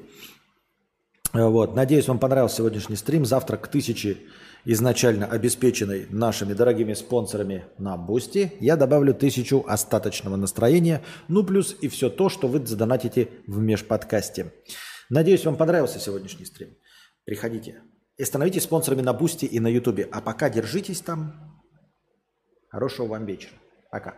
[1.35, 1.77] Вот.
[1.77, 3.27] Надеюсь, вам понравился сегодняшний стрим.
[3.27, 4.17] Завтра к тысяче
[4.65, 11.89] изначально обеспеченной нашими дорогими спонсорами на Boosty, я добавлю тысячу остаточного настроения, ну плюс и
[11.89, 14.53] все то, что вы задонатите в межподкасте.
[15.11, 16.77] Надеюсь, вам понравился сегодняшний стрим.
[17.25, 17.83] Приходите
[18.17, 20.09] и становитесь спонсорами на Boosty и на Ютубе.
[20.13, 21.63] А пока держитесь там.
[22.69, 23.55] Хорошего вам вечера.
[23.91, 24.17] Пока.